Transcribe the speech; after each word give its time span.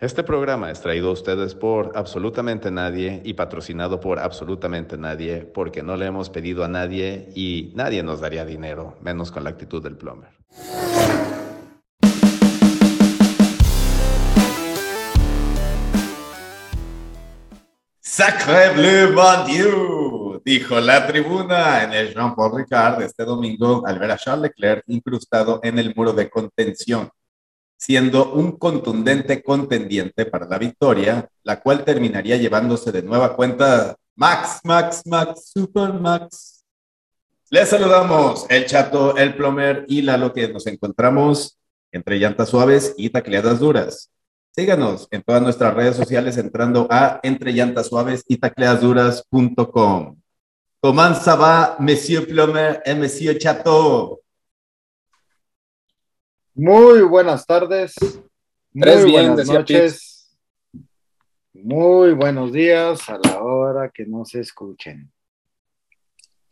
Este 0.00 0.22
programa 0.22 0.70
es 0.70 0.80
traído 0.80 1.08
a 1.08 1.12
ustedes 1.12 1.56
por 1.56 1.90
absolutamente 1.96 2.70
nadie 2.70 3.20
y 3.24 3.34
patrocinado 3.34 3.98
por 3.98 4.20
absolutamente 4.20 4.96
nadie 4.96 5.40
porque 5.40 5.82
no 5.82 5.96
le 5.96 6.06
hemos 6.06 6.30
pedido 6.30 6.62
a 6.62 6.68
nadie 6.68 7.30
y 7.34 7.72
nadie 7.74 8.04
nos 8.04 8.20
daría 8.20 8.44
dinero, 8.44 8.96
menos 9.00 9.32
con 9.32 9.42
la 9.42 9.50
actitud 9.50 9.82
del 9.82 9.96
plomer. 9.96 10.30
Sacre 17.98 18.74
bleu, 18.74 19.12
mon 19.12 19.46
Dieu, 19.46 20.40
dijo 20.44 20.78
la 20.78 21.08
tribuna 21.08 21.82
en 21.82 21.92
el 21.92 22.14
Jean-Paul 22.14 22.56
Ricard 22.56 23.02
este 23.02 23.24
domingo 23.24 23.84
al 23.84 23.98
ver 23.98 24.12
a 24.12 24.16
Charles 24.16 24.52
Leclerc 24.56 24.84
incrustado 24.86 25.58
en 25.64 25.76
el 25.80 25.92
muro 25.92 26.12
de 26.12 26.30
contención, 26.30 27.10
siendo 27.78 28.32
un 28.32 28.58
contundente 28.58 29.42
contendiente 29.42 30.26
para 30.26 30.46
la 30.46 30.58
victoria, 30.58 31.30
la 31.44 31.60
cual 31.60 31.84
terminaría 31.84 32.36
llevándose 32.36 32.92
de 32.92 33.02
nueva 33.02 33.34
cuenta 33.36 33.96
Max, 34.16 34.60
Max, 34.64 35.02
Max, 35.06 35.52
Super 35.54 35.94
Max. 35.94 36.64
Les 37.50 37.68
saludamos 37.68 38.44
el 38.50 38.66
Chato, 38.66 39.16
el 39.16 39.34
Plomer 39.34 39.86
y 39.88 40.02
la 40.02 40.32
que 40.34 40.48
nos 40.48 40.66
encontramos 40.66 41.56
entre 41.92 42.18
llantas 42.18 42.48
suaves 42.50 42.94
y 42.98 43.10
tacleadas 43.10 43.60
duras. 43.60 44.10
Síganos 44.50 45.06
en 45.12 45.22
todas 45.22 45.40
nuestras 45.40 45.72
redes 45.72 45.96
sociales 45.96 46.36
entrando 46.36 46.88
a 46.90 47.20
entre 47.22 47.52
llantas 47.52 47.86
suaves 47.86 48.24
y 48.26 48.38
tacleaduras.com. 48.38 50.16
¿Cómo 50.80 51.14
ça 51.14 51.36
va, 51.36 51.76
Monsieur 51.80 52.26
Plomer 52.26 52.80
et 52.84 52.94
Monsieur 52.94 53.38
Chato? 53.38 54.20
Muy 56.58 57.02
buenas 57.02 57.46
tardes. 57.46 57.94
Muy 58.72 59.12
buenas 59.12 59.46
noches. 59.46 60.36
Muy 61.52 62.14
buenos 62.14 62.52
días 62.52 63.08
a 63.08 63.16
la 63.22 63.40
hora 63.40 63.92
que 63.94 64.04
no 64.04 64.24
se 64.24 64.40
escuchen. 64.40 65.08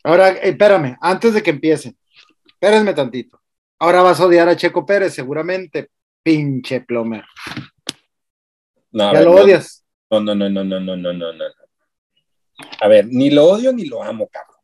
Ahora, 0.04 0.30
eh, 0.30 0.50
espérame, 0.50 0.96
antes 1.00 1.34
de 1.34 1.42
que 1.42 1.50
empiecen, 1.50 1.98
espérenme 2.46 2.94
tantito. 2.94 3.42
Ahora 3.80 4.02
vas 4.02 4.20
a 4.20 4.26
odiar 4.26 4.48
a 4.48 4.54
Checo 4.54 4.86
Pérez, 4.86 5.12
seguramente, 5.12 5.90
pinche 6.22 6.82
plomer. 6.82 7.24
No, 8.92 9.12
¿Ya 9.12 9.18
ver, 9.18 9.24
lo 9.24 9.34
no, 9.34 9.40
odias? 9.40 9.84
No, 10.08 10.20
no, 10.20 10.36
no, 10.36 10.48
no, 10.48 10.62
no, 10.62 10.78
no, 10.78 10.96
no, 10.96 11.12
no, 11.12 11.32
no. 11.32 11.44
A 12.80 12.86
ver, 12.86 13.08
ni 13.08 13.30
lo 13.30 13.44
odio 13.44 13.72
ni 13.72 13.86
lo 13.86 14.04
amo, 14.04 14.28
cabrón. 14.28 14.60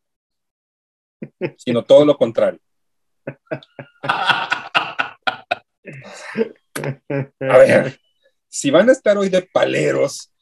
Sino 1.57 1.83
todo 1.83 2.05
lo 2.05 2.17
contrario. 2.17 2.61
A 7.41 7.59
ver, 7.59 7.99
si 8.49 8.71
van 8.71 8.89
a 8.89 8.93
estar 8.93 9.17
hoy 9.17 9.29
de 9.29 9.43
paleros, 9.43 10.33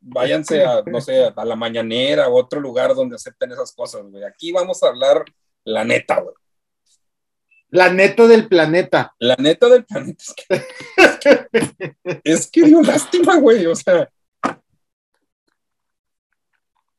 váyanse 0.00 0.64
a, 0.64 0.82
no 0.82 1.00
sé, 1.00 1.24
a 1.24 1.44
la 1.44 1.56
mañanera 1.56 2.28
o 2.28 2.34
otro 2.34 2.60
lugar 2.60 2.94
donde 2.94 3.16
acepten 3.16 3.52
esas 3.52 3.72
cosas, 3.72 4.02
güey. 4.02 4.24
Aquí 4.24 4.52
vamos 4.52 4.82
a 4.82 4.88
hablar 4.88 5.24
la 5.64 5.84
neta, 5.84 6.20
güey. 6.20 6.34
La 7.68 7.92
neta 7.92 8.26
del 8.26 8.48
planeta. 8.48 9.14
La 9.18 9.36
neta 9.36 9.68
del 9.68 9.84
planeta 9.84 10.24
es 10.24 10.34
que, 10.34 11.50
es 12.24 12.50
que 12.50 12.62
dio 12.62 12.82
lástima, 12.82 13.36
güey. 13.36 13.66
O 13.66 13.76
sea, 13.76 14.10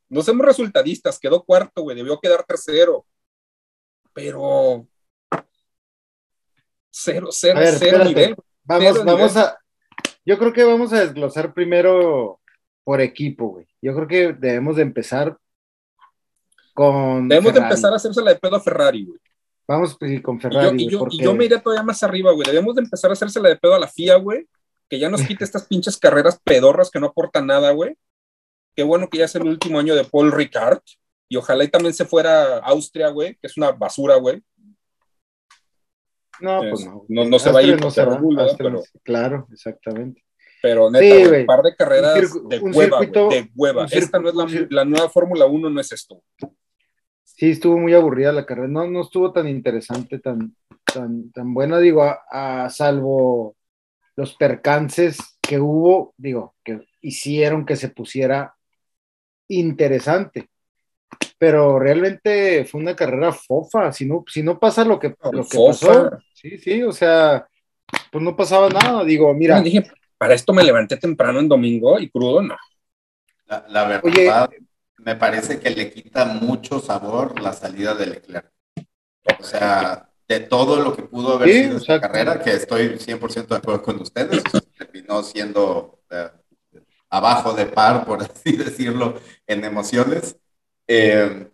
no 0.08 0.22
somos 0.22 0.46
resultadistas, 0.46 1.18
quedó 1.18 1.42
cuarto, 1.42 1.82
güey, 1.82 1.96
debió 1.96 2.18
quedar 2.20 2.44
tercero. 2.44 3.06
Pero 4.14 4.86
cero, 6.92 7.28
cero, 7.30 7.58
A 7.58 7.60
ver, 7.62 7.74
cero 7.78 8.04
nivel. 8.04 8.36
Vamos, 8.64 8.88
Cero 8.92 9.02
vamos 9.04 9.34
nivel. 9.34 9.48
a. 9.48 9.58
Yo 10.24 10.38
creo 10.38 10.52
que 10.52 10.62
vamos 10.64 10.92
a 10.92 11.00
desglosar 11.00 11.52
primero 11.52 12.38
por 12.84 13.00
equipo, 13.00 13.48
güey. 13.48 13.66
Yo 13.80 13.94
creo 13.94 14.06
que 14.06 14.32
debemos 14.34 14.76
de 14.76 14.82
empezar 14.82 15.36
con. 16.74 17.28
Debemos 17.28 17.54
de 17.54 17.60
empezar 17.60 17.92
a 17.92 17.96
hacerse 17.96 18.22
la 18.22 18.32
de 18.34 18.38
pedo 18.38 18.56
a 18.56 18.60
Ferrari, 18.60 19.04
güey. 19.04 19.18
Vamos 19.66 19.96
pues, 19.98 20.20
con 20.22 20.36
Y 20.36 20.40
yo, 20.40 20.48
Ferrari. 20.50 20.82
y, 20.84 20.88
yo, 20.90 20.98
porque- 20.98 21.16
y 21.16 21.22
yo 21.22 21.34
me 21.34 21.44
iré 21.44 21.58
todavía 21.60 21.82
más 21.82 22.02
arriba, 22.02 22.32
güey. 22.32 22.46
Debemos 22.46 22.74
de 22.74 22.82
empezar 22.82 23.10
a 23.10 23.14
hacerse 23.14 23.40
la 23.40 23.48
de 23.48 23.56
pedo 23.56 23.74
a 23.74 23.78
la 23.78 23.88
FIA, 23.88 24.16
güey. 24.16 24.46
Que 24.88 24.98
ya 24.98 25.08
nos 25.08 25.22
quite 25.22 25.44
estas 25.44 25.66
pinches 25.66 25.96
carreras 25.96 26.38
pedorras 26.44 26.90
que 26.90 27.00
no 27.00 27.06
aportan 27.08 27.46
nada, 27.46 27.70
güey. 27.70 27.96
Qué 28.74 28.82
bueno 28.82 29.08
que 29.08 29.18
ya 29.18 29.26
es 29.26 29.34
el 29.34 29.42
último 29.46 29.78
año 29.78 29.94
de 29.94 30.04
Paul 30.04 30.32
Ricard. 30.32 30.80
Y 31.28 31.36
ojalá 31.36 31.64
y 31.64 31.68
también 31.68 31.94
se 31.94 32.04
fuera 32.04 32.58
a 32.58 32.66
Austria, 32.66 33.08
güey, 33.08 33.34
que 33.36 33.46
es 33.46 33.56
una 33.56 33.72
basura, 33.72 34.16
güey. 34.16 34.42
No, 36.40 36.62
Es- 36.62 36.70
pues 36.70 36.86
no. 36.86 37.04
no- 37.08 37.24
no 37.24 37.38
se 37.38 37.52
va 37.52 37.60
a 37.60 37.62
ir 37.62 37.80
no 37.80 37.90
se 37.90 38.04
va, 38.04 38.20
Claro, 39.02 39.46
exactamente. 39.52 40.24
Pero 40.62 40.90
neta, 40.90 41.04
Sí, 41.04 41.40
un 41.40 41.46
par 41.46 41.62
de 41.62 41.74
carreras 41.74 42.14
de 42.48 42.58
hueva, 42.60 42.98
circuito- 43.00 43.28
de 43.30 43.50
hueva. 43.54 43.86
Esta 43.90 44.18
no 44.20 44.28
es 44.28 44.34
la, 44.34 44.46
la 44.70 44.84
nueva 44.84 45.08
Fórmula 45.08 45.46
1, 45.46 45.68
no 45.68 45.80
es 45.80 45.90
esto. 45.92 46.22
Sí, 47.24 47.50
estuvo 47.50 47.78
muy 47.78 47.94
aburrida 47.94 48.30
la 48.32 48.46
carrera. 48.46 48.68
No, 48.68 48.86
no 48.86 49.00
estuvo 49.02 49.32
tan 49.32 49.48
interesante, 49.48 50.20
tan, 50.20 50.54
tan, 50.84 51.32
tan 51.32 51.52
buena, 51.52 51.78
digo, 51.80 52.02
a, 52.04 52.64
a 52.64 52.70
salvo 52.70 53.56
los 54.14 54.36
percances 54.36 55.18
que 55.40 55.58
hubo, 55.58 56.14
digo, 56.16 56.54
que 56.62 56.86
hicieron 57.00 57.66
que 57.66 57.74
se 57.74 57.88
pusiera 57.88 58.54
interesante. 59.48 60.48
Pero 61.42 61.76
realmente 61.76 62.64
fue 62.66 62.80
una 62.80 62.94
carrera 62.94 63.32
fofa. 63.32 63.92
Si 63.92 64.06
no, 64.06 64.22
si 64.28 64.44
no 64.44 64.60
pasa 64.60 64.84
lo 64.84 65.00
que, 65.00 65.16
lo 65.32 65.44
que 65.44 65.58
pasó, 65.58 66.08
sí, 66.32 66.56
sí, 66.56 66.84
o 66.84 66.92
sea, 66.92 67.48
pues 68.12 68.22
no 68.22 68.36
pasaba 68.36 68.68
nada. 68.68 69.02
Digo, 69.02 69.34
mira, 69.34 69.60
dije, 69.60 69.90
para 70.16 70.34
esto 70.34 70.52
me 70.52 70.62
levanté 70.62 70.98
temprano 70.98 71.40
en 71.40 71.48
domingo 71.48 71.98
y 71.98 72.08
crudo, 72.10 72.42
no. 72.42 72.54
La, 73.46 73.66
la 73.68 73.84
verdad, 73.88 74.48
Oye. 74.52 74.60
me 74.98 75.16
parece 75.16 75.58
que 75.58 75.70
le 75.70 75.90
quita 75.90 76.26
mucho 76.26 76.78
sabor 76.78 77.40
la 77.40 77.52
salida 77.52 77.96
de 77.96 78.06
Leclerc. 78.06 78.48
O 79.40 79.42
sea, 79.42 80.08
de 80.28 80.38
todo 80.38 80.80
lo 80.80 80.94
que 80.94 81.02
pudo 81.02 81.34
haber 81.34 81.48
Sí, 81.48 81.64
sido 81.64 81.78
exacto. 81.78 82.06
carrera, 82.06 82.40
que 82.40 82.52
estoy 82.52 83.00
100% 83.00 83.48
de 83.48 83.56
acuerdo 83.56 83.82
con 83.82 84.00
ustedes, 84.00 84.44
terminó 84.78 85.24
siendo 85.24 85.98
eh, 86.08 86.30
abajo 87.10 87.52
de 87.52 87.66
par, 87.66 88.04
por 88.04 88.22
así 88.22 88.56
decirlo, 88.56 89.18
en 89.48 89.64
emociones. 89.64 90.36
Eh, 90.86 91.48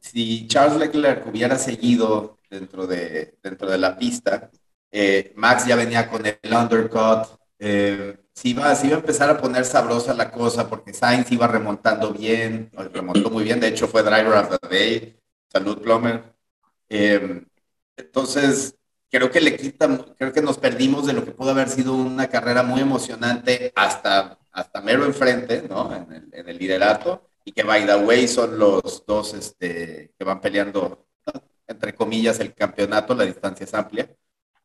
si 0.00 0.46
Charles 0.46 0.78
Leclerc 0.78 1.26
hubiera 1.26 1.58
seguido 1.58 2.38
dentro 2.50 2.86
de, 2.86 3.36
dentro 3.42 3.68
de 3.70 3.78
la 3.78 3.96
pista, 3.98 4.50
eh, 4.90 5.32
Max 5.36 5.66
ya 5.66 5.76
venía 5.76 6.08
con 6.08 6.24
el 6.24 6.38
undercut, 6.52 7.26
eh, 7.58 8.16
se, 8.32 8.48
iba, 8.48 8.74
se 8.74 8.86
iba 8.86 8.96
a 8.96 9.00
empezar 9.00 9.30
a 9.30 9.38
poner 9.38 9.64
sabrosa 9.64 10.14
la 10.14 10.30
cosa 10.30 10.68
porque 10.68 10.94
Sainz 10.94 11.30
iba 11.32 11.46
remontando 11.46 12.12
bien, 12.12 12.70
remontó 12.92 13.30
muy 13.30 13.44
bien, 13.44 13.60
de 13.60 13.68
hecho 13.68 13.88
fue 13.88 14.02
Driver 14.02 14.34
of 14.34 14.58
the 14.60 14.68
Day, 14.68 15.20
salud 15.48 15.80
Plummer. 15.82 16.22
Eh, 16.88 17.44
entonces, 17.96 18.76
creo 19.10 19.30
que 19.30 19.40
le 19.40 19.56
quita, 19.56 19.88
creo 20.18 20.32
que 20.32 20.42
nos 20.42 20.58
perdimos 20.58 21.06
de 21.06 21.14
lo 21.14 21.24
que 21.24 21.32
pudo 21.32 21.50
haber 21.50 21.68
sido 21.68 21.94
una 21.94 22.28
carrera 22.28 22.62
muy 22.62 22.80
emocionante 22.80 23.72
hasta, 23.74 24.38
hasta 24.52 24.80
mero 24.82 25.04
enfrente, 25.04 25.64
¿no? 25.68 25.94
En 25.94 26.12
el, 26.12 26.28
en 26.32 26.48
el 26.48 26.58
liderato, 26.58 27.28
y 27.46 27.52
que 27.52 27.62
by 27.62 27.86
the 27.86 27.96
way 27.98 28.26
son 28.26 28.58
los 28.58 29.06
dos 29.06 29.32
este, 29.34 30.12
que 30.18 30.24
van 30.24 30.40
peleando, 30.40 31.06
entre 31.68 31.94
comillas, 31.94 32.40
el 32.40 32.52
campeonato, 32.52 33.14
la 33.14 33.24
distancia 33.24 33.62
es 33.64 33.72
amplia. 33.72 34.10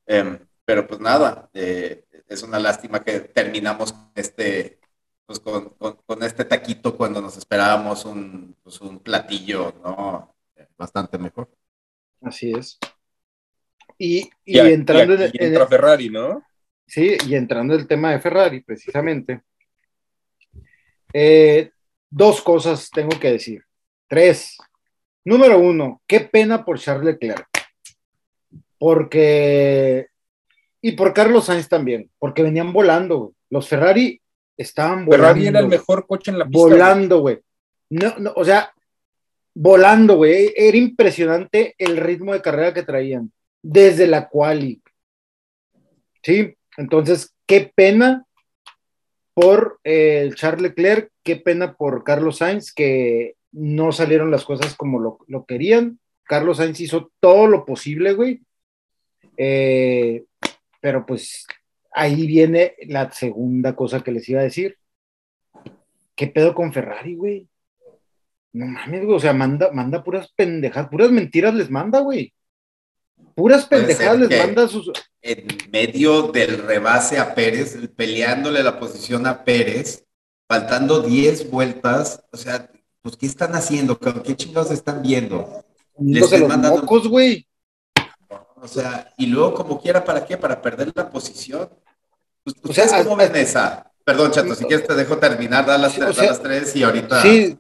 Eh, 0.08 0.40
pero 0.66 0.88
pues 0.88 1.00
nada, 1.00 1.48
eh, 1.54 2.06
es 2.28 2.42
una 2.42 2.58
lástima 2.60 3.04
que 3.04 3.20
terminamos 3.20 3.94
con 3.94 4.12
este, 4.16 4.80
pues 5.28 5.40
con, 5.40 5.70
con, 5.76 5.98
con 6.06 6.24
este 6.24 6.44
taquito 6.44 6.98
cuando 6.98 7.22
nos 7.22 7.38
esperábamos 7.38 8.04
un, 8.06 8.56
pues 8.64 8.82
un 8.82 8.98
platillo, 9.00 9.74
¿no? 9.84 10.36
Bastante 10.76 11.20
mejor. 11.20 11.50
así 12.22 12.52
es. 12.52 12.80
Y, 14.00 14.22
y 14.44 14.58
Y, 14.58 14.60
a- 14.60 14.70
entrando 14.70 15.14
y 15.14 15.18
en- 15.18 15.24
aquí 15.24 15.38
en- 15.40 15.48
entra 15.50 15.68
Ferrari, 15.68 16.10
¿no? 16.10 16.44
Sí, 16.88 17.16
y 17.28 17.36
entrando 17.36 17.76
en 17.76 17.82
el 17.82 17.88
tema 17.88 18.12
de 18.12 18.20
Ferrari, 18.20 18.62
precisamente. 18.62 19.44
Eh, 21.14 21.72
dos 22.12 22.42
cosas 22.42 22.92
tengo 22.92 23.18
que 23.20 23.32
decir. 23.32 23.64
Tres. 24.08 24.58
Número 25.24 25.58
uno, 25.58 26.02
qué 26.06 26.20
pena 26.20 26.64
por 26.64 26.78
Charles 26.78 27.06
Leclerc. 27.06 27.48
Porque. 28.78 30.08
Y 30.82 30.94
por 30.94 31.14
Carlos 31.14 31.46
Sainz 31.46 31.70
también, 31.70 32.10
porque 32.20 32.44
venían 32.44 32.74
volando, 32.74 33.18
güey. 33.18 33.32
Los 33.50 33.68
Ferrari 33.68 34.20
estaban 34.58 35.06
volando. 35.06 35.28
Ferrari 35.28 35.48
era 35.48 35.60
el 35.60 35.66
güey. 35.66 35.78
mejor 35.78 36.08
coche 36.08 36.32
en 36.32 36.40
la 36.40 36.46
pista. 36.46 36.60
Volando, 36.60 37.20
güey. 37.20 37.40
No, 37.90 38.18
no, 38.18 38.34
o 38.36 38.44
sea, 38.44 38.74
volando, 39.54 40.18
güey. 40.18 40.54
Era 40.56 40.78
impresionante 40.78 41.76
el 41.78 41.98
ritmo 41.98 42.34
de 42.34 42.42
carrera 42.42 42.74
que 42.74 42.84
traían 42.84 43.32
desde 43.62 44.08
la 44.08 44.28
quali. 44.28 44.82
Sí, 46.24 46.56
entonces, 46.78 47.36
qué 47.46 47.72
pena 47.74 48.26
por 49.34 49.80
eh, 49.84 50.32
Charles 50.36 50.62
Leclerc, 50.62 51.12
qué 51.24 51.38
pena 51.38 51.74
por 51.74 52.04
Carlos 52.04 52.38
Sainz, 52.38 52.74
que 52.74 53.36
no 53.52 53.92
salieron 53.92 54.32
las 54.32 54.46
cosas 54.46 54.76
como 54.76 55.00
lo, 55.00 55.20
lo 55.28 55.46
querían. 55.46 56.00
Carlos 56.24 56.58
Sainz 56.58 56.80
hizo 56.80 57.12
todo 57.20 57.48
lo 57.48 57.66
posible, 57.66 58.14
güey. 58.14 58.42
Eh, 59.38 60.24
pero 60.80 61.06
pues 61.06 61.48
ahí 61.94 62.28
viene 62.28 62.76
la 62.88 63.12
segunda 63.12 63.76
cosa 63.76 64.04
que 64.04 64.12
les 64.12 64.28
iba 64.30 64.42
a 64.42 64.46
decir. 64.46 64.78
¿Qué 66.16 66.28
pedo 66.28 66.54
con 66.54 66.74
Ferrari, 66.74 67.16
güey? 67.16 67.48
No 68.54 68.66
mames, 68.66 69.06
güey, 69.06 69.16
o 69.16 69.20
sea, 69.20 69.34
manda, 69.34 69.72
manda 69.72 70.04
puras 70.04 70.32
pendejadas, 70.36 70.90
puras 70.90 71.12
mentiras 71.12 71.54
les 71.54 71.70
manda, 71.70 72.02
güey. 72.02 72.34
Puras 73.36 73.66
pendejadas 73.66 74.20
les 74.20 74.40
manda 74.40 74.68
sus. 74.68 74.92
En 75.22 75.48
medio 75.72 76.24
del 76.32 76.58
rebase 76.64 77.20
a 77.20 77.36
Pérez, 77.36 77.78
peleándole 77.96 78.64
la 78.64 78.80
posición 78.80 79.28
a 79.28 79.44
Pérez, 79.44 80.06
faltando 80.48 81.02
10 81.02 81.50
vueltas, 81.52 82.24
o 82.32 82.38
sea, 82.38 82.70
pues, 83.02 83.16
¿qué 83.18 83.26
están 83.28 83.54
haciendo? 83.56 83.98
¿Qué 84.00 84.36
chingados 84.36 84.72
están 84.72 85.02
viendo? 85.02 85.64
estoy 85.98 86.40
los 86.40 86.50
mandando- 86.50 86.82
mocos, 86.82 87.08
güey. 87.08 87.48
O 88.64 88.68
sea, 88.68 89.12
y 89.18 89.26
luego 89.28 89.54
como 89.56 89.82
quiera, 89.82 90.04
¿para 90.04 90.24
qué? 90.26 90.38
Para 90.38 90.62
perder 90.62 90.92
la 90.94 91.10
posición. 91.10 91.70
Pues, 92.44 92.56
O 92.64 92.74
sea, 92.74 92.86
¿Ustedes 92.86 93.04
cómo 93.04 93.16
ven 93.18 93.36
esa? 93.36 93.92
Perdón, 94.04 94.32
Chato, 94.32 94.56
si 94.56 94.66
quieres 94.66 94.86
te 94.88 94.96
dejo 94.96 95.18
terminar, 95.18 95.66
da 95.66 95.78
las, 95.78 95.94
Sí, 95.94 96.02
o 96.02 96.06
tres, 96.06 96.16
da 96.16 96.22
sea, 96.24 96.32
las 96.32 96.42
tres 96.42 96.76
y 96.76 96.84
ahorita 96.84 97.22
sí. 97.22 97.58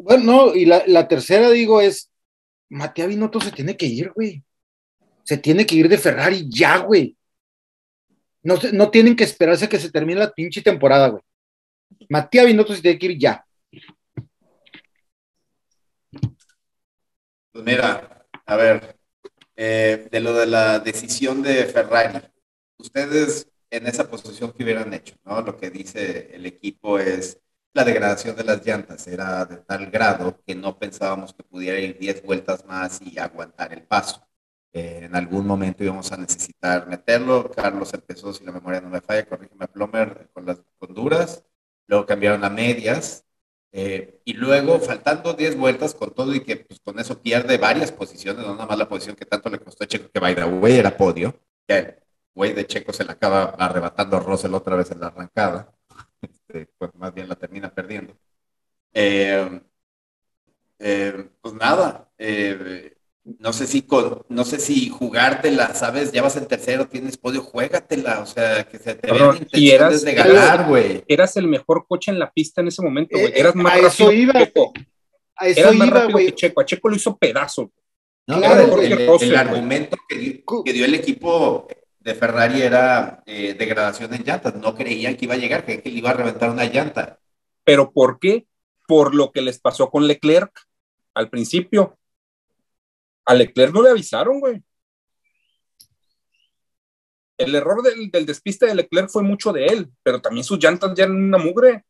Bueno, 0.00 0.24
no, 0.24 0.54
y 0.54 0.64
la, 0.64 0.82
la 0.86 1.08
tercera, 1.08 1.50
digo, 1.50 1.80
es, 1.80 2.07
Matías 2.70 3.08
Binotto 3.08 3.40
se 3.40 3.52
tiene 3.52 3.76
que 3.76 3.86
ir, 3.86 4.10
güey. 4.12 4.42
Se 5.24 5.38
tiene 5.38 5.66
que 5.66 5.74
ir 5.74 5.88
de 5.88 5.98
Ferrari 5.98 6.46
ya, 6.48 6.78
güey. 6.78 7.16
No, 8.42 8.56
no 8.72 8.90
tienen 8.90 9.16
que 9.16 9.24
esperarse 9.24 9.66
a 9.66 9.68
que 9.68 9.78
se 9.78 9.90
termine 9.90 10.20
la 10.20 10.32
pinche 10.32 10.62
temporada, 10.62 11.08
güey. 11.08 11.22
Matías 12.08 12.46
Binotto 12.46 12.74
se 12.74 12.82
tiene 12.82 12.98
que 12.98 13.06
ir 13.06 13.18
ya. 13.18 13.44
Pues 17.52 17.64
mira, 17.64 18.26
a 18.46 18.56
ver, 18.56 18.96
eh, 19.56 20.08
de 20.10 20.20
lo 20.20 20.32
de 20.32 20.46
la 20.46 20.78
decisión 20.78 21.42
de 21.42 21.64
Ferrari, 21.64 22.20
ustedes 22.78 23.50
en 23.70 23.86
esa 23.86 24.08
posición 24.08 24.52
que 24.52 24.62
hubieran 24.62 24.94
hecho, 24.94 25.16
¿no? 25.24 25.42
Lo 25.42 25.56
que 25.56 25.70
dice 25.70 26.30
el 26.32 26.46
equipo 26.46 26.98
es 26.98 27.40
la 27.78 27.84
degradación 27.84 28.34
de 28.34 28.42
las 28.42 28.66
llantas 28.66 29.06
era 29.06 29.44
de 29.44 29.58
tal 29.58 29.86
grado 29.88 30.42
que 30.44 30.56
no 30.56 30.76
pensábamos 30.76 31.32
que 31.32 31.44
pudiera 31.44 31.78
ir 31.78 31.96
10 31.96 32.24
vueltas 32.24 32.64
más 32.66 33.00
y 33.00 33.16
aguantar 33.20 33.72
el 33.72 33.84
paso. 33.84 34.26
Eh, 34.72 35.02
en 35.04 35.14
algún 35.14 35.46
momento 35.46 35.84
íbamos 35.84 36.10
a 36.10 36.16
necesitar 36.16 36.88
meterlo. 36.88 37.48
Carlos 37.52 37.94
empezó, 37.94 38.32
si 38.32 38.44
la 38.44 38.50
memoria 38.50 38.80
no 38.80 38.88
me 38.90 39.00
falla, 39.00 39.26
corrígeme, 39.28 39.68
Plomer, 39.68 40.28
con 40.34 40.44
las 40.44 40.60
con 40.76 40.92
duras. 40.92 41.44
Luego 41.86 42.04
cambiaron 42.04 42.44
a 42.44 42.50
medias. 42.50 43.24
Eh, 43.70 44.22
y 44.24 44.32
luego, 44.32 44.80
faltando 44.80 45.34
10 45.34 45.56
vueltas 45.56 45.94
con 45.94 46.12
todo 46.12 46.34
y 46.34 46.40
que 46.40 46.56
pues, 46.56 46.80
con 46.80 46.98
eso 46.98 47.22
pierde 47.22 47.58
varias 47.58 47.92
posiciones, 47.92 48.44
no 48.44 48.54
nada 48.54 48.66
más 48.66 48.78
la 48.78 48.88
posición 48.88 49.14
que 49.14 49.26
tanto 49.26 49.50
le 49.50 49.60
costó 49.60 49.84
a 49.84 49.86
Checo, 49.86 50.10
que 50.10 50.18
by 50.18 50.34
the 50.34 50.44
way 50.44 50.78
era 50.78 50.96
podio. 50.96 51.32
Ya 51.68 51.78
el 51.78 51.96
güey 52.34 52.54
de 52.54 52.66
Checo 52.66 52.92
se 52.92 53.04
la 53.04 53.12
acaba 53.12 53.44
arrebatando 53.56 54.16
a 54.16 54.20
Russell 54.20 54.54
otra 54.54 54.74
vez 54.74 54.90
en 54.90 55.00
la 55.00 55.08
arrancada. 55.08 55.77
Este, 56.48 56.68
pues 56.78 56.94
más 56.94 57.14
bien 57.14 57.28
la 57.28 57.34
termina 57.36 57.72
perdiendo. 57.74 58.16
Eh, 58.94 59.60
eh, 60.78 61.28
pues 61.42 61.54
nada, 61.54 62.08
eh, 62.18 62.94
no 63.38 63.52
sé 63.52 63.66
si 63.66 63.82
con, 63.82 64.24
no 64.28 64.44
sé 64.44 64.58
si 64.58 64.88
jugártela, 64.88 65.74
sabes, 65.74 66.12
ya 66.12 66.22
vas 66.22 66.36
en 66.36 66.46
tercero, 66.46 66.88
tienes 66.88 67.18
podio, 67.18 67.42
juégatela, 67.42 68.20
o 68.20 68.26
sea, 68.26 68.64
que 68.64 68.78
se 68.78 68.94
te 68.94 69.12
vean 69.12 69.46
y 69.52 69.70
eras- 69.70 70.02
de 70.02 70.14
ganar, 70.14 70.66
güey. 70.68 71.04
Eras 71.06 71.36
el 71.36 71.48
mejor 71.48 71.84
coche 71.86 72.10
en 72.10 72.18
la 72.18 72.30
pista 72.32 72.60
en 72.62 72.68
ese 72.68 72.80
momento, 72.82 73.18
güey. 73.18 73.32
Eh, 73.32 73.40
Eras 73.40 73.54
más 73.54 73.74
a 73.74 73.78
eso 73.78 74.04
rápido 74.06 74.12
iba, 74.12 74.32
que 74.32 74.46
Checo. 74.46 74.72
A 75.36 75.48
eso 75.48 75.60
Eras 75.60 75.74
más 75.74 75.88
iba, 75.88 75.96
rápido 75.98 76.12
güey. 76.12 76.26
que 76.26 76.34
Checo. 76.34 76.60
A 76.60 76.64
Checo 76.64 76.88
lo 76.88 76.96
hizo 76.96 77.16
pedazo. 77.18 77.72
No, 78.26 78.38
Claro, 78.38 78.80
el, 78.80 78.92
el 79.22 79.36
argumento 79.36 79.96
que 80.08 80.16
dio, 80.18 80.64
que 80.64 80.72
dio 80.72 80.84
el 80.84 80.94
equipo 80.94 81.66
de 82.08 82.14
Ferrari 82.14 82.62
era 82.62 83.22
eh, 83.26 83.54
degradación 83.54 84.12
en 84.14 84.24
llantas. 84.24 84.54
No 84.54 84.74
creían 84.74 85.14
que 85.16 85.26
iba 85.26 85.34
a 85.34 85.38
llegar, 85.38 85.64
que 85.66 85.82
iba 85.84 86.10
a 86.10 86.14
reventar 86.14 86.48
una 86.50 86.64
llanta. 86.64 87.18
¿Pero 87.64 87.92
por 87.92 88.18
qué? 88.18 88.46
Por 88.86 89.14
lo 89.14 89.30
que 89.30 89.42
les 89.42 89.60
pasó 89.60 89.90
con 89.90 90.06
Leclerc 90.06 90.50
al 91.12 91.28
principio. 91.28 91.98
A 93.26 93.34
Leclerc 93.34 93.74
no 93.74 93.82
le 93.82 93.90
avisaron, 93.90 94.40
güey. 94.40 94.62
El 97.36 97.54
error 97.54 97.82
del, 97.82 98.10
despiste 98.24 98.64
de 98.66 98.74
Leclerc 98.74 99.10
fue 99.10 99.22
mucho 99.22 99.52
de 99.52 99.66
él, 99.66 99.90
pero 100.02 100.20
también 100.20 100.44
sus 100.44 100.58
llantas 100.58 100.92
ya 100.96 101.04
eran 101.04 101.22
una 101.22 101.38
mugre. 101.38 101.84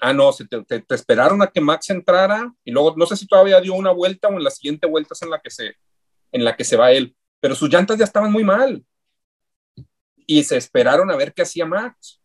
Ah, 0.00 0.12
no, 0.12 0.32
se 0.32 0.46
te, 0.48 0.64
te- 0.64 0.80
te 0.80 0.94
esperaron 0.94 1.42
a 1.42 1.46
que 1.48 1.60
Max 1.60 1.90
entrara 1.90 2.52
y 2.64 2.72
luego 2.72 2.94
no 2.96 3.04
sé 3.06 3.16
si 3.16 3.26
todavía 3.26 3.60
dio 3.60 3.74
una 3.74 3.92
vuelta 3.92 4.28
o 4.28 4.32
en 4.32 4.42
la 4.42 4.50
siguiente 4.50 4.86
vuelta 4.88 5.12
es 5.12 5.22
en 5.22 5.30
la 5.30 5.38
que 5.38 5.50
se, 5.50 5.76
en 6.32 6.44
la 6.44 6.56
que 6.56 6.64
se 6.64 6.76
va 6.76 6.90
él, 6.90 7.14
pero 7.38 7.54
sus 7.54 7.68
llantas 7.68 7.98
ya 7.98 8.04
estaban 8.04 8.32
muy 8.32 8.42
mal 8.42 8.84
y 10.38 10.44
se 10.44 10.56
esperaron 10.56 11.10
a 11.10 11.16
ver 11.16 11.32
qué 11.32 11.42
hacía 11.42 11.66
Max. 11.66 12.20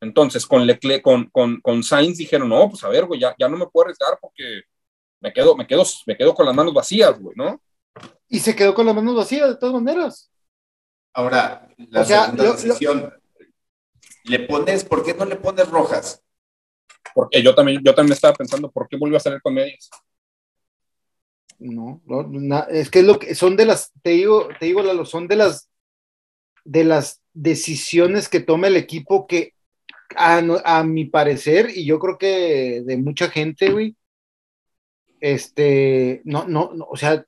Entonces, 0.00 0.46
con, 0.46 0.66
Leclerc, 0.66 1.02
con, 1.02 1.26
con, 1.30 1.60
con 1.60 1.82
Sainz 1.82 2.16
dijeron, 2.18 2.48
no, 2.48 2.70
pues 2.70 2.82
a 2.84 2.88
ver, 2.88 3.04
güey, 3.04 3.20
ya, 3.20 3.34
ya 3.38 3.48
no 3.48 3.56
me 3.58 3.66
puedo 3.66 3.84
arriesgar 3.84 4.18
porque 4.20 4.62
me 5.20 5.32
quedo, 5.32 5.54
me, 5.56 5.66
quedo, 5.66 5.84
me 6.06 6.16
quedo 6.16 6.34
con 6.34 6.46
las 6.46 6.54
manos 6.54 6.72
vacías, 6.72 7.18
güey, 7.20 7.36
¿no? 7.36 7.60
Y 8.28 8.40
se 8.40 8.56
quedó 8.56 8.74
con 8.74 8.86
las 8.86 8.94
manos 8.94 9.14
vacías, 9.16 9.48
de 9.48 9.56
todas 9.56 9.74
maneras. 9.82 10.30
Ahora, 11.12 11.68
la 11.76 12.00
O 12.00 12.04
sea, 12.04 12.24
segunda 12.24 12.44
lo- 12.44 12.50
lo- 12.50 12.56
decisión. 12.56 13.14
Le 14.24 14.38
pones, 14.40 14.84
¿por 14.84 15.04
qué 15.04 15.14
no 15.14 15.24
le 15.24 15.36
pones 15.36 15.68
rojas? 15.68 16.22
Porque 17.14 17.42
yo 17.42 17.54
también, 17.54 17.82
yo 17.84 17.94
también 17.94 18.12
estaba 18.14 18.34
pensando, 18.34 18.70
¿por 18.70 18.88
qué 18.88 18.96
volvió 18.96 19.16
a 19.16 19.20
salir 19.20 19.42
con 19.42 19.54
medias? 19.54 19.90
No, 21.58 22.00
no, 22.06 22.22
na- 22.30 22.66
es 22.70 22.90
que 22.90 23.00
es 23.00 23.04
lo 23.04 23.18
que 23.18 23.34
son 23.34 23.56
de 23.56 23.66
las, 23.66 23.92
te 24.02 24.10
digo, 24.10 24.48
te 24.58 24.66
digo, 24.66 24.82
Lalo, 24.82 25.04
son 25.04 25.28
de 25.28 25.36
las 25.36 25.69
de 26.70 26.84
las 26.84 27.20
decisiones 27.34 28.28
que 28.28 28.38
toma 28.38 28.68
el 28.68 28.76
equipo 28.76 29.26
que 29.26 29.54
a, 30.14 30.40
a 30.64 30.84
mi 30.84 31.04
parecer, 31.04 31.70
y 31.74 31.84
yo 31.84 31.98
creo 31.98 32.16
que 32.16 32.82
de 32.86 32.96
mucha 32.96 33.28
gente, 33.28 33.72
güey, 33.72 33.96
este, 35.20 36.20
no, 36.22 36.46
no, 36.46 36.70
no, 36.72 36.86
o 36.88 36.96
sea, 36.96 37.24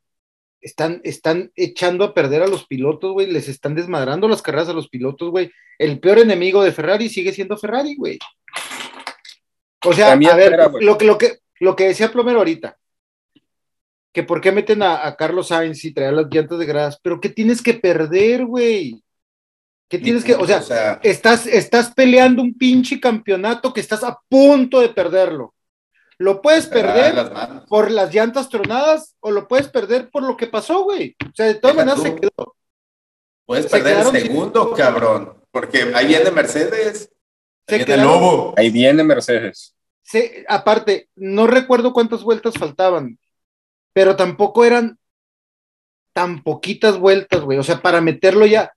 están, 0.61 1.01
están 1.03 1.51
echando 1.57 2.05
a 2.05 2.15
perder 2.15 2.43
a 2.43 2.47
los 2.47 2.69
pilotos, 2.69 3.13
güey, 3.15 3.27
les 3.27 3.49
están 3.49 3.75
desmadrando 3.75 4.29
las 4.29 4.43
carreras 4.43 4.69
a 4.69 4.75
los 4.75 4.89
pilotos, 4.89 5.31
güey. 5.31 5.51
El 5.77 5.99
peor 5.99 6.21
enemigo 6.21 6.63
de 6.63 6.71
Ferrari 6.71 7.09
sigue 7.09 7.33
siendo 7.33 7.57
Ferrari, 7.57 7.97
güey. 7.97 8.21
O 9.85 9.93
sea, 9.93 10.11
También 10.11 10.31
a 10.31 10.37
ver, 10.37 10.53
era, 10.53 10.71
lo 10.81 10.97
que, 10.97 11.05
lo 11.05 11.19
que, 11.19 11.39
lo 11.59 11.75
que 11.75 11.89
decía 11.89 12.13
Plomero 12.13 12.39
ahorita, 12.39 12.79
que 14.13 14.23
por 14.23 14.41
qué 14.41 14.53
meten 14.53 14.85
a, 14.85 15.05
a 15.05 15.17
Carlos 15.17 15.49
Sainz 15.49 15.85
y 15.85 15.93
traer 15.93 16.13
las 16.13 16.27
llantas 16.31 16.61
de 16.61 16.67
gradas, 16.67 17.01
pero 17.03 17.21
¿qué 17.21 17.29
tienes 17.29 17.61
que 17.61 17.75
perder, 17.75 18.47
güey? 18.47 19.02
¿Qué 19.93 19.99
tienes 19.99 20.25
que, 20.25 20.35
o 20.35 20.47
sea, 20.47 20.99
estás, 21.03 21.47
estás 21.47 21.93
peleando 21.93 22.41
un 22.41 22.55
pinche 22.57 22.99
campeonato 22.99 23.75
que 23.75 23.81
estás 23.81 24.03
a 24.03 24.19
punto 24.27 24.81
de 24.81 24.89
perderlo. 24.89 25.55
Lo 26.17 26.41
puedes 26.41 26.67
perder 26.67 27.15
las 27.15 27.67
por 27.69 27.91
las 27.91 28.15
llantas 28.15 28.49
tronadas 28.49 29.15
o 29.21 29.31
lo 29.31 29.47
puedes 29.47 29.69
perder 29.69 30.09
por 30.09 30.23
lo 30.23 30.35
que 30.35 30.47
pasó, 30.47 30.85
güey. 30.85 31.15
O 31.31 31.35
sea, 31.35 31.45
de 31.45 31.57
todas 31.57 31.77
maneras 31.77 32.01
se 32.01 32.17
quedó. 32.17 32.57
Puedes 33.45 33.67
se 33.67 33.71
perder 33.71 33.99
el 33.99 34.05
sin- 34.13 34.21
segundo, 34.23 34.73
cabrón. 34.73 35.35
Porque 35.51 35.93
ahí 35.95 36.07
viene 36.07 36.31
Mercedes. 36.31 37.11
Se 37.69 37.75
Ahí 37.75 37.85
viene 37.85 38.03
Lobo. 38.03 38.55
Ahí 38.57 38.71
viene 38.71 39.05
Mercedes. 39.05 39.77
se- 40.03 40.47
aparte, 40.49 41.11
no 41.17 41.47
recuerdo 41.47 41.93
cuántas 41.93 42.23
vueltas 42.23 42.55
faltaban, 42.55 43.19
pero 43.93 44.17
tampoco 44.17 44.65
eran 44.65 44.99
tan 46.15 46.43
poquitas 46.43 46.97
vueltas, 46.99 47.43
güey. 47.43 47.59
O 47.59 47.63
sea, 47.63 47.83
para 47.83 48.01
meterlo 48.01 48.47
ya. 48.47 48.73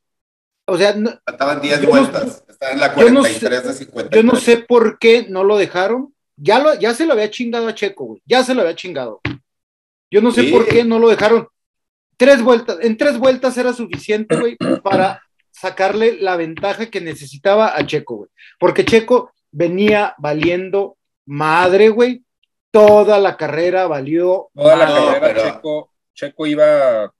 O 0.65 0.77
sea, 0.77 0.93
no- 0.95 1.12
Faltaban 1.25 1.62
10 1.62 1.79
Yo 1.81 1.84
no- 1.86 1.89
vueltas. 1.91 2.43
Está 2.50 2.72
en 2.72 2.79
la 2.79 2.95
yo 2.95 3.10
no 3.10 3.19
43 3.22 3.63
de 3.67 3.74
50. 3.74 4.15
yo 4.15 4.24
no 4.24 4.36
sé 4.36 4.57
por 4.57 4.98
qué 5.00 5.25
no 5.29 5.43
lo 5.43 5.57
dejaron. 5.57 6.13
Ya, 6.38 6.60
lo, 6.60 6.74
ya 6.75 6.93
se 6.93 7.05
lo 7.05 7.13
había 7.13 7.29
chingado 7.29 7.67
a 7.67 7.75
Checo, 7.75 8.05
güey. 8.05 8.22
Ya 8.25 8.43
se 8.43 8.53
lo 8.55 8.62
había 8.62 8.75
chingado. 8.75 9.22
Yo 10.12 10.22
no 10.22 10.31
sé 10.31 10.43
Sí. 10.43 10.51
por 10.51 10.67
qué 10.67 10.84
no 10.84 11.00
lo 11.00 11.10
dejaron. 11.10 11.48
Tres 12.17 12.41
vueltas, 12.41 12.77
en 12.81 12.98
tres 12.98 13.17
vueltas 13.17 13.57
era 13.57 13.74
suficiente, 13.74 14.36
güey, 14.38 14.55
para 14.84 15.22
sacarle 15.51 16.17
la 16.19 16.36
ventaja 16.38 16.88
que 16.88 17.01
necesitaba 17.01 17.77
a 17.77 17.86
Checo, 17.86 18.15
güey. 18.17 18.29
Porque 18.60 18.86
Checo 18.86 19.31
venía 19.51 20.15
valiendo 20.17 20.98
madre, 21.25 21.89
güey. 21.89 22.24
Toda 22.72 23.19
la 23.19 23.38
carrera 23.38 23.88
valió. 23.88 24.50
Toda 24.53 24.75
la 24.75 24.86
madre. 24.86 25.00
No, 25.01 25.07
carrera, 25.13 25.34
pero- 25.34 25.43
Checo, 25.55 25.91
Checo 26.13 26.48
iba, 26.48 27.13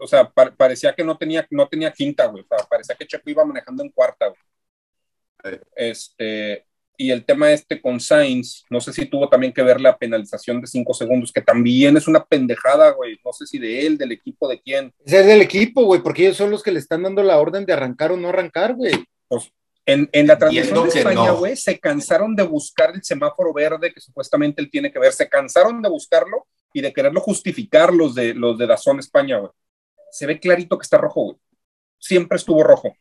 o 0.00 0.06
sea, 0.06 0.28
pa- 0.28 0.50
parecía 0.56 0.94
que 0.94 1.04
no 1.04 1.16
tenía, 1.16 1.46
no 1.50 1.68
tenía 1.68 1.92
quinta, 1.92 2.26
güey. 2.26 2.42
O 2.42 2.46
sea, 2.46 2.66
parecía 2.66 2.94
que 2.96 3.06
Checo 3.06 3.28
iba 3.30 3.44
manejando 3.44 3.82
en 3.82 3.90
cuarta, 3.90 4.26
güey. 4.28 5.58
Este, 5.74 6.66
y 6.96 7.10
el 7.10 7.24
tema 7.24 7.50
este 7.50 7.80
con 7.80 7.98
Sainz, 7.98 8.64
no 8.68 8.80
sé 8.80 8.92
si 8.92 9.06
tuvo 9.06 9.28
también 9.28 9.52
que 9.54 9.62
ver 9.62 9.80
la 9.80 9.96
penalización 9.96 10.60
de 10.60 10.66
cinco 10.66 10.92
segundos, 10.92 11.32
que 11.32 11.40
también 11.40 11.96
es 11.96 12.06
una 12.06 12.24
pendejada, 12.24 12.90
güey. 12.90 13.18
No 13.24 13.32
sé 13.32 13.46
si 13.46 13.58
de 13.58 13.86
él, 13.86 13.96
del 13.96 14.12
equipo, 14.12 14.48
de 14.48 14.60
quién. 14.60 14.92
Es 15.04 15.12
del 15.26 15.40
equipo, 15.40 15.84
güey, 15.84 16.02
porque 16.02 16.24
ellos 16.24 16.36
son 16.36 16.50
los 16.50 16.62
que 16.62 16.72
le 16.72 16.78
están 16.78 17.02
dando 17.02 17.22
la 17.22 17.38
orden 17.38 17.64
de 17.64 17.72
arrancar 17.72 18.12
o 18.12 18.16
no 18.16 18.28
arrancar, 18.28 18.74
güey. 18.74 18.92
En, 19.86 20.08
en 20.12 20.26
la 20.26 20.36
transmisión 20.38 20.84
de 20.88 20.98
España, 20.98 21.26
no. 21.26 21.38
güey, 21.38 21.56
se 21.56 21.78
cansaron 21.80 22.36
de 22.36 22.42
buscar 22.42 22.94
el 22.94 23.02
semáforo 23.02 23.52
verde 23.54 23.92
que 23.92 24.00
supuestamente 24.00 24.60
él 24.60 24.70
tiene 24.70 24.92
que 24.92 24.98
ver. 24.98 25.12
Se 25.12 25.28
cansaron 25.28 25.80
de 25.80 25.88
buscarlo 25.88 26.46
y 26.72 26.82
de 26.82 26.92
quererlo 26.92 27.20
justificar 27.20 27.92
los 27.94 28.14
de 28.14 28.34
los 28.34 28.58
de 28.58 28.66
la 28.66 28.76
zona 28.76 29.00
España, 29.00 29.38
güey. 29.38 29.50
Se 30.10 30.26
ve 30.26 30.40
clarito 30.40 30.78
que 30.78 30.82
está 30.82 30.98
rojo, 30.98 31.22
güey. 31.22 31.36
siempre 31.98 32.36
estuvo 32.36 32.62
rojo. 32.62 32.94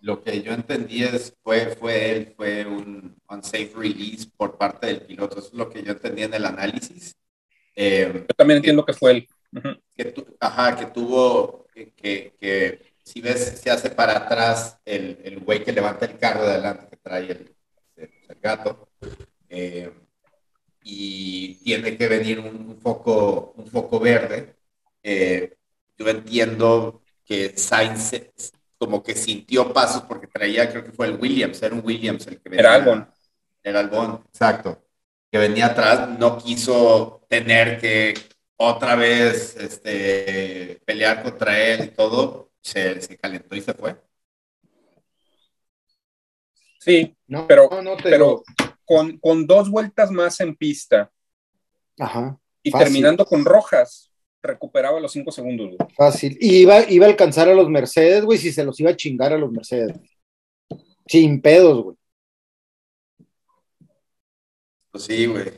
Lo 0.00 0.22
que 0.22 0.42
yo 0.42 0.52
entendí 0.52 1.02
es, 1.02 1.34
fue, 1.42 1.74
fue 1.76 2.10
él, 2.10 2.34
fue 2.36 2.66
un 2.66 3.16
unsafe 3.28 3.72
release 3.74 4.28
por 4.36 4.58
parte 4.58 4.86
del 4.88 5.00
piloto. 5.00 5.38
Eso 5.38 5.48
es 5.48 5.54
lo 5.54 5.70
que 5.70 5.82
yo 5.82 5.92
entendí 5.92 6.22
en 6.22 6.34
el 6.34 6.44
análisis. 6.44 7.16
Eh, 7.74 8.12
yo 8.28 8.34
también 8.36 8.58
entiendo 8.58 8.84
que, 8.84 8.92
fue 8.92 9.10
él. 9.12 9.28
que 9.96 10.04
tu, 10.06 10.36
ajá, 10.38 10.76
que 10.76 10.86
tuvo, 10.86 11.66
que, 11.72 12.34
que, 12.38 12.94
si 13.02 13.20
ves, 13.20 13.60
se 13.60 13.70
hace 13.70 13.90
para 13.90 14.18
atrás 14.18 14.78
el, 14.84 15.18
el 15.24 15.40
güey 15.40 15.64
que 15.64 15.72
levanta 15.72 16.06
el 16.06 16.18
carro 16.18 16.44
de 16.44 16.52
adelante, 16.52 16.86
que 16.90 16.96
trae 16.96 17.32
el, 17.32 17.54
el, 17.96 18.10
gato. 18.40 18.88
Eh, 19.48 19.90
y 20.82 21.54
tiene 21.64 21.96
que 21.96 22.08
venir 22.08 22.40
un, 22.40 22.78
foco, 22.78 23.54
un 23.56 23.66
foco 23.68 23.98
verde. 23.98 24.56
Eh, 25.02 25.56
yo 25.96 26.08
entiendo 26.08 27.02
que 27.24 27.56
Sainz 27.56 28.12
como 28.78 29.02
que 29.02 29.14
sintió 29.14 29.72
pasos 29.72 30.02
porque 30.02 30.26
traía, 30.26 30.68
creo 30.70 30.84
que 30.84 30.92
fue 30.92 31.06
el 31.06 31.16
Williams, 31.16 31.62
era 31.62 31.74
un 31.74 31.82
Williams 31.84 32.26
el 32.26 32.40
que 32.40 32.48
venía. 32.48 32.60
Era 32.60 32.74
Albon. 32.74 33.08
Era 33.62 33.80
Albon, 33.80 34.22
exacto. 34.28 34.84
Que 35.30 35.38
venía 35.38 35.66
atrás, 35.66 36.18
no 36.18 36.36
quiso 36.38 37.24
tener 37.28 37.80
que 37.80 38.14
otra 38.56 38.94
vez 38.94 39.56
este, 39.56 40.80
pelear 40.84 41.22
contra 41.22 41.58
él 41.58 41.84
y 41.84 41.88
todo, 41.88 42.52
se, 42.60 43.00
se 43.00 43.16
calentó 43.16 43.56
y 43.56 43.60
se 43.60 43.74
fue. 43.74 43.96
Sí, 46.78 47.16
no, 47.26 47.46
pero, 47.46 47.70
no, 47.82 47.96
pero 48.02 48.42
con, 48.84 49.18
con, 49.18 49.46
dos 49.46 49.70
vueltas 49.70 50.10
más 50.10 50.38
en 50.40 50.54
pista 50.54 51.10
Ajá, 51.98 52.38
y 52.62 52.70
terminando 52.70 53.24
con 53.24 53.44
rojas, 53.44 54.12
recuperaba 54.44 55.00
los 55.00 55.12
cinco 55.12 55.32
segundos. 55.32 55.74
Fácil. 55.96 56.36
Y 56.40 56.58
iba, 56.58 56.88
iba 56.88 57.06
a 57.06 57.08
alcanzar 57.08 57.48
a 57.48 57.54
los 57.54 57.68
Mercedes, 57.68 58.24
güey, 58.24 58.38
si 58.38 58.52
se 58.52 58.64
los 58.64 58.78
iba 58.78 58.90
a 58.90 58.96
chingar 58.96 59.32
a 59.32 59.38
los 59.38 59.50
Mercedes. 59.50 59.98
Sin 61.06 61.40
pedos, 61.40 61.82
güey. 61.82 61.96
Pues 64.90 65.04
sí, 65.04 65.26
güey. 65.26 65.48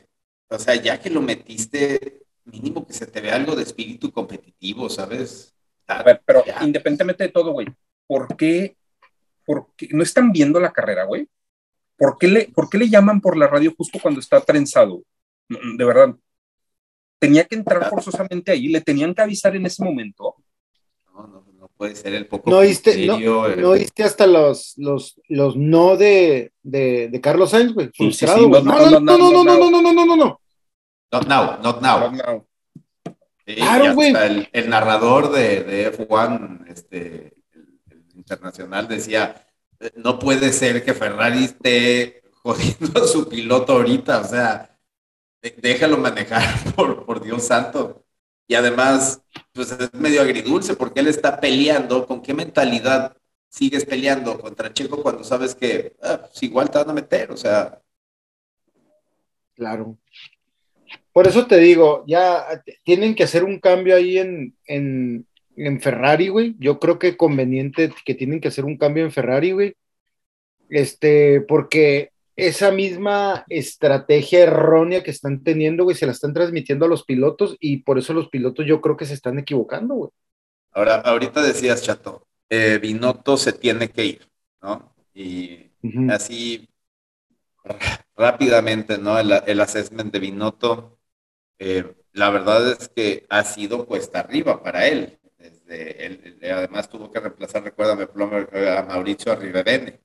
O 0.49 0.57
sea, 0.57 0.75
ya 0.75 0.99
que 0.99 1.09
lo 1.09 1.21
metiste, 1.21 2.23
mínimo 2.45 2.87
que 2.87 2.93
se 2.93 3.05
te 3.05 3.21
vea 3.21 3.35
algo 3.35 3.55
de 3.55 3.63
espíritu 3.63 4.11
competitivo, 4.11 4.89
¿sabes? 4.89 5.53
A 5.87 6.03
ver, 6.03 6.21
pero 6.25 6.43
independientemente 6.61 7.25
de 7.25 7.29
todo, 7.29 7.51
güey, 7.51 7.67
¿por 8.07 8.35
qué, 8.35 8.77
¿por 9.45 9.67
qué 9.75 9.89
no 9.91 10.03
están 10.03 10.31
viendo 10.31 10.59
la 10.59 10.71
carrera, 10.71 11.03
güey? 11.03 11.27
¿Por 11.97 12.17
qué, 12.17 12.27
le, 12.27 12.47
¿Por 12.49 12.69
qué 12.69 12.77
le 12.77 12.89
llaman 12.89 13.21
por 13.21 13.37
la 13.37 13.47
radio 13.47 13.73
justo 13.75 13.99
cuando 14.01 14.19
está 14.19 14.39
trenzado? 14.41 15.03
De 15.49 15.85
verdad, 15.85 16.15
tenía 17.19 17.45
que 17.45 17.55
entrar 17.55 17.89
forzosamente 17.89 18.51
ahí, 18.51 18.67
le 18.67 18.81
tenían 18.81 19.13
que 19.13 19.21
avisar 19.21 19.55
en 19.55 19.65
ese 19.65 19.83
momento. 19.83 20.35
No, 21.13 21.27
no, 21.27 21.45
no 21.53 21.67
puede 21.75 21.95
ser 21.95 22.13
el 22.13 22.27
poco. 22.27 22.49
No 22.49 22.61
viste, 22.61 23.05
no, 23.05 23.47
no 23.55 23.71
viste 23.71 24.03
hasta 24.03 24.27
los, 24.27 24.73
los, 24.77 25.19
los 25.27 25.55
no 25.55 25.97
de, 25.97 26.51
de, 26.61 27.09
de 27.09 27.21
Carlos 27.21 27.51
Sainz, 27.51 27.73
güey. 27.73 27.89
Frustrado, 27.95 28.37
sí, 28.37 28.43
sí, 28.43 28.59
sí, 28.59 28.63
no, 28.63 28.77
no, 28.77 28.89
no, 28.89 28.99
no, 28.99 29.17
no, 29.17 29.43
no, 29.43 29.43
no, 29.43 29.71
no, 29.71 29.81
no, 29.81 29.93
no, 29.93 30.05
no, 30.05 30.15
no. 30.15 30.41
Not 31.11 31.27
now, 31.27 31.59
not 31.61 31.81
now. 31.81 31.99
Not 31.99 32.13
now. 32.13 32.47
Claro, 33.45 33.93
güey. 33.93 34.13
El, 34.13 34.49
el, 34.51 34.69
narrador 34.69 35.31
de, 35.31 35.63
de 35.63 35.93
F1, 35.93 36.67
este, 36.67 37.37
el, 37.51 37.79
el 37.89 38.03
internacional, 38.15 38.87
decía, 38.89 39.47
no 39.95 40.19
puede 40.19 40.51
ser 40.51 40.83
que 40.83 40.93
Ferrari 40.93 41.45
esté 41.45 42.21
jodiendo 42.43 43.03
a 43.03 43.07
su 43.07 43.27
piloto 43.29 43.73
ahorita, 43.73 44.21
o 44.21 44.23
sea, 44.25 44.76
déjalo 45.41 45.97
manejar, 45.97 46.43
por, 46.75 47.05
por 47.05 47.23
Dios 47.23 47.45
santo. 47.45 48.03
Y 48.47 48.55
además, 48.55 49.21
pues 49.51 49.71
es 49.71 49.93
medio 49.93 50.21
agridulce 50.21 50.75
porque 50.75 51.01
él 51.01 51.07
está 51.07 51.39
peleando. 51.39 52.05
¿Con 52.07 52.21
qué 52.21 52.33
mentalidad 52.33 53.15
sigues 53.49 53.85
peleando 53.85 54.39
contra 54.39 54.73
Checo 54.73 55.01
cuando 55.03 55.23
sabes 55.23 55.53
que 55.53 55.95
ah, 56.01 56.21
pues 56.21 56.43
igual 56.43 56.69
te 56.69 56.77
van 56.77 56.89
a 56.89 56.93
meter? 56.93 57.31
O 57.31 57.37
sea. 57.37 57.81
Claro. 59.55 59.97
Por 61.11 61.27
eso 61.27 61.47
te 61.47 61.57
digo, 61.57 62.05
ya 62.07 62.45
tienen 62.83 63.15
que 63.15 63.23
hacer 63.23 63.43
un 63.43 63.59
cambio 63.59 63.95
ahí 63.95 64.17
en, 64.19 64.55
en, 64.65 65.27
en 65.57 65.81
Ferrari, 65.81 66.29
güey. 66.29 66.55
Yo 66.59 66.79
creo 66.79 66.99
que 66.99 67.17
conveniente 67.17 67.91
que 68.05 68.15
tienen 68.15 68.39
que 68.39 68.47
hacer 68.47 68.63
un 68.63 68.77
cambio 68.77 69.03
en 69.03 69.11
Ferrari, 69.11 69.51
güey. 69.51 69.75
Este, 70.69 71.41
porque 71.41 72.11
esa 72.37 72.71
misma 72.71 73.45
estrategia 73.49 74.43
errónea 74.43 75.01
que 75.03 75.09
están 75.09 75.43
teniendo, 75.43 75.83
güey, 75.83 75.95
se 75.95 76.05
la 76.05 76.11
están 76.11 76.33
transmitiendo 76.33 76.85
a 76.85 76.87
los 76.87 77.03
pilotos 77.03 77.57
y 77.59 77.77
por 77.77 77.97
eso 77.97 78.13
los 78.13 78.29
pilotos 78.29 78.65
yo 78.67 78.79
creo 78.79 78.95
que 78.95 79.05
se 79.05 79.15
están 79.15 79.39
equivocando, 79.39 79.95
güey. 79.95 80.11
Ahora, 80.71 80.97
ahorita 80.97 81.41
decías, 81.41 81.81
Chato, 81.81 82.27
eh, 82.47 82.77
Binotto 82.79 83.37
se 83.37 83.53
tiene 83.53 83.89
que 83.89 84.05
ir, 84.05 84.31
¿no? 84.61 84.93
Y 85.15 85.71
así 86.09 86.69
rápidamente, 88.15 88.99
¿no? 88.99 89.17
El, 89.17 89.33
el 89.47 89.59
assessment 89.59 90.13
de 90.13 90.19
Binotto, 90.19 90.99
eh, 91.57 91.95
la 92.13 92.29
verdad 92.29 92.71
es 92.71 92.87
que 92.89 93.25
ha 93.29 93.43
sido 93.43 93.87
cuesta 93.87 94.19
arriba 94.19 94.61
para 94.61 94.85
él. 94.87 95.19
Desde 95.39 96.05
él, 96.05 96.39
además 96.43 96.87
tuvo 96.87 97.11
que 97.11 97.19
reemplazar, 97.19 97.63
recuérdame, 97.63 98.05
Plomer, 98.05 98.47
a 98.69 98.83
Mauricio 98.83 99.31
Arrivedene. 99.31 100.01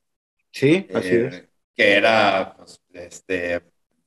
Sí, 0.50 0.86
así 0.94 1.08
eh, 1.08 1.26
es 1.26 1.51
que 1.74 1.92
era 1.92 2.54
pues, 2.56 2.80
este, 2.92 3.62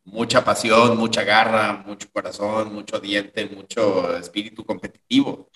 mucha 0.06 0.44
pasión, 0.46 0.98
mucha 0.98 1.24
garra, 1.24 1.84
mucho 1.86 2.08
corazón, 2.12 2.74
mucho 2.74 3.00
diente, 3.00 3.48
mucho 3.48 4.16
espíritu 4.18 4.64
competitivo. 4.64 5.50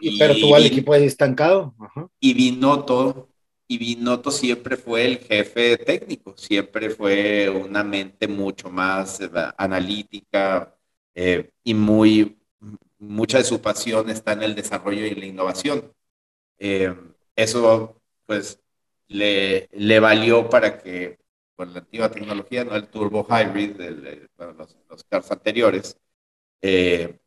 Y, 0.00 0.18
Pero 0.18 0.34
tuvo 0.34 0.56
al 0.56 0.66
equipo 0.66 0.92
ahí 0.92 1.04
estancado. 1.04 1.74
Y 2.18 2.34
Binotto, 2.34 3.28
y 3.68 3.78
Binotto 3.78 4.30
siempre 4.30 4.76
fue 4.76 5.06
el 5.06 5.18
jefe 5.18 5.76
técnico, 5.78 6.34
siempre 6.36 6.90
fue 6.90 7.48
una 7.48 7.84
mente 7.84 8.26
mucho 8.26 8.70
más 8.70 9.20
eh, 9.20 9.30
analítica 9.56 10.74
eh, 11.14 11.50
y 11.62 11.74
muy, 11.74 12.38
mucha 12.98 13.38
de 13.38 13.44
su 13.44 13.60
pasión 13.60 14.10
está 14.10 14.32
en 14.32 14.42
el 14.42 14.54
desarrollo 14.54 15.06
y 15.06 15.14
la 15.14 15.26
innovación. 15.26 15.92
Eh, 16.58 16.94
eso, 17.36 18.02
pues, 18.26 18.60
le, 19.06 19.68
le 19.72 20.00
valió 20.00 20.48
para 20.48 20.78
que 20.78 21.19
con 21.60 21.74
la 21.74 21.80
antigua 21.80 22.10
tecnología, 22.10 22.64
no 22.64 22.74
el 22.74 22.88
turbo 22.88 23.26
hybrid 23.28 23.76
de, 23.76 24.28
los, 24.38 24.78
los, 24.88 25.04
cars 25.04 25.30
anteriores, 25.30 25.98
eh, 26.62 27.20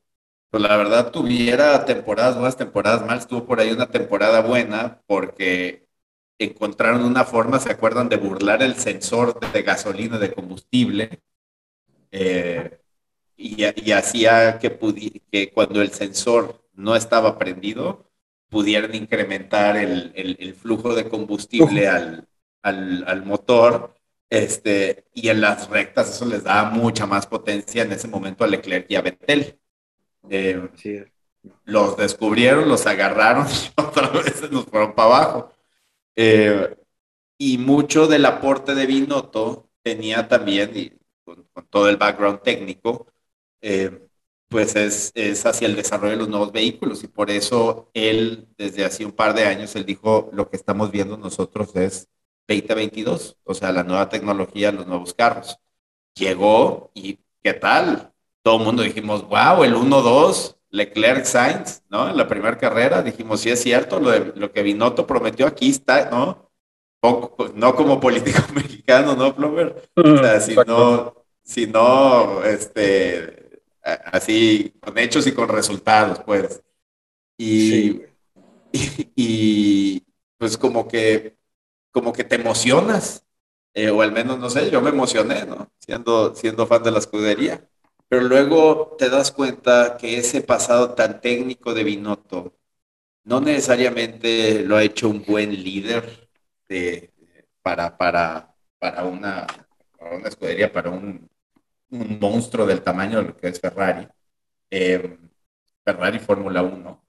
pues 0.49 0.63
la 0.63 0.75
verdad 0.75 1.11
tuviera 1.11 1.85
temporadas 1.85 2.33
buenas, 2.35 2.57
temporadas 2.57 3.01
malas, 3.05 3.27
tuvo 3.27 3.45
por 3.45 3.59
ahí 3.59 3.71
una 3.71 3.91
temporada 3.91 4.41
buena 4.41 5.03
porque 5.05 5.87
encontraron 6.39 7.03
una 7.03 7.25
forma, 7.25 7.59
¿se 7.59 7.71
acuerdan? 7.71 8.09
De 8.09 8.17
burlar 8.17 8.63
el 8.63 8.73
sensor 8.75 9.39
de 9.51 9.61
gasolina, 9.61 10.17
de 10.17 10.33
combustible, 10.33 11.21
eh, 12.11 12.79
y, 13.37 13.65
y, 13.87 13.91
hacía 13.91 14.57
que, 14.57 14.75
que 15.31 15.51
cuando 15.51 15.79
el 15.79 15.91
sensor 15.91 16.67
no 16.73 16.95
estaba 16.95 17.37
prendido, 17.37 18.09
pudieran 18.49 18.95
incrementar 18.95 19.77
el, 19.77 20.11
el, 20.15 20.37
el 20.39 20.55
flujo 20.55 20.95
de 20.95 21.07
combustible 21.07 21.87
al, 21.87 22.27
al, 22.63 23.03
al, 23.07 23.25
motor. 23.25 23.93
Este, 24.29 25.05
y 25.13 25.29
en 25.29 25.41
las 25.41 25.69
rectas 25.69 26.09
eso 26.09 26.25
les 26.25 26.43
da 26.43 26.69
mucha 26.71 27.05
más 27.05 27.27
potencia 27.27 27.83
en 27.83 27.91
ese 27.91 28.07
momento 28.07 28.43
a 28.43 28.47
Leclerc 28.47 28.89
y 28.89 28.95
a 28.95 29.01
Vettel. 29.01 29.59
Eh, 30.29 30.69
sí. 30.75 31.03
Los 31.65 31.97
descubrieron, 31.97 32.69
los 32.69 32.85
agarraron 32.87 33.47
y 33.77 33.81
otra 33.81 34.09
vez 34.09 34.49
nos 34.51 34.65
fueron 34.65 34.95
para 34.95 35.07
abajo. 35.07 35.53
Eh, 36.15 36.75
y 37.37 37.57
mucho 37.57 38.07
del 38.07 38.25
aporte 38.25 38.75
de 38.75 38.85
Binotto 38.85 39.69
tenía 39.81 40.27
también, 40.27 40.71
y 40.75 40.91
con, 41.23 41.43
con 41.53 41.67
todo 41.67 41.89
el 41.89 41.97
background 41.97 42.41
técnico, 42.41 43.07
eh, 43.61 44.07
pues 44.53 44.75
es, 44.75 45.11
es, 45.15 45.45
hacia 45.45 45.67
el 45.67 45.75
desarrollo 45.75 46.11
de 46.11 46.17
los 46.17 46.29
nuevos 46.29 46.51
vehículos 46.51 47.03
y 47.03 47.07
por 47.07 47.31
eso 47.31 47.89
él 47.93 48.47
desde 48.57 48.85
hace 48.85 49.05
un 49.05 49.11
par 49.11 49.33
de 49.33 49.45
años, 49.45 49.75
él 49.75 49.85
dijo, 49.85 50.29
lo 50.33 50.49
que 50.49 50.57
estamos 50.57 50.91
viendo 50.91 51.17
nosotros 51.17 51.75
es 51.75 52.07
2022, 52.47 53.37
o 53.43 53.53
sea, 53.53 53.71
la 53.71 53.83
nueva 53.83 54.09
tecnología, 54.09 54.71
los 54.71 54.87
nuevos 54.87 55.13
carros. 55.13 55.57
Llegó 56.15 56.91
y 56.93 57.19
¿qué 57.41 57.53
tal? 57.53 58.13
Todo 58.41 58.57
el 58.57 58.65
mundo 58.65 58.83
dijimos, 58.83 59.27
wow, 59.27 59.63
el 59.63 59.75
1-2, 59.75 60.57
Leclerc 60.69 61.25
Sainz, 61.25 61.83
¿no? 61.89 62.09
En 62.09 62.17
la 62.17 62.27
primera 62.27 62.57
carrera 62.57 63.01
dijimos, 63.01 63.41
sí 63.41 63.49
es 63.49 63.61
cierto, 63.61 63.99
lo, 63.99 64.11
de, 64.11 64.33
lo 64.35 64.51
que 64.51 64.63
Binotto 64.63 65.05
prometió 65.05 65.45
aquí 65.45 65.69
está, 65.69 66.09
¿no? 66.09 66.51
Poco, 66.99 67.51
no 67.55 67.75
como 67.75 67.99
político 67.99 68.41
mexicano, 68.55 69.15
¿no, 69.15 69.35
Plover? 69.35 69.89
O 69.95 70.17
sea, 70.17 70.39
sino, 70.39 71.15
sino, 71.43 72.43
este, 72.43 73.61
así 73.83 74.73
con 74.81 74.97
hechos 74.97 75.27
y 75.27 75.33
con 75.33 75.49
resultados, 75.49 76.19
pues. 76.25 76.63
Y, 77.37 77.69
sí. 77.69 78.03
y, 78.71 79.11
y, 79.95 80.03
pues 80.37 80.57
como 80.57 80.87
que, 80.87 81.37
como 81.93 82.13
que 82.13 82.25
te 82.25 82.35
emocionas, 82.35 83.25
eh, 83.73 83.89
o 83.91 84.01
al 84.01 84.11
menos, 84.11 84.39
no 84.39 84.49
sé, 84.49 84.69
yo 84.71 84.81
me 84.81 84.89
emocioné, 84.91 85.45
¿no? 85.45 85.71
Siendo, 85.79 86.35
siendo 86.35 86.67
fan 86.67 86.83
de 86.83 86.91
la 86.91 86.99
escudería. 86.99 87.67
Pero 88.09 88.23
luego 88.23 88.95
te 88.99 89.09
das 89.09 89.31
cuenta 89.31 89.97
que 89.97 90.17
ese 90.17 90.41
pasado 90.41 90.93
tan 90.95 91.21
técnico 91.21 91.73
de 91.73 91.83
Binotto 91.83 92.53
no 93.23 93.41
necesariamente 93.41 94.63
lo 94.65 94.77
ha 94.77 94.83
hecho 94.83 95.09
un 95.09 95.23
buen 95.25 95.51
líder 95.63 96.29
de, 96.69 97.11
para, 97.61 97.97
para, 97.97 98.55
para, 98.79 99.05
una, 99.05 99.47
escudería, 100.25 100.71
para 100.71 100.89
un, 100.91 101.29
monstruo 101.89 102.65
del 102.65 102.81
tamaño 102.83 103.19
de 103.19 103.27
lo 103.29 103.37
que 103.37 103.47
es 103.49 103.59
Ferrari. 103.59 104.07
Eh, 104.69 105.17
Ferrari 105.85 106.19
Fórmula 106.19 106.63
1, 106.63 107.05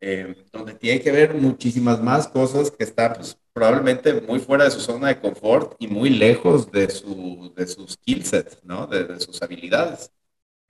eh, 0.00 0.46
donde 0.52 0.74
tiene 0.74 1.00
que 1.00 1.12
ver 1.12 1.34
muchísimas 1.34 2.00
más 2.02 2.28
cosas 2.28 2.70
que 2.70 2.84
están 2.84 3.14
pues, 3.14 3.38
probablemente 3.58 4.20
muy 4.20 4.38
fuera 4.38 4.64
de 4.64 4.70
su 4.70 4.80
zona 4.80 5.08
de 5.08 5.20
confort 5.20 5.74
y 5.80 5.88
muy 5.88 6.10
lejos 6.10 6.70
de 6.70 6.88
su, 6.90 7.52
de 7.56 7.66
sus 7.66 7.94
skill 7.94 8.24
set, 8.24 8.60
¿no? 8.62 8.86
de, 8.86 9.02
de 9.04 9.20
sus 9.20 9.42
habilidades. 9.42 10.12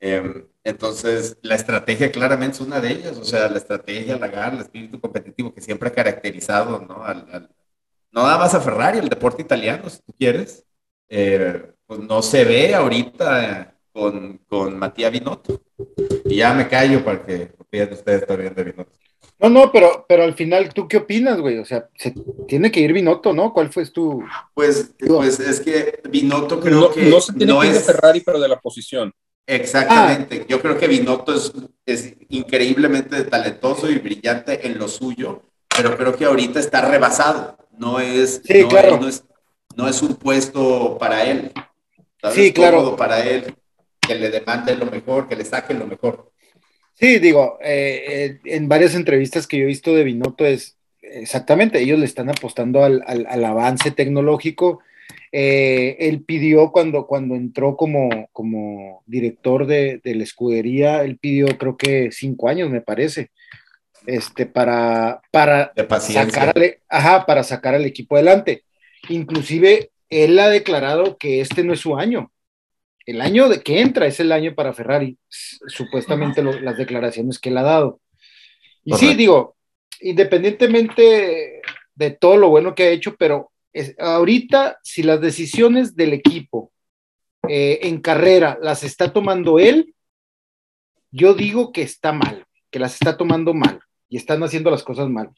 Eh, 0.01 0.47
entonces, 0.65 1.37
la 1.43 1.55
estrategia 1.55 2.11
claramente 2.11 2.57
es 2.57 2.61
una 2.63 2.81
de 2.81 2.93
ellas, 2.93 3.19
o 3.19 3.25
sea, 3.25 3.51
la 3.51 3.59
estrategia, 3.59 4.17
la 4.17 4.29
garra, 4.29 4.55
el 4.55 4.63
espíritu 4.63 4.99
competitivo 5.01 5.53
que 5.53 5.61
siempre 5.61 5.91
ha 5.91 5.93
caracterizado, 5.93 6.81
¿no? 6.81 7.05
Al, 7.05 7.51
no 8.11 8.23
nada 8.23 8.39
más 8.39 8.55
a 8.55 8.61
Ferrari, 8.61 8.99
el 8.99 9.09
deporte 9.11 9.43
italiano, 9.43 9.91
si 9.91 9.99
tú 10.01 10.15
quieres, 10.19 10.65
eh, 11.11 11.73
pues 11.85 12.01
no 12.01 12.23
se 12.23 12.45
ve 12.45 12.75
ahorita 12.75 13.77
con, 13.93 14.39
con 14.49 14.79
Matías 14.79 15.13
Binotto. 15.13 15.61
Y 16.25 16.37
ya 16.37 16.55
me 16.55 16.69
callo 16.69 17.05
para 17.05 17.27
que 17.27 17.53
ustedes 17.93 18.27
también 18.27 18.55
de 18.55 18.65
Binotto. 18.65 18.99
No, 19.41 19.49
no, 19.49 19.71
pero, 19.71 20.05
pero 20.09 20.25
al 20.25 20.35
final, 20.35 20.73
¿tú 20.75 20.89
qué 20.89 20.97
opinas, 20.97 21.39
güey? 21.41 21.59
O 21.59 21.65
sea, 21.65 21.89
se 21.97 22.13
tiene 22.49 22.73
que 22.73 22.81
ir 22.81 22.93
Binotto, 22.93 23.33
¿no? 23.33 23.53
¿Cuál 23.53 23.73
fue 23.73 23.87
tu...? 23.87 24.25
Pues, 24.53 24.91
pues 24.99 25.39
es 25.39 25.61
que 25.61 26.01
Binotto 26.11 26.59
creo 26.59 26.81
no, 26.81 26.91
que 26.91 27.03
no 27.03 27.21
se 27.21 27.33
tiene 27.35 27.53
no 27.53 27.61
que 27.61 27.69
ir 27.69 27.73
es... 27.73 27.87
de 27.87 27.93
Ferrari, 27.93 28.21
pero 28.21 28.41
de 28.41 28.49
la 28.49 28.59
posición. 28.59 29.13
Exactamente. 29.47 30.41
Ah. 30.43 30.47
Yo 30.49 30.61
creo 30.61 30.77
que 30.77 30.89
Binotto 30.89 31.35
es, 31.35 31.53
es, 31.87 32.15
increíblemente 32.29 33.23
talentoso 33.25 33.89
y 33.89 33.99
brillante 33.99 34.67
en 34.67 34.77
lo 34.77 34.89
suyo, 34.89 35.43
pero 35.69 35.97
creo 35.97 36.17
que 36.17 36.25
ahorita 36.25 36.59
está 36.59 36.83
rebasado. 36.83 37.57
No 37.79 38.01
es, 38.01 38.43
sí, 38.45 38.63
no, 38.63 38.69
claro. 38.69 38.95
es, 38.97 39.01
no, 39.01 39.09
es, 39.09 39.25
no 39.77 39.89
es 39.89 40.03
un 40.03 40.17
puesto 40.17 40.99
para 40.99 41.25
él. 41.25 41.53
¿sabes? 42.21 42.37
Sí, 42.37 42.53
claro. 42.53 42.97
Para 42.97 43.25
él, 43.25 43.55
que 44.01 44.17
le 44.17 44.31
demande 44.31 44.75
lo 44.75 44.87
mejor, 44.87 45.29
que 45.29 45.37
le 45.37 45.45
saque 45.45 45.75
lo 45.75 45.87
mejor. 45.87 46.33
Sí, 46.99 47.19
digo, 47.21 47.59
eh, 47.63 48.41
en 48.45 48.69
varias 48.69 48.95
entrevistas 48.95 49.47
que 49.47 49.59
yo 49.59 49.65
he 49.65 49.67
visto 49.67 49.95
de 49.95 50.03
Binotto 50.03 50.45
es 50.45 50.77
exactamente, 51.01 51.81
ellos 51.81 51.99
le 51.99 52.05
están 52.05 52.29
apostando 52.29 52.83
al, 52.83 53.03
al, 53.07 53.27
al 53.29 53.45
avance 53.45 53.91
tecnológico. 53.91 54.81
Eh, 55.31 55.97
él 56.01 56.23
pidió 56.23 56.73
cuando, 56.73 57.07
cuando 57.07 57.35
entró 57.35 57.77
como, 57.77 58.29
como 58.33 59.03
director 59.07 59.67
de, 59.67 60.01
de, 60.03 60.15
la 60.15 60.25
escudería, 60.25 61.03
él 61.03 61.19
pidió 61.19 61.47
creo 61.59 61.77
que 61.77 62.11
cinco 62.13 62.49
años, 62.49 62.71
me 62.71 62.81
parece, 62.81 63.31
este, 64.07 64.47
para, 64.47 65.21
para, 65.31 65.73
sacar, 66.01 66.53
al, 66.57 66.79
ajá, 66.89 67.27
para 67.27 67.43
sacar 67.43 67.75
al 67.75 67.85
equipo 67.85 68.17
adelante. 68.17 68.65
Inclusive, 69.09 69.91
él 70.09 70.39
ha 70.39 70.49
declarado 70.49 71.19
que 71.19 71.41
este 71.41 71.63
no 71.63 71.75
es 71.75 71.81
su 71.81 71.97
año, 71.97 72.33
el 73.09 73.23
año 73.23 73.49
de 73.49 73.63
que 73.63 73.81
entra 73.81 74.07
es 74.07 74.21
el 74.21 74.31
año 74.33 74.55
para 74.55 74.75
Ferrari, 74.75 75.17
supuestamente 75.31 76.43
lo, 76.43 76.61
las 76.61 76.77
declaraciones 76.77 77.39
que 77.39 77.49
él 77.49 77.57
ha 77.57 77.63
dado. 77.63 78.03
Y 78.85 78.91
Correcto. 78.91 79.13
sí, 79.13 79.17
digo, 79.17 79.57
independientemente 80.03 81.63
de 81.95 82.11
todo 82.11 82.37
lo 82.37 82.51
bueno 82.51 82.75
que 82.75 82.83
ha 82.83 82.91
hecho, 82.91 83.17
pero 83.17 83.51
es, 83.73 83.99
ahorita 83.99 84.79
si 84.83 85.03
las 85.03 85.23
decisiones 85.23 85.97
del 85.97 86.13
equipo 86.13 86.71
eh, 87.49 87.79
en 87.85 88.03
carrera 88.03 88.59
las 88.61 88.85
está 88.85 89.11
tomando 89.11 89.59
él, 89.59 89.95
yo 91.11 91.33
digo 91.33 91.73
que 91.73 91.81
está 91.81 92.13
mal, 92.13 92.45
que 92.71 92.79
las 92.79 92.93
está 92.93 93.17
tomando 93.17 93.55
mal 93.55 93.81
y 94.11 94.19
están 94.19 94.43
haciendo 94.43 94.71
las 94.71 94.83
cosas 94.83 95.09
mal. 95.09 95.31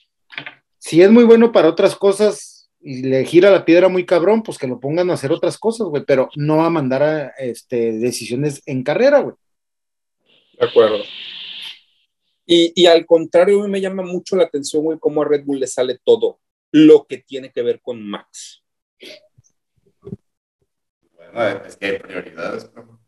Si 0.79 1.03
es 1.03 1.11
muy 1.13 1.23
bueno 1.23 1.53
para 1.53 1.69
otras 1.69 1.95
cosas, 1.95 2.60
y 2.83 3.03
le 3.03 3.25
gira 3.25 3.51
la 3.51 3.65
piedra 3.65 3.89
muy 3.89 4.07
cabrón, 4.07 4.43
pues 4.43 4.59
que 4.59 4.67
lo 4.67 4.81
pongan 4.81 5.11
a 5.11 5.15
hacer 5.15 5.33
otras 5.33 5.59
cosas, 5.59 5.87
güey, 5.89 6.05
pero 6.07 6.29
no 6.37 6.65
a 6.65 6.71
mandar 6.71 7.03
a, 7.03 7.29
este, 7.39 7.93
decisiones 7.93 8.63
en 8.67 8.83
carrera, 8.83 9.21
güey. 9.21 9.37
De 10.59 10.67
acuerdo. 10.67 10.99
Y, 12.47 12.73
y, 12.75 12.87
al 12.87 13.07
contrario, 13.07 13.61
a 13.61 13.65
mí 13.65 13.71
me 13.71 13.81
llama 13.81 14.03
mucho 14.03 14.35
la 14.35 14.45
atención, 14.45 14.83
güey, 14.83 14.99
cómo 14.99 15.23
a 15.23 15.25
Red 15.25 15.45
Bull 15.45 15.61
le 15.61 15.67
sale 15.67 15.99
todo 16.03 16.41
lo 16.73 17.07
que 17.07 17.19
tiene 17.19 17.53
que 17.53 17.63
ver 17.63 17.81
con 17.81 18.03
Max. 18.03 18.63
Bueno, 21.33 21.65
es 21.65 21.77
que 21.77 21.87
hay 21.87 21.99
prioridades, 21.99 22.73
¿no? 22.75 22.99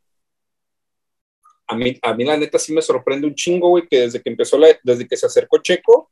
A 1.67 1.75
mí, 1.75 1.99
a 2.03 2.15
mí 2.15 2.25
la 2.25 2.37
neta 2.37 2.59
sí 2.59 2.73
me 2.73 2.83
sorprende 2.83 3.27
un 3.27 3.35
chingo, 3.35 3.71
güey, 3.71 3.89
que 3.89 4.01
desde 4.01 4.21
que 4.21 4.29
empezó, 4.29 4.59
la, 4.59 4.69
desde 4.83 5.09
que 5.09 5.17
se 5.17 5.27
acercó 5.27 5.59
Checo, 5.59 6.11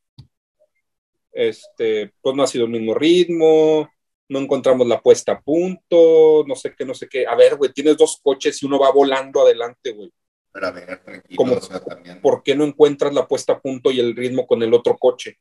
este, 1.33 2.13
pues 2.21 2.37
no 2.37 2.43
ha 2.43 2.47
sido 2.47 2.65
el 2.65 2.71
mismo 2.71 2.95
ritmo, 2.95 3.91
no 4.29 4.39
encontramos 4.39 4.87
la 4.87 5.01
puesta 5.01 5.33
a 5.33 5.41
punto, 5.41 6.45
no 6.47 6.55
sé 6.55 6.75
qué, 6.77 6.85
no 6.85 6.95
sé 6.95 7.09
qué. 7.09 7.27
A 7.27 7.35
ver, 7.35 7.57
güey, 7.57 7.73
tienes 7.73 7.97
dos 7.97 8.21
coches 8.23 8.63
y 8.63 8.67
uno 8.67 8.79
va 8.79 8.93
volando 8.93 9.43
adelante, 9.43 9.93
güey. 9.93 10.13
Pero 10.53 10.67
a 10.67 10.71
ver, 10.71 11.03
tranquilo, 11.05 11.37
Como, 11.37 11.55
o 11.55 11.61
sea, 11.61 11.81
también. 11.81 12.21
¿Por 12.21 12.43
qué 12.43 12.55
no 12.55 12.65
encuentras 12.65 13.13
la 13.13 13.27
puesta 13.27 13.55
a 13.55 13.61
punto 13.61 13.91
y 13.91 14.01
el 14.01 14.17
ritmo 14.17 14.47
con 14.47 14.63
el 14.63 14.73
otro 14.75 14.97
coche? 14.97 15.39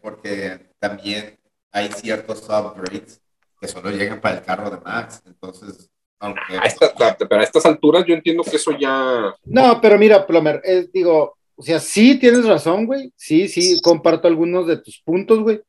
Porque 0.00 0.70
también 0.78 1.38
hay 1.70 1.90
ciertos 1.92 2.42
upgrades 2.48 3.20
que 3.60 3.68
solo 3.68 3.90
llegan 3.90 4.20
para 4.20 4.38
el 4.38 4.44
carro 4.44 4.70
de 4.70 4.80
Max, 4.80 5.22
entonces... 5.26 5.88
Aunque... 6.18 6.56
A 6.56 6.62
esta, 6.62 7.16
pero 7.16 7.40
a 7.40 7.44
estas 7.44 7.66
alturas 7.66 8.04
yo 8.06 8.14
entiendo 8.14 8.42
que 8.42 8.56
eso 8.56 8.72
ya... 8.78 9.34
No, 9.44 9.80
pero 9.80 9.98
mira, 9.98 10.26
Plomer, 10.26 10.60
eh, 10.64 10.88
digo, 10.92 11.36
o 11.56 11.62
sea, 11.62 11.78
sí 11.80 12.18
tienes 12.18 12.44
razón, 12.46 12.86
güey. 12.86 13.12
Sí, 13.16 13.48
sí, 13.48 13.80
comparto 13.82 14.28
algunos 14.28 14.66
de 14.66 14.78
tus 14.78 15.00
puntos, 15.00 15.40
güey. 15.40 15.60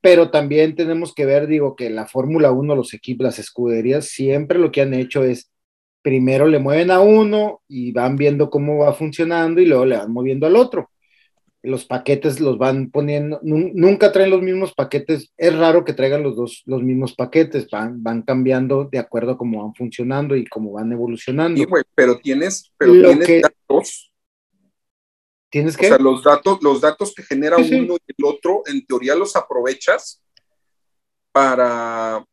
Pero 0.00 0.30
también 0.30 0.74
tenemos 0.74 1.14
que 1.14 1.24
ver, 1.24 1.46
digo, 1.46 1.76
que 1.76 1.90
la 1.90 2.06
Fórmula 2.06 2.50
1, 2.50 2.74
los 2.74 2.92
equipos, 2.92 3.24
las 3.24 3.38
escuderías, 3.38 4.06
siempre 4.06 4.58
lo 4.58 4.72
que 4.72 4.80
han 4.80 4.94
hecho 4.94 5.22
es, 5.22 5.50
primero 6.02 6.48
le 6.48 6.58
mueven 6.58 6.90
a 6.90 7.00
uno 7.00 7.62
y 7.68 7.92
van 7.92 8.16
viendo 8.16 8.50
cómo 8.50 8.78
va 8.78 8.92
funcionando 8.92 9.60
y 9.60 9.66
luego 9.66 9.86
le 9.86 9.96
van 9.96 10.12
moviendo 10.12 10.46
al 10.46 10.56
otro. 10.56 10.90
Los 11.62 11.84
paquetes 11.84 12.40
los 12.40 12.58
van 12.58 12.90
poniendo, 12.90 13.38
nunca 13.44 14.10
traen 14.10 14.30
los 14.30 14.42
mismos 14.42 14.74
paquetes, 14.74 15.32
es 15.36 15.56
raro 15.56 15.84
que 15.84 15.92
traigan 15.92 16.24
los 16.24 16.34
dos 16.34 16.64
los 16.66 16.82
mismos 16.82 17.14
paquetes, 17.14 17.70
van, 17.70 18.02
van 18.02 18.22
cambiando 18.22 18.88
de 18.90 18.98
acuerdo 18.98 19.32
a 19.32 19.38
cómo 19.38 19.62
van 19.62 19.72
funcionando 19.72 20.34
y 20.34 20.44
cómo 20.44 20.72
van 20.72 20.90
evolucionando. 20.90 21.60
Sí, 21.60 21.64
güey, 21.64 21.84
pero 21.94 22.18
tienes, 22.18 22.72
pero 22.76 22.94
lo 22.94 23.10
tienes 23.10 23.26
que, 23.28 23.40
datos 23.42 24.11
¿Tienes 25.52 25.76
que? 25.76 25.84
O 25.84 25.88
sea, 25.90 25.98
los 25.98 26.24
datos, 26.24 26.62
los 26.62 26.80
datos 26.80 27.14
que 27.14 27.22
genera 27.22 27.58
sí, 27.58 27.64
sí. 27.64 27.74
uno 27.74 27.96
y 27.96 28.14
el 28.16 28.24
otro, 28.24 28.62
en 28.64 28.86
teoría 28.86 29.14
los 29.14 29.36
aprovechas 29.36 30.22
para, 31.30 32.24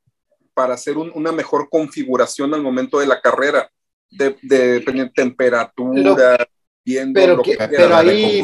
para 0.53 0.75
hacer 0.75 0.97
un, 0.97 1.11
una 1.13 1.33
mejor 1.33 1.67
configuración 1.69 2.53
al 2.53 2.63
momento 2.63 2.97
de 2.97 3.07
la 3.07 3.19
carrera, 3.19 3.69
de, 4.09 4.37
de, 4.41 4.79
de 4.79 5.11
temperatura, 5.13 6.01
lo, 6.01 6.45
viendo 6.85 7.19
pero 7.19 7.35
lo 7.35 7.43
que, 7.43 7.57
que 7.57 7.67
pero 7.67 7.93
ahí, 7.93 8.41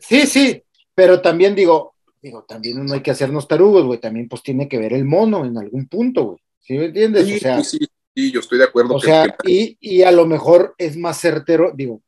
sí, 0.00 0.26
sí, 0.26 0.62
pero 0.94 1.22
también 1.22 1.54
digo, 1.54 1.94
digo, 2.20 2.44
también 2.46 2.84
no 2.84 2.92
hay 2.92 3.00
que 3.00 3.10
hacernos 3.10 3.48
tarugos, 3.48 3.86
güey, 3.86 3.98
también 3.98 4.28
pues 4.28 4.42
tiene 4.42 4.68
que 4.68 4.76
ver 4.76 4.92
el 4.92 5.06
mono 5.06 5.46
en 5.46 5.56
algún 5.56 5.88
punto, 5.88 6.24
güey, 6.24 6.38
¿sí 6.60 6.74
me 6.74 6.84
entiendes? 6.84 7.26
Sí, 7.26 7.36
o 7.36 7.38
sea, 7.38 7.64
sí, 7.64 7.78
sí, 8.14 8.30
yo 8.30 8.40
estoy 8.40 8.58
de 8.58 8.64
acuerdo. 8.64 8.96
O 8.96 9.00
que, 9.00 9.06
sea, 9.06 9.34
que... 9.42 9.50
Y, 9.50 9.78
y 9.80 10.02
a 10.02 10.12
lo 10.12 10.26
mejor 10.26 10.74
es 10.76 10.98
más 10.98 11.18
certero, 11.18 11.72
digo, 11.74 12.02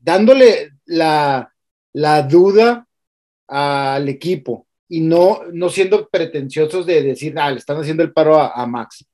dándole 0.00 0.72
la, 0.86 1.52
la 1.92 2.22
duda 2.22 2.86
al 3.46 4.08
equipo 4.08 4.66
y 4.88 5.00
no, 5.00 5.42
no 5.52 5.68
siendo 5.68 6.08
pretenciosos 6.08 6.86
de 6.86 7.02
decir, 7.02 7.38
ah, 7.38 7.50
le 7.50 7.58
están 7.58 7.78
haciendo 7.78 8.02
el 8.02 8.12
paro 8.12 8.38
a, 8.38 8.52
a 8.52 8.66
Max. 8.66 9.04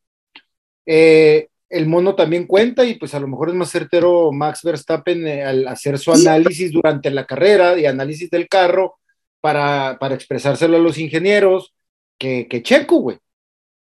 Eh, 0.87 1.49
el 1.69 1.87
mono 1.87 2.15
también 2.15 2.47
cuenta 2.47 2.85
y 2.85 2.95
pues 2.95 3.15
a 3.15 3.21
lo 3.21 3.27
mejor 3.27 3.49
es 3.49 3.55
más 3.55 3.71
certero 3.71 4.31
Max 4.31 4.61
Verstappen 4.63 5.27
eh, 5.27 5.43
al 5.43 5.67
hacer 5.67 5.99
su 5.99 6.13
análisis 6.13 6.71
durante 6.71 7.11
la 7.11 7.27
carrera 7.27 7.79
y 7.79 7.87
análisis 7.87 8.31
del 8.31 8.49
carro 8.49 8.99
para, 9.41 9.99
para 9.99 10.15
expresárselo 10.15 10.77
a 10.77 10.81
los 10.81 10.99
ingenieros 10.99 11.75
que, 12.19 12.47
que 12.49 12.63
Checo, 12.63 12.97
güey. 12.97 13.19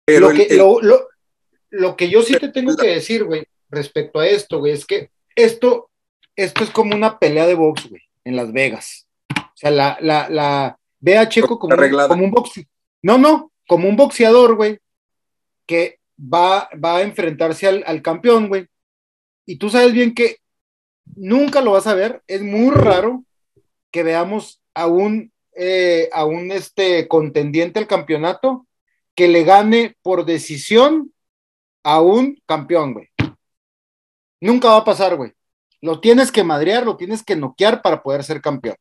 Lo, 0.07 0.31
el... 0.31 0.57
Lo, 0.57 0.81
lo, 0.81 1.09
lo, 1.70 1.96
que 1.96 2.11
yo 2.11 2.22
sí 2.22 2.37
te 2.37 2.48
tengo 2.48 2.76
que 2.76 2.88
decir, 2.88 3.24
güey, 3.24 3.44
respecto 3.70 4.18
a 4.18 4.26
esto, 4.26 4.59
güey, 4.59 4.72
es 4.72 4.85
que 4.85 5.11
esto 5.35 5.89
esto 6.36 6.64
es 6.64 6.70
como 6.70 6.94
una 6.94 7.18
pelea 7.18 7.46
de 7.46 7.54
box, 7.54 7.88
güey, 7.88 8.02
en 8.24 8.36
Las 8.36 8.52
Vegas. 8.52 9.06
O 9.36 9.56
sea, 9.56 9.70
la, 9.70 9.98
la, 10.00 10.28
la 10.28 10.78
ve 10.98 11.18
a 11.18 11.28
Checo 11.28 11.58
como, 11.58 11.74
un, 11.74 12.08
como 12.08 12.24
un 12.24 12.30
boxeador. 12.30 12.68
No, 13.02 13.18
no, 13.18 13.52
como 13.66 13.88
un 13.88 13.96
boxeador, 13.96 14.56
güey, 14.56 14.78
que 15.66 15.98
va, 16.18 16.68
va 16.82 16.98
a 16.98 17.02
enfrentarse 17.02 17.66
al, 17.66 17.84
al 17.86 18.02
campeón, 18.02 18.48
güey. 18.48 18.66
Y 19.46 19.56
tú 19.56 19.70
sabes 19.70 19.92
bien 19.92 20.14
que 20.14 20.38
nunca 21.16 21.60
lo 21.60 21.72
vas 21.72 21.86
a 21.86 21.94
ver, 21.94 22.22
es 22.26 22.42
muy 22.42 22.70
raro 22.74 23.24
que 23.90 24.02
veamos 24.02 24.62
a 24.74 24.86
un, 24.86 25.32
eh, 25.56 26.08
a 26.12 26.24
un 26.24 26.52
este, 26.52 27.08
contendiente 27.08 27.78
al 27.78 27.86
campeonato 27.86 28.66
que 29.14 29.28
le 29.28 29.44
gane 29.44 29.96
por 30.02 30.24
decisión 30.24 31.12
a 31.82 32.00
un 32.00 32.40
campeón, 32.46 32.94
güey. 32.94 33.08
Nunca 34.40 34.68
va 34.68 34.76
a 34.78 34.84
pasar, 34.84 35.16
güey 35.16 35.34
lo 35.80 36.00
tienes 36.00 36.30
que 36.30 36.44
madrear, 36.44 36.84
lo 36.84 36.96
tienes 36.96 37.22
que 37.22 37.36
noquear 37.36 37.82
para 37.82 38.02
poder 38.02 38.24
ser 38.24 38.40
campeón. 38.40 38.76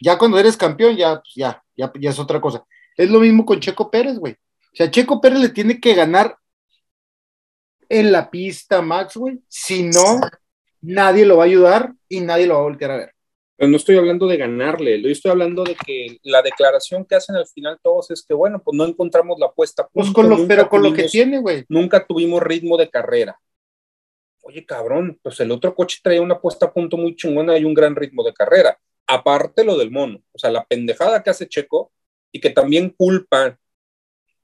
Ya 0.00 0.18
cuando 0.18 0.38
eres 0.38 0.56
campeón, 0.56 0.96
ya, 0.96 1.16
pues, 1.16 1.34
ya, 1.34 1.62
ya, 1.76 1.92
ya 1.98 2.10
es 2.10 2.18
otra 2.18 2.40
cosa. 2.40 2.64
Es 2.96 3.10
lo 3.10 3.20
mismo 3.20 3.44
con 3.44 3.60
Checo 3.60 3.90
Pérez, 3.90 4.18
güey. 4.18 4.32
O 4.32 4.76
sea, 4.76 4.90
Checo 4.90 5.20
Pérez 5.20 5.40
le 5.40 5.48
tiene 5.50 5.80
que 5.80 5.94
ganar 5.94 6.36
en 7.88 8.12
la 8.12 8.30
pista, 8.30 8.80
Max, 8.82 9.16
güey. 9.16 9.40
Si 9.48 9.82
no, 9.82 10.20
nadie 10.80 11.26
lo 11.26 11.38
va 11.38 11.44
a 11.44 11.46
ayudar 11.46 11.92
y 12.08 12.20
nadie 12.20 12.46
lo 12.46 12.54
va 12.54 12.60
a 12.60 12.64
voltear 12.64 12.90
a 12.92 12.96
ver. 12.96 13.14
Pero 13.56 13.70
no 13.70 13.76
estoy 13.76 13.98
hablando 13.98 14.26
de 14.26 14.38
ganarle, 14.38 15.02
yo 15.02 15.10
estoy 15.10 15.30
hablando 15.30 15.64
de 15.64 15.74
que 15.74 16.16
la 16.22 16.40
declaración 16.40 17.04
que 17.04 17.16
hacen 17.16 17.36
al 17.36 17.46
final 17.46 17.78
todos 17.82 18.10
es 18.10 18.24
que, 18.26 18.32
bueno, 18.32 18.62
pues 18.64 18.74
no 18.74 18.86
encontramos 18.86 19.38
la 19.38 19.52
puesta. 19.52 19.82
a 19.82 19.88
Pues 19.88 20.10
con 20.12 20.30
lo, 20.30 20.48
pero 20.48 20.68
con 20.68 20.82
lo 20.82 20.94
que 20.94 21.04
tiene, 21.04 21.40
güey. 21.40 21.64
Nunca 21.68 22.06
tuvimos 22.06 22.42
ritmo 22.42 22.78
de 22.78 22.88
carrera. 22.88 23.38
Oye, 24.50 24.66
cabrón, 24.66 25.16
pues 25.22 25.38
el 25.38 25.52
otro 25.52 25.76
coche 25.76 26.00
traía 26.02 26.20
una 26.20 26.40
puesta 26.40 26.66
a 26.66 26.72
punto 26.72 26.96
muy 26.96 27.14
chingona 27.14 27.56
y 27.56 27.64
un 27.64 27.72
gran 27.72 27.94
ritmo 27.94 28.24
de 28.24 28.32
carrera. 28.34 28.76
Aparte 29.06 29.62
lo 29.62 29.78
del 29.78 29.92
mono, 29.92 30.20
o 30.32 30.38
sea, 30.38 30.50
la 30.50 30.64
pendejada 30.64 31.22
que 31.22 31.30
hace 31.30 31.46
Checo 31.46 31.92
y 32.32 32.40
que 32.40 32.50
también 32.50 32.90
culpa 32.90 33.56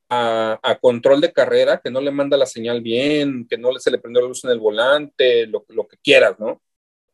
a, 0.08 0.60
a 0.62 0.78
control 0.78 1.20
de 1.20 1.32
carrera, 1.32 1.80
que 1.82 1.90
no 1.90 2.00
le 2.00 2.12
manda 2.12 2.36
la 2.36 2.46
señal 2.46 2.82
bien, 2.82 3.48
que 3.50 3.58
no 3.58 3.76
se 3.80 3.90
le 3.90 3.98
prendió 3.98 4.22
la 4.22 4.28
luz 4.28 4.44
en 4.44 4.50
el 4.52 4.60
volante, 4.60 5.46
lo, 5.48 5.64
lo 5.70 5.88
que 5.88 5.96
quieras, 5.96 6.38
¿no? 6.38 6.62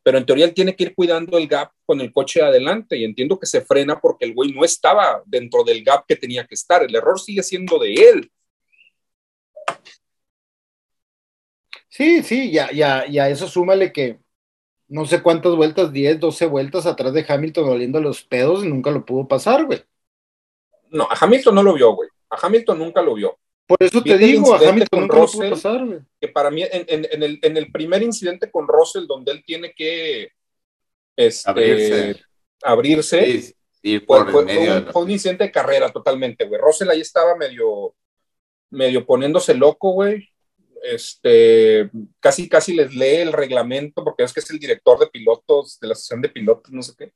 Pero 0.03 0.19
en 0.19 0.27
teoría 0.27 0.45
él 0.45 0.53
tiene 0.53 0.77
que 0.77 0.85
ir 0.85 0.95
cuidando 0.95 1.39
el 1.39 1.49
gap 1.49 1.73
con 1.87 1.99
el 2.03 2.13
coche 2.13 2.41
de 2.41 2.47
adelante 2.47 2.99
y 2.99 3.05
entiendo 3.05 3.39
que 3.39 3.47
se 3.47 3.63
frena 3.63 3.99
porque 3.99 4.27
el 4.27 4.35
güey 4.35 4.53
no 4.53 4.67
estaba 4.67 5.23
dentro 5.25 5.65
del 5.65 5.83
gap 5.83 6.05
que 6.07 6.17
tenía 6.17 6.47
que 6.47 6.57
estar. 6.57 6.83
El 6.83 6.95
error 6.95 7.19
sigue 7.19 7.43
siendo 7.43 7.79
de 7.79 7.95
él. 7.95 8.31
Sí, 11.95 12.23
sí, 12.23 12.51
ya, 12.51 12.73
ya, 12.73 13.05
ya 13.07 13.29
eso 13.29 13.47
súmale 13.47 13.93
que 13.93 14.19
no 14.89 15.05
sé 15.05 15.23
cuántas 15.23 15.55
vueltas, 15.57 15.93
10, 15.93 16.19
12 16.19 16.47
vueltas 16.47 16.87
atrás 16.87 17.13
de 17.13 17.23
Hamilton 17.29 17.69
oliendo 17.69 18.01
los 18.01 18.23
pedos 18.23 18.65
y 18.65 18.69
nunca 18.69 18.91
lo 18.91 19.05
pudo 19.05 19.29
pasar, 19.29 19.67
güey. 19.67 19.83
No, 20.89 21.05
a 21.05 21.15
Hamilton 21.21 21.55
no 21.55 21.63
lo 21.63 21.75
vio, 21.75 21.93
güey. 21.95 22.09
A 22.31 22.47
Hamilton 22.47 22.79
nunca 22.79 23.03
lo 23.03 23.13
vio. 23.15 23.39
Por 23.67 23.77
eso 23.81 24.03
te 24.03 24.17
digo, 24.17 24.55
a 24.55 24.59
Hamilton 24.71 25.01
nunca 25.03 25.19
lo 25.19 25.27
pudo 25.27 25.51
pasar, 25.51 25.85
güey. 25.85 25.99
Que 26.19 26.29
para 26.29 26.51
mí, 26.51 26.63
en, 26.63 26.85
en- 26.89 27.09
en 27.11 27.23
el, 27.23 27.39
en 27.43 27.57
el 27.59 27.71
primer 27.71 28.03
incidente 28.03 28.51
con 28.51 28.67
Russell, 28.67 29.07
donde 29.07 29.33
él 29.33 29.45
tiene 29.45 29.75
que 29.75 30.29
este, 31.15 31.51
Abrirse. 31.51 32.21
abrirse, 32.63 33.41
Sí, 33.43 33.55
ir 33.83 34.05
fue, 34.07 34.19
por 34.25 34.31
fue- 34.33 34.41
el 34.41 34.47
medio. 34.47 34.61
fue 34.61 34.71
de 34.81 34.87
un, 34.87 34.93
fue 34.95 35.03
un 35.03 35.11
incidente 35.11 35.45
de 35.45 35.53
carrera 35.53 35.91
totalmente, 35.91 36.47
güey. 36.47 36.59
Russell 36.59 36.89
ahí 36.89 37.03
estaba 37.03 37.37
medio, 37.37 37.95
medio 38.71 39.05
poniéndose 39.05 39.53
loco, 39.53 39.93
güey. 39.93 40.32
Este, 40.83 41.91
casi, 42.21 42.49
casi 42.49 42.75
les 42.75 42.93
lee 42.95 43.19
el 43.23 43.33
reglamento, 43.33 44.03
porque 44.05 44.25
es 44.25 44.33
que 44.33 44.41
es 44.41 44.51
el 44.51 44.59
director 44.59 44.99
de 44.99 45.07
pilotos, 45.07 45.79
de 45.81 45.89
la 45.89 45.93
asociación 45.93 46.23
de 46.23 46.29
pilotos, 46.29 46.73
no 46.73 46.83
sé 46.83 46.95
qué. 46.99 47.13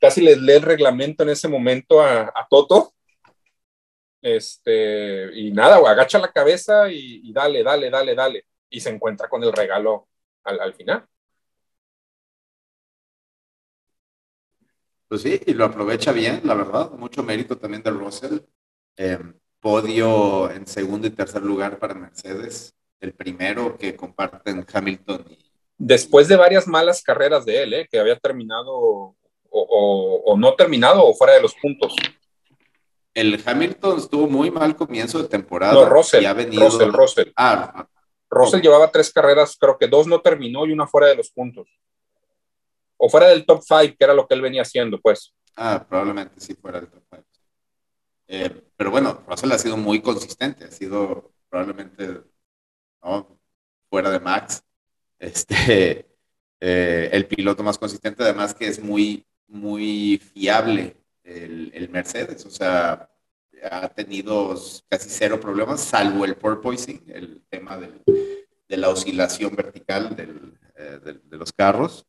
Casi 0.00 0.20
les 0.20 0.38
lee 0.38 0.54
el 0.54 0.62
reglamento 0.62 1.22
en 1.22 1.30
ese 1.30 1.48
momento 1.48 2.00
a, 2.00 2.22
a 2.24 2.46
Toto. 2.48 2.94
Este, 4.20 5.30
y 5.34 5.50
nada, 5.52 5.76
agacha 5.78 6.18
la 6.18 6.32
cabeza 6.32 6.90
y, 6.90 7.22
y 7.24 7.32
dale, 7.32 7.62
dale, 7.62 7.90
dale, 7.90 8.14
dale. 8.14 8.46
Y 8.68 8.80
se 8.80 8.90
encuentra 8.90 9.28
con 9.28 9.42
el 9.44 9.52
regalo 9.52 10.08
al, 10.44 10.60
al 10.60 10.74
final. 10.74 11.06
Pues 15.08 15.22
sí, 15.22 15.40
y 15.46 15.54
lo 15.54 15.64
aprovecha 15.64 16.12
bien, 16.12 16.42
la 16.44 16.54
verdad. 16.54 16.90
Mucho 16.92 17.22
mérito 17.22 17.56
también 17.56 17.82
de 17.82 17.90
Russell. 17.90 18.40
Eh, 18.96 19.18
podio 19.60 20.50
en 20.50 20.66
segundo 20.66 21.06
y 21.06 21.10
tercer 21.10 21.42
lugar 21.42 21.78
para 21.78 21.94
Mercedes. 21.94 22.72
El 23.00 23.12
primero 23.14 23.76
que 23.76 23.94
comparten 23.94 24.66
Hamilton 24.72 25.24
y 25.28 25.38
después 25.76 26.26
de 26.26 26.36
varias 26.36 26.66
malas 26.66 27.02
carreras 27.02 27.44
de 27.44 27.62
él, 27.62 27.74
¿eh? 27.74 27.88
que 27.90 28.00
había 28.00 28.18
terminado 28.18 28.72
o, 28.74 29.14
o- 29.50 30.22
o 30.26 30.36
no 30.36 30.54
terminado 30.54 31.04
o 31.04 31.14
fuera 31.14 31.34
de 31.34 31.42
los 31.42 31.54
puntos. 31.54 31.94
el 33.14 33.40
Hamilton 33.44 33.98
estuvo 33.98 34.26
muy 34.28 34.50
mal 34.50 34.74
comienzo 34.76 35.22
de 35.22 35.28
temporada. 35.28 35.74
No, 35.74 35.84
Russell, 35.86 36.22
y 36.22 36.26
ha 36.26 36.32
venido... 36.32 36.64
Russell, 36.64 36.90
Russell. 36.92 37.30
Ah, 37.36 37.86
Russell 38.30 38.60
llevaba 38.60 38.90
tres 38.90 39.12
carreras, 39.12 39.56
creo 39.58 39.78
que 39.78 39.86
dos 39.88 40.06
no 40.06 40.20
terminó 40.20 40.66
y 40.66 40.72
una 40.72 40.86
fuera 40.86 41.06
de 41.08 41.16
los 41.16 41.30
puntos. 41.30 41.68
O 42.96 43.08
fuera 43.08 43.28
del 43.28 43.46
top 43.46 43.62
five, 43.66 43.94
que 43.96 44.04
era 44.04 44.12
lo 44.14 44.26
que 44.26 44.34
él 44.34 44.42
venía 44.42 44.62
haciendo, 44.62 45.00
pues. 45.00 45.32
ah, 45.56 45.84
probablemente 45.88 46.34
sí 46.40 46.54
fuera 46.54 46.78
el 46.80 46.88
top 46.88 47.02
five. 47.10 47.24
Eh, 48.28 48.62
pero 48.76 48.90
bueno, 48.90 49.24
Russell 49.26 49.52
ha 49.52 49.58
sido 49.58 49.78
muy 49.78 50.02
consistente, 50.02 50.66
ha 50.66 50.70
sido 50.70 51.32
probablemente 51.48 52.22
fuera 53.88 54.10
de 54.10 54.20
Max, 54.20 54.62
este, 55.18 56.06
eh, 56.60 57.08
el 57.10 57.26
piloto 57.26 57.62
más 57.62 57.78
consistente, 57.78 58.22
además 58.22 58.54
que 58.54 58.68
es 58.68 58.82
muy, 58.82 59.26
muy 59.46 60.18
fiable 60.34 60.94
el, 61.24 61.88
Mercedes, 61.90 62.44
o 62.44 62.50
sea, 62.50 63.10
ha 63.70 63.88
tenido 63.88 64.54
casi 64.88 65.08
cero 65.08 65.40
problemas, 65.40 65.80
salvo 65.80 66.24
el 66.26 66.36
porpoising, 66.36 67.02
el 67.08 67.42
tema 67.48 67.78
de 67.78 68.76
la 68.76 68.90
oscilación 68.90 69.56
vertical 69.56 70.14
eh, 70.76 71.00
de, 71.02 71.36
los 71.36 71.52
carros. 71.52 72.06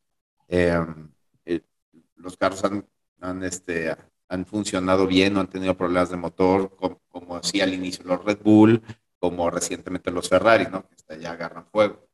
Los 2.15 2.36
carros 2.36 2.63
han, 2.65 2.86
han, 3.21 3.43
este, 3.43 3.95
han 4.30 4.46
funcionado 4.46 5.08
bien, 5.08 5.34
no 5.34 5.42
han 5.42 5.50
tenido 5.50 5.76
problemas 5.76 6.10
de 6.10 6.18
motor, 6.18 6.76
como, 6.78 7.02
como 7.10 7.36
al 7.36 7.74
inicio 7.74 8.04
los 8.06 8.24
Red 8.24 8.39
Bull, 8.44 8.82
como 9.20 9.50
recientemente 9.50 10.12
los 10.12 10.30
Ferrari, 10.30 10.68
¿no? 10.72 10.88
Que 11.08 11.20
ya 11.20 11.32
agarran 11.32 11.65
fuego. 11.72 12.08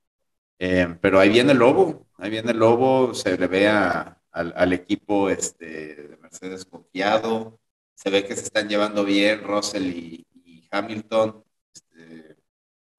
Eh, 0.59 0.97
pero 1.01 1.19
ahí 1.19 1.29
viene 1.29 1.51
el 1.51 1.59
lobo, 1.59 2.07
ahí 2.17 2.29
viene 2.31 2.51
el 2.51 2.57
lobo, 2.59 3.13
se 3.13 3.37
le 3.37 3.47
ve 3.47 3.67
a, 3.67 4.21
al, 4.31 4.53
al, 4.55 4.73
equipo 4.73 5.29
este, 5.29 5.95
de 5.95 6.17
Mercedes 6.17 6.65
confiado, 6.65 7.59
se 7.93 8.09
ve 8.09 8.25
que 8.25 8.35
se 8.35 8.43
están 8.43 8.69
llevando 8.69 9.03
bien 9.03 9.43
Russell 9.43 9.83
y, 9.85 10.25
y 10.45 10.67
Hamilton. 10.71 11.43
Este, 11.73 12.37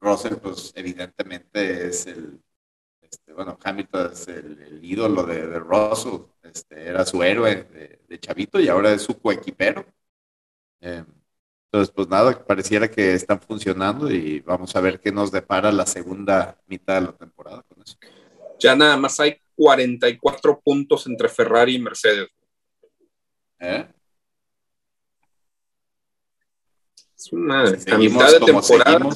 Russell, 0.01 0.37
pues 0.37 0.73
evidentemente 0.77 1.89
es 1.89 2.07
el, 2.07 2.43
este, 3.01 3.33
bueno, 3.33 3.59
Hamilton 3.63 4.13
es 4.13 4.29
el, 4.29 4.61
el 4.63 4.85
ídolo 4.85 5.25
de, 5.25 5.47
de 5.47 5.59
Russell, 5.59 6.21
este, 6.53 6.89
era 6.89 7.05
su 7.05 7.23
héroe 7.23 7.65
de, 7.65 8.01
de, 8.09 8.21
Chavito 8.21 8.61
y 8.61 8.69
ahora 8.69 8.93
es 8.93 9.03
su 9.03 9.19
coequipero. 9.19 9.85
Eh, 10.81 11.05
entonces, 11.67 11.93
pues 11.95 12.09
nada, 12.09 12.45
pareciera 12.45 12.91
que 12.91 13.13
están 13.13 13.41
funcionando 13.41 14.11
y 14.11 14.41
vamos 14.41 14.75
a 14.77 14.81
ver 14.81 15.01
qué 15.01 15.13
nos 15.13 15.31
depara 15.31 15.73
la 15.73 15.85
segunda 15.85 16.59
mitad 16.67 17.01
de 17.01 17.07
la 17.09 17.13
temporada 17.13 17.63
con 17.69 17.83
eso. 17.83 17.97
Ya 18.59 18.75
nada 18.75 18.97
más 18.97 19.19
hay 19.21 19.39
44 19.57 20.61
puntos 20.61 21.07
entre 21.07 21.29
Ferrari 21.29 21.75
y 21.75 21.79
Mercedes. 21.79 22.29
¿Eh? 23.59 23.87
Es 27.17 27.33
una 27.33 27.67
Si 27.67 27.91
a 27.91 27.99
mitad 27.99 28.33
de 28.33 28.41
temporada. 28.41 29.09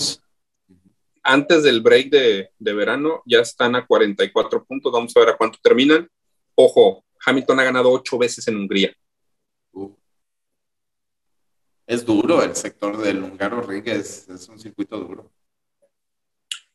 Antes 1.23 1.62
del 1.62 1.83
break 1.83 2.11
de, 2.11 2.51
de, 2.59 2.73
verano 2.73 3.23
ya 3.27 3.40
están 3.40 3.77
a 3.77 3.87
44 3.87 4.64
puntos. 4.64 4.90
Vamos 4.93 5.14
a 5.16 5.21
ver 5.21 5.29
a 5.29 5.37
cuánto 5.37 5.59
terminan. 5.62 6.09
Ojo, 6.55 7.05
Hamilton 7.24 7.61
ha 7.61 7.64
ganado 7.64 7.90
ocho 7.90 8.18
veces 8.18 8.46
en 8.48 8.56
Hungría. 8.56 8.94
Uh. 9.72 9.94
Es 11.87 12.04
duro 12.04 12.42
el 12.42 12.54
sector 12.54 12.96
del 12.98 13.22
húngaro 13.22 13.61
ring, 13.62 13.87
es, 13.88 14.28
es, 14.28 14.48
un 14.48 14.59
circuito 14.59 14.98
duro. 14.98 15.30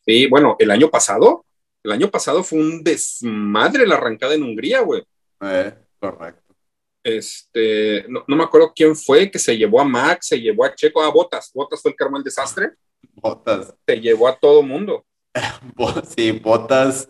Sí, 0.05 0.27
bueno, 0.27 0.55
el 0.59 0.69
año 0.71 0.89
pasado, 0.89 1.45
el 1.83 1.91
año 1.91 2.11
pasado 2.11 2.43
fue 2.43 2.59
un 2.59 2.83
desmadre 2.83 3.87
la 3.87 3.95
arrancada 3.95 4.35
en 4.35 4.43
Hungría, 4.43 4.81
güey. 4.81 5.03
Eh, 5.41 5.73
correcto. 5.99 6.55
Este, 7.03 8.05
no, 8.09 8.23
no, 8.27 8.35
me 8.35 8.43
acuerdo 8.43 8.73
quién 8.75 8.95
fue 8.95 9.29
que 9.29 9.37
se 9.37 9.55
llevó 9.55 9.79
a 9.79 9.85
Max, 9.85 10.27
se 10.27 10.41
llevó 10.41 10.65
a 10.65 10.73
Checo, 10.73 11.03
a 11.03 11.11
Botas. 11.11 11.51
Botas 11.53 11.81
fue 11.81 11.91
el 11.91 11.97
que 11.97 12.03
armó 12.03 12.17
el 12.17 12.23
desastre. 12.23 12.71
Botas. 13.13 13.73
Se 13.85 14.01
llevó 14.01 14.27
a 14.27 14.37
todo 14.37 14.63
mundo. 14.63 15.05
sí, 16.15 16.31
Botas, 16.31 17.09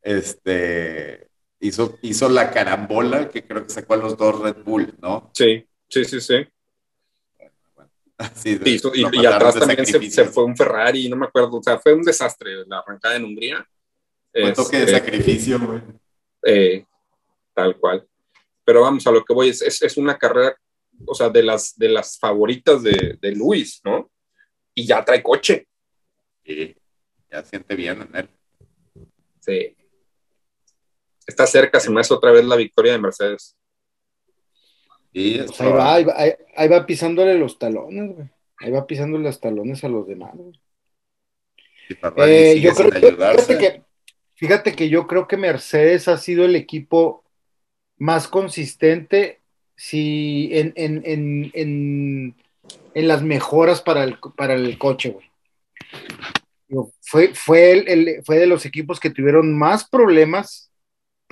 este, 0.00 1.28
hizo, 1.62 1.98
hizo 2.02 2.28
la 2.28 2.50
carambola 2.50 3.28
que 3.28 3.46
creo 3.46 3.64
que 3.64 3.70
sacó 3.70 3.94
a 3.94 3.98
los 3.98 4.16
dos 4.16 4.40
Red 4.40 4.64
Bull, 4.64 4.94
¿no? 5.00 5.30
Sí, 5.32 5.66
sí, 5.88 6.04
sí, 6.04 6.20
sí. 6.20 6.46
Sí, 8.34 8.58
sí, 8.62 8.80
y, 8.94 9.20
y, 9.20 9.26
atrás 9.26 9.58
también 9.58 9.84
se, 9.84 10.10
se, 10.10 10.24
fue 10.26 10.44
un 10.44 10.56
Ferrari, 10.56 11.08
no 11.08 11.16
me 11.16 11.26
acuerdo, 11.26 11.56
o 11.56 11.62
sea, 11.62 11.78
fue 11.78 11.92
un 11.92 12.02
desastre 12.02 12.64
la 12.66 12.78
arrancada 12.78 13.16
en 13.16 13.24
Hungría. 13.24 13.66
Fue 14.30 14.42
este, 14.42 14.54
toque 14.54 14.78
de 14.78 14.92
sacrificio, 14.92 15.58
güey. 15.58 15.80
Eh, 16.44 16.84
tal 17.52 17.76
cual. 17.78 18.06
Pero 18.64 18.82
vamos, 18.82 19.04
a 19.06 19.10
lo 19.10 19.24
que 19.24 19.34
voy, 19.34 19.48
es, 19.48 19.60
es, 19.62 19.82
es, 19.82 19.96
una 19.96 20.16
carrera, 20.16 20.56
o 21.04 21.14
sea, 21.14 21.30
de 21.30 21.42
las, 21.42 21.76
de 21.76 21.88
las 21.88 22.16
favoritas 22.16 22.82
de, 22.82 23.18
de 23.20 23.32
Luis, 23.32 23.80
¿no? 23.84 24.08
Y 24.72 24.86
ya 24.86 25.04
trae 25.04 25.20
coche. 25.20 25.66
Sí, 26.44 26.76
ya 27.28 27.42
siente 27.42 27.74
bien 27.74 28.02
en 28.02 28.16
él. 28.16 28.28
Sí. 29.40 29.76
Está 31.26 31.46
cerca, 31.46 31.80
se 31.80 31.90
me 31.90 32.00
hace 32.00 32.14
otra 32.14 32.32
vez 32.32 32.44
la 32.44 32.56
victoria 32.56 32.92
de 32.92 32.98
Mercedes. 32.98 33.56
Sí, 35.12 35.40
pues 35.46 35.60
ahí, 35.60 35.72
va, 35.72 35.94
ahí, 35.94 36.04
va, 36.04 36.14
ahí, 36.16 36.32
ahí 36.56 36.68
va 36.68 36.86
pisándole 36.86 37.38
los 37.38 37.58
talones, 37.58 38.14
güey. 38.14 38.28
Ahí 38.58 38.70
va 38.70 38.86
pisándole 38.86 39.24
los 39.24 39.40
talones 39.40 39.84
a 39.84 39.88
los 39.88 40.06
demás, 40.06 40.30
güey. 40.34 40.58
Eh, 42.16 42.60
yo 42.60 42.72
creo 42.74 42.90
que, 42.90 43.00
fíjate 43.12 43.58
que, 43.58 43.82
fíjate 44.34 44.72
que 44.74 44.88
yo 44.88 45.06
creo 45.06 45.28
que 45.28 45.36
Mercedes 45.36 46.08
ha 46.08 46.16
sido 46.16 46.44
el 46.44 46.56
equipo 46.56 47.24
más 47.98 48.26
consistente 48.28 49.40
si 49.76 50.48
en, 50.52 50.72
en, 50.76 51.02
en, 51.04 51.50
en, 51.54 52.34
en 52.94 53.08
las 53.08 53.22
mejoras 53.22 53.82
para 53.82 54.04
el, 54.04 54.18
para 54.36 54.54
el 54.54 54.78
coche, 54.78 55.10
güey. 55.10 55.30
Fue, 57.02 57.34
fue, 57.34 57.72
el, 57.72 57.88
el- 57.88 58.24
fue 58.24 58.38
de 58.38 58.46
los 58.46 58.64
equipos 58.64 58.98
que 58.98 59.10
tuvieron 59.10 59.56
más 59.58 59.86
problemas 59.88 60.71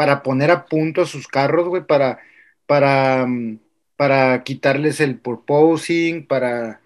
para 0.01 0.23
poner 0.23 0.51
a 0.51 0.65
punto 0.65 1.03
a 1.03 1.07
sus 1.07 1.29
carros, 1.29 1.69
güey, 1.69 1.85
para, 1.85 2.21
para, 2.65 3.27
mm, 3.27 3.59
para 3.97 4.43
quitarles 4.45 4.99
el 4.99 5.19
purposing, 5.19 6.27
para, 6.27 6.81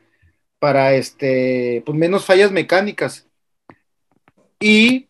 para 0.58 0.94
este, 0.94 1.80
pues 1.86 1.96
menos 1.96 2.24
fallas 2.24 2.50
mecánicas. 2.50 3.28
Y, 4.58 5.06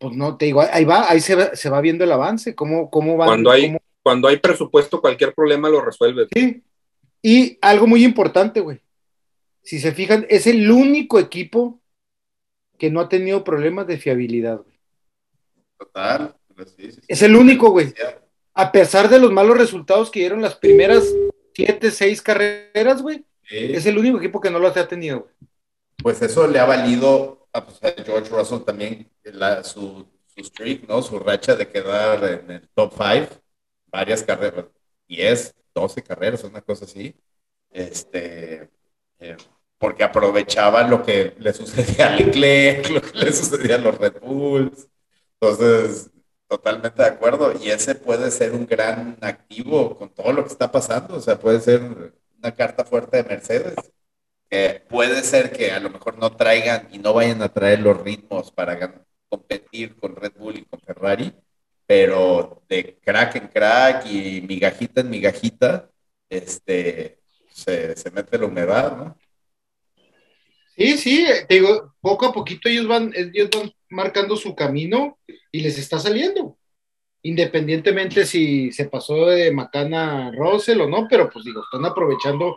pues 0.00 0.16
no, 0.16 0.36
te 0.36 0.46
digo, 0.46 0.62
ahí 0.62 0.84
va, 0.84 1.08
ahí 1.08 1.20
se 1.20 1.36
va, 1.36 1.54
se 1.54 1.70
va 1.70 1.80
viendo 1.80 2.02
el 2.02 2.10
avance, 2.10 2.56
cómo, 2.56 2.90
cómo 2.90 3.14
Cuando 3.18 3.52
hay- 3.52 3.66
cómo- 3.68 3.78
Cuando 4.02 4.26
hay 4.26 4.38
presupuesto, 4.38 5.00
cualquier 5.00 5.32
problema 5.32 5.68
lo 5.68 5.80
resuelve. 5.80 6.26
Sí. 6.34 6.60
Y 7.22 7.56
algo 7.62 7.86
muy 7.86 8.04
importante, 8.04 8.58
güey. 8.58 8.80
Si 9.62 9.78
se 9.78 9.92
fijan, 9.92 10.26
es 10.28 10.48
el 10.48 10.68
único 10.68 11.20
equipo 11.20 11.80
que 12.78 12.90
no 12.90 12.98
ha 13.00 13.08
tenido 13.08 13.44
problemas 13.44 13.86
de 13.86 13.96
fiabilidad, 13.96 14.56
güey. 14.58 14.76
Total. 15.78 16.34
Sí, 16.76 16.92
sí. 16.92 17.00
Es 17.08 17.22
el 17.22 17.36
único, 17.36 17.70
güey. 17.70 17.94
A 18.54 18.70
pesar 18.72 19.08
de 19.08 19.18
los 19.18 19.32
malos 19.32 19.58
resultados 19.58 20.10
que 20.10 20.20
dieron 20.20 20.42
las 20.42 20.54
primeras 20.54 21.04
siete, 21.54 21.90
seis 21.90 22.22
carreras, 22.22 23.02
güey, 23.02 23.24
es 23.50 23.86
el 23.86 23.98
único 23.98 24.18
equipo 24.18 24.40
que 24.40 24.50
no 24.50 24.58
los 24.58 24.76
ha 24.76 24.88
tenido, 24.88 25.20
güey. 25.20 25.34
Pues 26.02 26.20
eso 26.22 26.46
le 26.46 26.58
ha 26.58 26.64
valido 26.64 27.48
a, 27.52 27.64
pues, 27.64 27.82
a 27.82 28.02
George 28.02 28.28
Russell 28.30 28.60
también 28.60 29.10
la- 29.24 29.62
su, 29.64 30.06
su 30.26 30.44
streak, 30.44 30.88
¿no? 30.88 31.02
Su 31.02 31.18
racha 31.18 31.54
de 31.56 31.68
quedar 31.68 32.24
en 32.24 32.50
el 32.50 32.68
top 32.74 32.92
5, 32.96 33.40
varias 33.86 34.22
carreras, 34.22 34.66
10, 35.08 35.54
12 35.74 36.02
carreras, 36.02 36.44
una 36.44 36.60
cosa 36.60 36.84
así. 36.84 37.14
Este, 37.70 38.70
eh, 39.18 39.36
porque 39.78 40.04
aprovechaba 40.04 40.86
lo 40.86 41.02
que 41.02 41.34
le 41.38 41.52
sucedía 41.52 42.12
a 42.12 42.16
Leclerc, 42.16 42.88
lo 42.90 43.00
que 43.02 43.18
le 43.18 43.32
sucedía 43.32 43.76
a 43.76 43.78
los 43.78 43.96
Red 43.98 44.20
Bulls. 44.20 44.88
Entonces, 45.40 46.10
totalmente 46.56 47.02
de 47.02 47.08
acuerdo. 47.08 47.52
Y 47.60 47.70
ese 47.70 47.94
puede 47.94 48.30
ser 48.30 48.52
un 48.52 48.66
gran 48.66 49.18
activo 49.20 49.96
con 49.96 50.10
todo 50.10 50.32
lo 50.32 50.44
que 50.44 50.52
está 50.52 50.70
pasando. 50.70 51.16
O 51.16 51.20
sea, 51.20 51.38
puede 51.38 51.60
ser 51.60 51.82
una 52.38 52.54
carta 52.54 52.84
fuerte 52.84 53.18
de 53.18 53.24
Mercedes 53.24 53.74
puede 54.88 55.22
ser 55.22 55.52
que 55.52 55.72
a 55.72 55.80
lo 55.80 55.90
mejor 55.90 56.18
no 56.18 56.36
traigan 56.36 56.88
y 56.92 56.98
no 56.98 57.12
vayan 57.12 57.42
a 57.42 57.52
traer 57.52 57.80
los 57.80 58.00
ritmos 58.00 58.50
para 58.52 59.06
competir 59.28 59.96
con 59.96 60.16
Red 60.16 60.32
Bull 60.36 60.58
y 60.58 60.64
con 60.64 60.80
Ferrari, 60.80 61.32
pero 61.86 62.62
de 62.68 62.98
crack 63.02 63.36
en 63.36 63.48
crack 63.48 64.06
y 64.06 64.40
migajita 64.42 65.00
en 65.00 65.10
migajita, 65.10 65.90
este, 66.28 67.20
se, 67.50 67.96
se 67.96 68.10
mete 68.10 68.38
la 68.38 68.46
humedad, 68.46 68.96
¿no? 68.96 69.18
Sí, 70.76 70.98
sí, 70.98 71.26
te 71.48 71.54
digo, 71.54 71.94
poco 72.00 72.26
a 72.26 72.32
poquito 72.32 72.68
ellos 72.68 72.88
van, 72.88 73.12
ellos 73.14 73.48
van 73.54 73.72
marcando 73.94 74.36
su 74.36 74.54
camino 74.54 75.18
y 75.50 75.60
les 75.60 75.78
está 75.78 75.98
saliendo. 75.98 76.58
Independientemente 77.22 78.26
si 78.26 78.70
se 78.72 78.86
pasó 78.86 79.26
de 79.26 79.50
Macana 79.50 80.28
a 80.28 80.32
Russell 80.32 80.80
o 80.82 80.88
no, 80.88 81.06
pero 81.08 81.30
pues 81.30 81.44
digo, 81.44 81.62
están 81.62 81.84
aprovechando. 81.86 82.56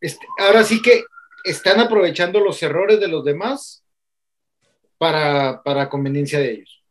este, 0.00 0.26
ahora 0.38 0.64
sí 0.64 0.80
que 0.80 1.04
están 1.44 1.80
aprovechando 1.80 2.40
los 2.40 2.62
errores 2.62 3.00
de 3.00 3.08
los 3.08 3.24
demás 3.24 3.84
para, 4.96 5.62
para 5.62 5.88
conveniencia 5.88 6.38
de 6.38 6.52
ellos. 6.52 6.82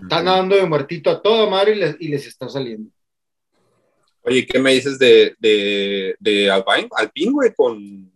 Están 0.00 0.26
dando 0.26 0.56
de 0.56 0.66
muertito 0.66 1.10
a 1.10 1.20
toda 1.20 1.50
madre 1.50 1.72
y 1.72 1.78
les, 1.78 1.96
y 2.00 2.08
les 2.08 2.26
está 2.26 2.48
saliendo. 2.48 2.90
Oye, 4.22 4.46
¿qué 4.46 4.58
me 4.58 4.74
dices 4.74 4.98
de, 4.98 5.34
de, 5.38 6.14
de 6.20 6.50
Alpine, 6.50 6.88
Alpine, 6.94 7.32
güey, 7.32 7.54
con, 7.54 8.12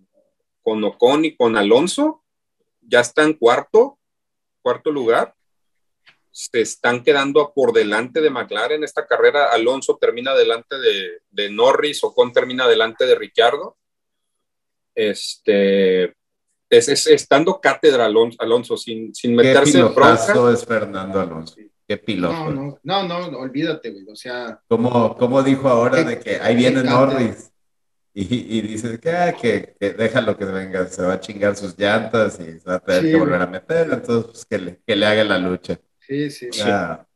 con 0.62 0.84
Ocon 0.84 1.24
y 1.24 1.34
con 1.36 1.56
Alonso? 1.56 2.21
Ya 2.82 3.00
están 3.00 3.32
cuarto, 3.34 3.98
cuarto 4.62 4.90
lugar. 4.90 5.34
Se 6.30 6.60
están 6.62 7.02
quedando 7.02 7.52
por 7.54 7.72
delante 7.72 8.20
de 8.20 8.30
McLaren 8.30 8.82
esta 8.84 9.06
carrera. 9.06 9.46
Alonso 9.52 9.98
termina 10.00 10.34
delante 10.34 10.78
de, 10.78 11.20
de 11.30 11.50
Norris, 11.50 12.02
Ocon 12.04 12.32
termina 12.32 12.66
delante 12.66 13.04
de 13.06 13.14
Ricciardo. 13.14 13.76
Este, 14.94 16.04
es, 16.70 16.88
es- 16.88 17.06
es 17.06 17.28
dando 17.28 17.60
cátedra 17.60 18.06
Alonso, 18.06 18.36
Alonso 18.40 18.76
sin, 18.76 19.14
sin 19.14 19.34
meterse 19.34 19.78
en 19.78 19.94
bronca. 19.94 20.52
es 20.52 20.64
Fernando 20.64 21.20
Alonso. 21.20 21.56
Qué 21.86 21.96
piloto. 21.98 22.50
No, 22.50 22.78
no, 22.82 23.02
no, 23.08 23.30
no, 23.30 23.38
olvídate, 23.38 23.90
güey. 23.90 24.06
O 24.08 24.16
sea, 24.16 24.60
Como, 24.68 25.16
como 25.16 25.42
dijo 25.42 25.68
ahora 25.68 26.02
de 26.02 26.18
que 26.20 26.36
ahí 26.40 26.56
viene. 26.56 26.82
Norris. 26.82 27.51
Y, 28.14 28.58
y 28.58 28.60
dice 28.60 29.00
que, 29.00 29.10
ah, 29.10 29.32
que, 29.32 29.74
que 29.80 29.90
déjalo 29.94 30.36
que 30.36 30.44
venga, 30.44 30.86
se 30.86 31.02
va 31.02 31.14
a 31.14 31.20
chingar 31.20 31.56
sus 31.56 31.78
llantas 31.78 32.38
y 32.40 32.58
se 32.58 32.68
va 32.68 32.74
a 32.74 32.80
tener 32.80 33.02
Sí, 33.02 33.10
que 33.10 33.16
volver 33.16 33.40
a 33.40 33.46
meter, 33.46 33.90
entonces 33.90 34.30
pues, 34.30 34.44
que, 34.44 34.58
le, 34.58 34.82
que 34.86 34.96
le 34.96 35.06
haga 35.06 35.24
la 35.24 35.38
lucha. 35.38 35.80
sí, 35.98 36.30
sí. 36.30 36.50
Ah, 36.62 37.06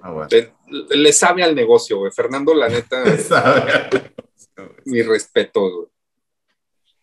ah, 0.00 0.10
bueno. 0.10 0.28
Le, 0.30 0.96
le 0.96 1.12
sabe 1.12 1.42
al 1.42 1.54
negocio, 1.54 1.98
güey. 1.98 2.12
Fernando, 2.12 2.54
la 2.54 2.68
neta. 2.70 3.16
¿Sabe? 3.18 4.14
Mis 4.86 5.06
respetos, 5.06 5.70
güey. 5.70 5.88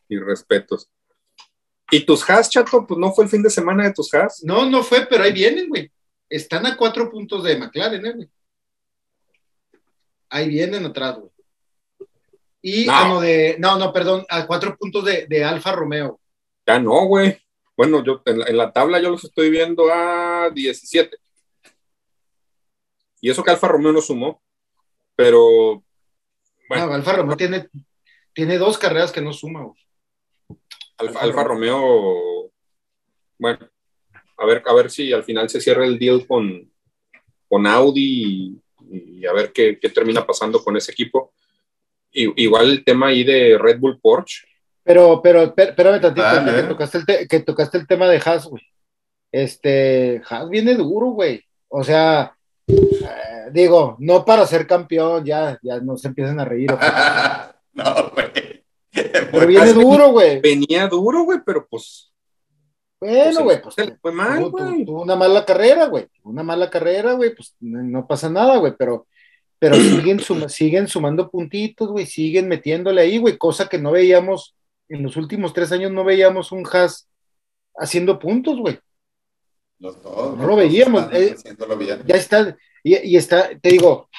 Mis 0.10 0.26
respetos. 0.26 0.90
¿Y 1.92 2.04
tus 2.04 2.28
has, 2.30 2.50
chato? 2.50 2.86
Pues 2.88 3.00
no 3.00 3.14
fue 3.14 3.26
el 3.26 3.30
fin 3.30 3.44
de 3.44 3.50
semana 3.50 3.84
de 3.84 3.94
tus 3.94 4.12
has. 4.14 4.44
No, 4.44 4.68
no 4.70 4.84
fue, 4.84 5.06
pero 5.06 5.24
ahí 5.24 5.34
vienen, 5.34 5.70
güey. 5.70 5.92
Están 6.30 6.66
a 6.66 6.76
cuatro 6.76 7.10
puntos 7.10 7.44
de 7.44 7.58
McLaren, 7.58 8.06
¿eh, 8.06 8.14
güey? 8.14 8.30
Ahí 10.30 10.50
vienen 10.50 10.86
atrás, 10.86 11.18
güey. 11.18 11.32
Y, 12.70 12.86
No. 12.86 12.92
ah, 12.94 13.08
no, 13.08 13.22
de, 13.22 13.56
no, 13.60 13.78
no, 13.80 13.94
perdón, 13.94 14.26
a 14.28 14.46
cuatro 14.46 14.76
puntos 14.78 15.06
de, 15.06 15.26
de 15.26 15.42
Alfa 15.42 15.72
Romeo. 15.72 16.20
Ya 16.66 16.78
no, 16.80 17.06
güey. 17.06 17.42
Bueno, 17.78 18.04
yo 18.04 18.22
en 18.26 18.40
la, 18.40 18.46
en 18.48 18.58
la 18.58 18.74
tabla 18.74 19.00
yo 19.00 19.10
los 19.10 19.24
estoy 19.24 19.50
viendo 19.50 19.86
a 19.90 20.50
17. 20.54 21.18
Y 23.22 23.30
eso 23.30 23.42
que 23.42 23.52
Alfa 23.52 23.70
Romeo 23.70 23.94
no 23.94 24.02
sumó. 24.02 24.42
Pero, 25.16 25.82
bueno, 26.68 26.88
No, 26.88 26.94
Alfa 26.94 27.14
Romeo 27.14 27.38
tiene, 27.38 27.70
tiene 28.34 28.58
dos 28.58 28.78
carreras 28.78 29.14
que 29.14 29.22
no 29.22 29.32
suma, 29.32 29.64
güey. 29.64 29.82
Alfa, 30.98 31.20
Alfa 31.20 31.22
Alfa 31.22 31.44
Romeo, 31.46 32.52
bueno, 33.40 33.70
a 34.36 34.46
ver, 34.46 34.62
a 34.66 34.74
ver 34.74 34.92
si 34.92 35.14
al 35.14 35.24
final 35.24 35.48
se 35.48 35.62
cierra 35.62 35.86
el 35.86 35.98
deal 35.98 36.28
con, 36.28 36.70
con 37.48 37.66
Audi 37.66 38.60
y, 38.92 39.20
y 39.22 39.26
a 39.26 39.32
ver 39.32 39.54
qué, 39.54 39.80
qué 39.80 39.88
termina 39.88 40.28
pasando 40.28 40.62
con 40.62 40.76
ese 40.76 40.92
equipo. 40.92 41.32
Igual 42.36 42.70
el 42.72 42.84
tema 42.84 43.08
ahí 43.08 43.24
de 43.24 43.58
Red 43.60 43.80
Bull 43.80 44.00
Porsche. 44.00 44.46
Pero, 44.84 45.22
pero, 45.22 45.44
espé- 45.44 45.70
espérame 45.70 46.00
tantito, 46.02 46.26
Ah, 46.26 46.46
¿eh? 46.48 46.56
que, 46.62 46.64
tocaste 46.64 46.98
el 47.00 47.06
te- 47.06 47.28
que 47.28 47.40
tocaste 47.42 47.78
el 47.78 47.88
tema 47.88 48.08
de 48.08 48.22
Haas, 48.26 48.46
güey. 48.46 48.64
Este, 49.32 50.22
Haas 50.30 50.50
viene 50.50 50.76
duro, 50.76 51.08
güey. 51.08 51.44
O 51.68 51.84
sea, 51.84 52.34
eh, 52.68 53.50
digo, 53.52 53.98
no 54.00 54.24
para 54.24 54.46
ser 54.48 54.66
campeón, 54.66 55.26
ya, 55.26 55.60
ya 55.62 55.80
no 55.80 55.98
se 55.98 56.08
empiecen 56.08 56.40
a 56.40 56.46
reír. 56.46 56.70
no, 57.74 58.12
güey. 58.14 58.64
Pero 59.32 59.46
viene 59.48 59.74
duro, 59.74 60.12
güey. 60.12 60.40
Venía 60.42 60.88
duro, 60.88 61.24
güey, 61.24 61.40
pero 61.46 61.68
pues, 61.70 62.12
Bueno, 63.00 63.24
pues, 63.26 63.40
güey, 63.44 63.62
pues 63.62 63.76
se 63.76 63.86
le 63.86 63.96
fue 63.98 64.12
mal, 64.12 64.40
tuvo- 64.40 64.52
güey. 64.52 64.86
tuvo 64.86 65.02
una 65.04 65.16
mala 65.16 65.46
carrera, 65.46 65.86
güey. 65.86 66.08
Una 66.24 66.44
mala 66.44 66.70
carrera, 66.70 67.14
güey, 67.14 67.36
pues 67.36 67.56
no, 67.60 67.84
no 67.84 68.08
pasa 68.08 68.30
nada, 68.30 68.58
güey, 68.58 68.74
pero, 68.78 69.06
pero 69.60 69.76
siguen, 69.76 70.20
suma- 70.20 70.50
siguen 70.50 70.88
sumando 70.88 71.30
puntitos, 71.30 71.90
güey, 71.90 72.06
siguen 72.06 72.48
metiéndole 72.48 73.02
ahí, 73.02 73.18
güey, 73.18 73.38
cosa 73.38 73.68
que 73.68 73.78
no 73.78 73.92
veíamos 73.92 74.56
en 74.90 75.04
los 75.04 75.18
últimos 75.18 75.54
tres 75.54 75.72
años, 75.72 75.92
no 75.92 76.04
veíamos 76.04 76.52
un 76.52 76.66
Haas 76.72 77.10
haciendo 77.76 78.20
puntos, 78.20 78.58
güey. 78.60 78.80
Los 79.80 80.02
dos, 80.02 80.38
No 80.38 80.46
lo 80.48 80.56
veíamos, 80.56 81.12
eh. 81.14 81.36
bien. 81.78 82.04
Ya 82.06 82.16
está, 82.16 82.58
y, 82.84 82.98
y 82.98 83.18
está, 83.18 83.50
te 83.60 83.70
digo, 83.70 84.10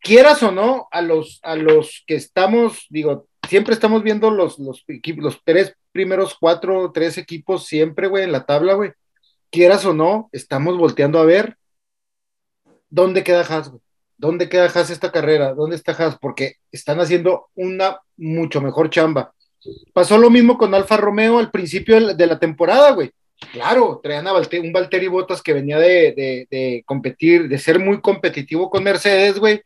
quieras 0.00 0.42
o 0.42 0.50
no, 0.52 0.88
a 0.90 1.02
los, 1.02 1.40
a 1.42 1.56
los 1.56 2.04
que 2.06 2.14
estamos, 2.14 2.86
digo, 2.90 3.26
siempre 3.48 3.74
estamos 3.74 4.02
viendo 4.02 4.30
los, 4.30 4.58
los 4.58 4.84
los 5.16 5.40
tres 5.44 5.74
primeros 5.92 6.36
cuatro, 6.38 6.90
tres 6.92 7.18
equipos 7.18 7.66
siempre, 7.66 8.08
güey, 8.08 8.24
en 8.24 8.32
la 8.32 8.46
tabla, 8.46 8.74
güey. 8.74 8.92
Quieras 9.50 9.84
o 9.84 9.92
no, 9.92 10.30
estamos 10.32 10.78
volteando 10.78 11.18
a 11.18 11.24
ver 11.26 11.56
dónde 12.88 13.22
queda 13.24 13.42
Haas, 13.42 13.68
güey. 13.68 13.82
¿Dónde 14.16 14.48
queda 14.48 14.66
Haas 14.66 14.90
esta 14.90 15.10
carrera? 15.10 15.54
¿Dónde 15.54 15.76
está 15.76 15.92
Haas? 15.92 16.16
Porque 16.18 16.56
están 16.70 17.00
haciendo 17.00 17.48
una 17.54 17.98
mucho 18.16 18.60
mejor 18.60 18.90
chamba. 18.90 19.32
Pasó 19.92 20.18
lo 20.18 20.30
mismo 20.30 20.58
con 20.58 20.74
Alfa 20.74 20.96
Romeo 20.96 21.38
al 21.38 21.50
principio 21.50 22.14
de 22.14 22.26
la- 22.26 22.38
temporada, 22.38 22.90
güey. 22.92 23.10
Claro, 23.52 24.00
traían 24.02 24.26
a 24.28 24.32
un 24.34 24.72
Valtteri 24.72 25.08
Bottas 25.08 25.42
que 25.42 25.52
venía 25.52 25.78
de, 25.78 26.12
de- 26.12 26.46
de 26.50 26.82
competir, 26.86 27.48
de 27.48 27.58
ser 27.58 27.78
muy 27.80 28.00
competitivo 28.00 28.70
con 28.70 28.84
Mercedes, 28.84 29.38
güey. 29.38 29.60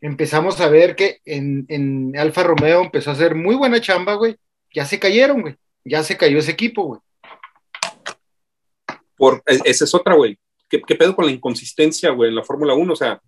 Empezamos 0.00 0.60
a 0.60 0.68
ver 0.68 0.96
que 0.96 1.18
en, 1.26 1.66
en 1.68 2.16
Alfa 2.18 2.42
Romeo 2.42 2.82
empezó 2.82 3.10
a 3.10 3.12
hacer 3.12 3.34
muy 3.34 3.54
buena 3.56 3.80
chamba, 3.80 4.14
güey. 4.14 4.36
Ya 4.74 4.86
se 4.86 4.98
cayeron, 4.98 5.42
güey. 5.42 5.56
Ya 5.84 6.02
se 6.02 6.16
cayó 6.16 6.38
ese 6.38 6.52
equipo, 6.52 6.84
güey. 6.84 7.00
Por, 9.16 9.42
e- 9.46 9.60
esa 9.64 9.84
es 9.84 9.94
otra, 9.94 10.14
güey. 10.14 10.38
¿Qué, 10.68 10.80
qué 10.80 10.94
pedo 10.94 11.14
con 11.14 11.26
la 11.26 11.32
inconsistencia, 11.32 12.10
güey, 12.10 12.30
en 12.30 12.36
la 12.36 12.44
Fórmula 12.44 12.74
1? 12.74 12.92
O 12.92 12.96
sea, 12.96 13.20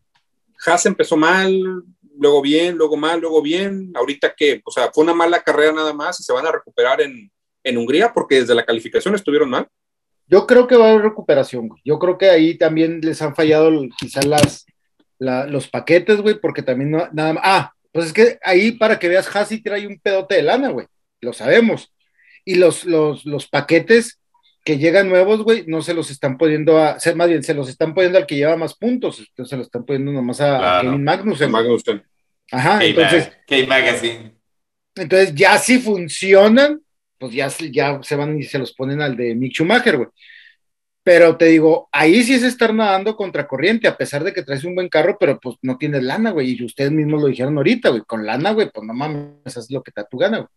Haas 0.65 0.87
empezó 0.87 1.17
mal, 1.17 1.83
luego 2.19 2.41
bien, 2.43 2.77
luego 2.77 2.97
mal, 2.97 3.21
luego 3.21 3.43
bien. 3.43 3.93
Ahorita 3.95 4.35
que, 4.37 4.61
o 4.65 4.71
sea, 4.71 4.91
fue 4.93 5.05
una 5.05 5.15
mala 5.15 5.43
carrera 5.43 5.73
nada 5.73 5.93
más 5.93 6.21
y 6.21 6.23
se 6.23 6.33
van 6.33 6.47
a 6.47 6.53
recuperar 6.53 7.01
en, 7.01 7.31
en 7.65 7.77
Hungría 7.77 8.13
porque 8.13 8.41
desde 8.41 8.55
la 8.55 8.65
calificación 8.65 9.15
estuvieron 9.15 9.51
mal. 9.51 9.69
Yo 10.27 10.47
creo 10.47 10.67
que 10.67 10.77
va 10.77 10.87
a 10.87 10.91
haber 10.93 11.03
recuperación. 11.03 11.69
Yo 11.85 11.99
creo 11.99 12.17
que 12.17 12.31
ahí 12.31 12.57
también 12.57 13.01
les 13.03 13.21
han 13.21 13.35
fallado 13.35 13.71
quizás 13.99 14.25
las, 14.25 14.67
la, 15.19 15.47
los 15.47 15.69
paquetes, 15.69 16.21
güey, 16.21 16.41
porque 16.41 16.63
también 16.63 16.91
no, 16.91 17.09
nada 17.13 17.35
más. 17.35 17.43
Ah, 17.45 17.73
pues 17.93 18.07
es 18.07 18.13
que 18.13 18.39
ahí 18.43 18.73
para 18.73 18.99
que 18.99 19.09
veas, 19.09 19.35
Hasi 19.35 19.63
trae 19.63 19.87
un 19.87 20.01
pedote 20.01 20.37
de 20.37 20.43
lana, 20.43 20.71
güey. 20.71 20.87
Lo 21.21 21.33
sabemos. 21.33 21.93
Y 22.45 22.55
los, 22.55 22.85
los, 22.85 23.27
los 23.27 23.47
paquetes 23.47 24.22
que 24.65 24.79
llegan 24.79 25.09
nuevos, 25.09 25.43
güey, 25.43 25.65
no 25.67 25.83
se 25.83 25.93
los 25.95 26.11
están 26.11 26.39
poniendo 26.39 26.79
a, 26.79 26.97
más 27.17 27.29
bien, 27.29 27.43
se 27.43 27.55
los 27.55 27.69
están 27.69 27.95
poniendo 27.95 28.19
al 28.19 28.27
que 28.27 28.37
lleva 28.37 28.57
más 28.57 28.75
puntos, 28.75 29.19
entonces 29.19 29.51
se 29.51 29.57
los 29.57 29.67
están 29.67 29.85
poniendo 29.85 30.13
nomás 30.13 30.41
a, 30.41 30.59
Claro. 30.59 30.79
a 30.79 30.83
Kevin 30.93 31.05
Magnussen. 31.05 31.51
Magnussen. 31.51 32.03
Ajá, 32.53 32.85
entonces, 32.85 33.33
K-Magazine. 33.47 34.35
entonces 34.95 35.35
ya 35.35 35.59
si 35.59 35.79
funcionan, 35.79 36.81
pues 37.19 37.33
ya, 37.33 37.49
se- 37.51 37.71
ya 37.71 38.01
se 38.03 38.15
van 38.17 38.39
y 38.39 38.43
se 38.45 38.59
los 38.59 38.73
ponen 38.75 39.01
al 39.01 39.17
de 39.17 39.35
Mick 39.35 39.53
Schumacher, 39.55 39.97
güey. 39.97 40.09
Pero 41.05 41.37
te 41.37 41.47
digo, 41.47 41.89
ahí 41.91 42.23
sí 42.23 42.35
es 42.35 42.45
estar 42.45 42.73
nadando 42.73 43.17
contra 43.17 43.49
corriente, 43.49 43.89
a 43.89 43.97
pesar 43.97 44.23
de 44.23 44.33
que 44.33 44.45
traes 44.45 44.63
un 44.63 44.77
buen 44.77 44.89
carro, 44.89 45.17
pero 45.19 45.41
pues 45.41 45.57
no 45.63 45.77
tienes 45.77 46.05
lana, 46.05 46.31
güey. 46.31 46.53
Y 46.53 46.65
ustedes 46.65 46.93
mismos 46.93 47.21
lo 47.23 47.27
dijeron 47.27 47.57
ahorita, 47.57 47.89
güey. 47.89 48.03
Con 48.07 48.25
lana, 48.25 48.53
güey, 48.53 48.71
pues 48.73 48.87
no 48.87 48.95
mames, 48.95 49.57
haz 49.57 49.69
lo 49.71 49.83
que 49.83 49.91
te 49.91 50.01
da 50.01 50.07
tu 50.09 50.17
gana, 50.19 50.39
güey. 50.39 50.49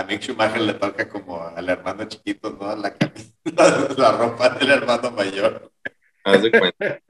A 0.00 0.04
Mick 0.04 0.22
Schumacher 0.22 0.62
le 0.62 0.74
toca 0.74 1.06
como 1.06 1.42
al 1.42 1.68
hermano 1.68 2.04
chiquito, 2.04 2.56
¿no? 2.58 2.74
La, 2.74 2.94
camisa, 2.94 3.34
la, 3.44 3.88
la 3.98 4.12
ropa 4.12 4.48
del 4.48 4.70
hermano 4.70 5.10
mayor. 5.10 5.70
Haz 6.24 6.42
de 6.42 6.50
cuenta. 6.50 7.00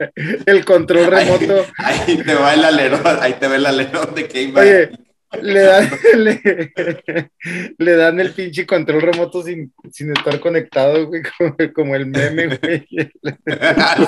El 0.45 0.65
control 0.65 1.07
remoto. 1.07 1.65
Ahí 1.77 2.17
te 2.17 2.35
va 2.35 2.53
el 2.53 2.65
alerón, 2.65 3.01
ahí 3.21 3.33
te 3.33 3.47
ve 3.47 3.55
el 3.55 3.65
alerón 3.65 4.13
de 4.13 4.23
Oye, 4.23 4.27
K-Magazine. 4.27 5.10
Le 5.39 5.61
dan, 5.61 5.89
le, 6.17 7.31
le 7.77 7.95
dan 7.95 8.19
el 8.19 8.33
pinche 8.33 8.65
control 8.65 9.01
remoto 9.01 9.43
sin, 9.43 9.73
sin 9.91 10.11
estar 10.11 10.39
conectado, 10.39 11.07
güey, 11.07 11.21
como, 11.37 11.55
como 11.73 11.95
el 11.95 12.07
meme, 12.07 12.47
güey. 12.61 12.87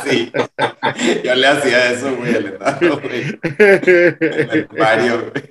sí. 0.06 0.32
Yo 1.24 1.36
le 1.36 1.48
hacía 1.48 1.92
eso, 1.92 2.16
güey, 2.16 2.36
al 2.36 2.46
enano, 2.48 3.00
güey. 3.00 3.40
El 3.58 4.68
Mario, 4.78 5.32
güey. 5.32 5.44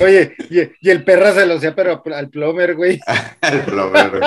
Oye, 0.00 0.34
y, 0.48 0.60
y 0.80 0.90
el 0.90 1.04
perra 1.04 1.32
se 1.32 1.46
lo 1.46 1.54
hacía, 1.54 1.74
pero 1.74 2.02
al 2.14 2.30
plomer, 2.30 2.74
güey. 2.74 3.00
El 3.42 3.60
plomer, 3.60 4.10
güey. 4.10 4.22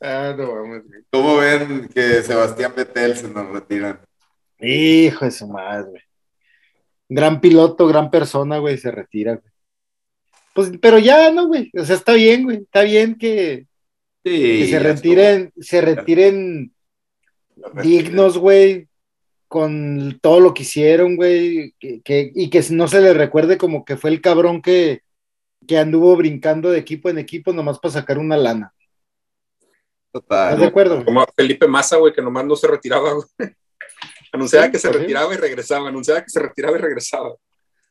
Ah, 0.00 0.34
no 0.36 0.52
vamos, 0.52 0.82
güey. 0.88 1.02
¿Cómo 1.10 1.36
ven 1.36 1.88
que 1.88 2.22
Sebastián 2.22 2.72
Vettel 2.76 3.16
se 3.16 3.28
nos 3.28 3.48
retira? 3.50 4.00
Hijo 4.62 5.24
de 5.24 5.30
su 5.30 5.46
madre, 5.48 5.90
güey. 5.90 6.02
Gran 7.08 7.40
piloto, 7.40 7.86
gran 7.86 8.10
persona, 8.10 8.58
güey, 8.58 8.78
se 8.78 8.90
retira, 8.90 9.34
güey. 9.34 9.52
Pues, 10.54 10.70
pero 10.80 10.98
ya, 10.98 11.30
no, 11.30 11.46
güey. 11.48 11.70
O 11.78 11.84
sea, 11.84 11.96
está 11.96 12.12
bien, 12.14 12.44
güey. 12.44 12.58
Está 12.58 12.82
bien 12.82 13.16
que, 13.16 13.66
Sí. 14.24 14.30
que 14.60 14.66
se 14.68 14.78
retiren, 14.78 15.52
se 15.58 15.80
retiren 15.80 16.72
dignos, 17.82 18.38
güey, 18.38 18.88
con 19.48 20.18
todo 20.22 20.40
lo 20.40 20.54
que 20.54 20.62
hicieron, 20.62 21.16
güey, 21.16 21.74
que, 21.78 22.00
que- 22.02 22.30
y 22.34 22.48
que 22.48 22.62
no 22.70 22.86
se 22.88 23.00
les 23.00 23.16
recuerde 23.16 23.58
como 23.58 23.84
que 23.84 23.96
fue 23.96 24.10
el 24.10 24.20
cabrón 24.20 24.62
que, 24.62 25.02
que 25.66 25.76
anduvo 25.78 26.16
brincando 26.16 26.70
de 26.70 26.78
equipo 26.78 27.10
en 27.10 27.18
equipo 27.18 27.52
nomás 27.52 27.78
para 27.78 27.92
sacar 27.94 28.18
una 28.18 28.36
lana. 28.36 28.72
¿Estás 30.14 30.50
de 30.50 30.56
Total. 30.56 30.64
acuerdo? 30.64 31.04
Como 31.04 31.24
Felipe 31.36 31.66
Massa, 31.66 31.96
güey, 31.96 32.12
que 32.12 32.22
nomás 32.22 32.44
no 32.44 32.54
se 32.56 32.66
retiraba, 32.68 33.12
güey. 33.14 33.26
Anunciaba 34.32 34.66
Sí, 34.66 34.72
que 34.72 34.78
se 34.78 34.88
sí. 34.88 34.94
retiraba 34.98 35.32
y 35.34 35.36
regresaba, 35.36 35.88
anunciaba 35.88 36.22
que 36.22 36.30
se 36.30 36.40
retiraba 36.40 36.76
y 36.78 36.80
regresaba. 36.80 37.34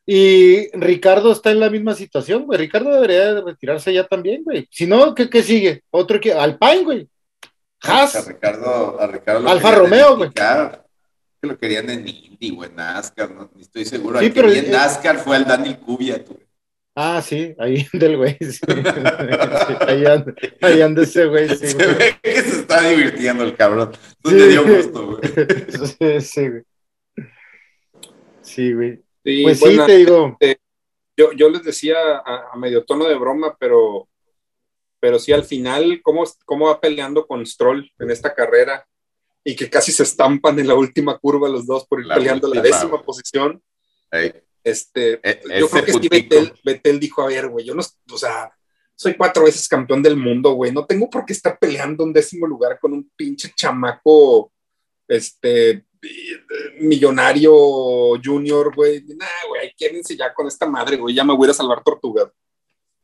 Y 0.04 0.68
Ricardo 0.76 1.30
está 1.30 1.52
en 1.52 1.60
la 1.60 1.70
misma 1.70 1.94
situación, 1.94 2.44
güey. 2.44 2.58
Ricardo 2.58 2.90
debería 2.92 3.34
de 3.34 3.40
retirarse 3.42 3.92
ya 3.92 4.04
también, 4.06 4.42
güey. 4.42 4.66
Si 4.70 4.84
no, 4.86 5.14
¿qué, 5.14 5.30
qué 5.30 5.42
sigue? 5.42 5.84
Otro 5.90 6.18
que 6.20 6.32
Alpine, 6.32 6.82
güey. 6.84 7.08
A 7.82 8.02
Haas. 8.02 8.26
Ricardo, 8.26 9.00
a 9.00 9.06
Ricardo 9.06 9.48
Alfa 9.48 9.70
Romeo, 9.72 10.16
güey. 10.16 10.30
Que 10.30 11.48
lo 11.48 11.58
querían 11.58 11.88
en 11.90 12.06
Indy 12.06 12.56
o 12.56 12.64
en 12.64 12.74
NASCAR, 12.76 13.30
no 13.30 13.50
Ni 13.54 13.62
estoy 13.62 13.84
seguro. 13.84 14.18
Sí, 14.20 14.26
El 14.26 14.32
que 14.32 14.40
pero 14.40 14.52
vi 14.52 14.58
en 14.60 14.70
NASCAR 14.72 15.18
fue 15.18 15.36
el 15.36 15.44
Daniel 15.44 15.78
Kubiak, 15.78 16.26
güey. 16.28 16.40
Ah, 16.94 17.22
sí, 17.22 17.54
ahí 17.58 17.86
del 17.94 18.16
güey. 18.18 18.36
sí. 18.40 18.60
Ahí, 19.86 20.04
anda, 20.04 20.34
ahí 20.60 20.82
anda 20.82 21.02
ese 21.02 21.24
güey, 21.26 21.48
sí, 21.48 21.68
Se 21.68 21.74
güey. 21.74 21.94
ve 21.98 22.16
que 22.22 22.42
se 22.42 22.60
está 22.60 22.82
divirtiendo 22.88 23.44
el 23.44 23.56
cabrón. 23.56 23.92
Entonces 24.22 24.42
Sí. 24.42 24.48
dio 24.50 24.76
gusto, 24.76 25.06
güey. 25.06 25.20
Sí, 26.20 26.20
sí, 26.20 26.48
güey. 26.48 26.62
Sí, 28.42 28.72
güey. 28.74 29.02
Sí, 29.24 29.42
Pues 29.44 29.58
sí, 29.60 29.78
te 29.86 29.96
digo. 29.98 30.36
yo, 31.16 31.32
yo 31.32 31.48
les 31.48 31.62
decía 31.62 31.96
a, 32.18 32.50
a 32.52 32.56
medio 32.56 32.84
tono 32.84 33.06
de 33.06 33.14
broma, 33.14 33.56
pero, 33.58 34.08
pero 35.00 35.18
sí 35.18 35.32
al 35.32 35.44
final, 35.44 36.00
cómo, 36.02 36.24
cómo 36.44 36.66
va 36.66 36.80
peleando 36.80 37.26
con 37.26 37.44
Stroll 37.46 37.90
en 37.98 38.10
esta 38.10 38.34
carrera 38.34 38.86
y 39.44 39.56
que 39.56 39.70
casi 39.70 39.92
se 39.92 40.02
estampan 40.02 40.58
en 40.58 40.68
la 40.68 40.74
última 40.74 41.18
curva 41.18 41.48
los 41.48 41.66
dos 41.66 41.86
por 41.86 42.00
ir 42.00 42.06
La 42.06 42.16
peleando 42.16 42.52
la 42.52 42.60
décima 42.60 42.90
güey. 42.92 43.02
posición. 43.04 43.62
Ey, 44.10 44.32
Este, 44.64 45.20
E- 45.22 45.40
yo 45.58 45.68
creo 45.68 45.84
que 45.84 45.92
sí. 45.92 46.08
Betel, 46.08 46.52
Betel 46.64 47.00
dijo, 47.00 47.22
a 47.22 47.26
ver, 47.26 47.48
güey, 47.48 47.64
yo 47.64 47.74
no, 47.74 47.82
o 47.82 48.18
sea, 48.18 48.52
soy 48.94 49.14
cuatro 49.14 49.44
veces 49.44 49.68
campeón 49.68 50.02
del 50.02 50.16
mundo, 50.16 50.52
güey, 50.52 50.72
no 50.72 50.86
tengo 50.86 51.10
por 51.10 51.24
qué 51.24 51.32
estar 51.32 51.58
peleando 51.58 52.04
un 52.04 52.12
décimo 52.12 52.46
lugar 52.46 52.78
con 52.80 52.92
un 52.92 53.10
pinche 53.16 53.52
chamaco, 53.56 54.52
este, 55.08 55.84
millonario 56.80 57.52
junior, 58.22 58.74
güey. 58.74 59.04
Nah, 59.16 59.26
güey, 59.48 59.74
quédense 59.76 60.16
ya 60.16 60.32
con 60.32 60.46
esta 60.46 60.66
madre, 60.66 60.96
güey, 60.96 61.14
ya 61.14 61.24
me 61.24 61.34
voy 61.34 61.46
a 61.46 61.48
ir 61.48 61.50
a 61.50 61.54
salvar 61.54 61.82
tortugas. 61.82 62.28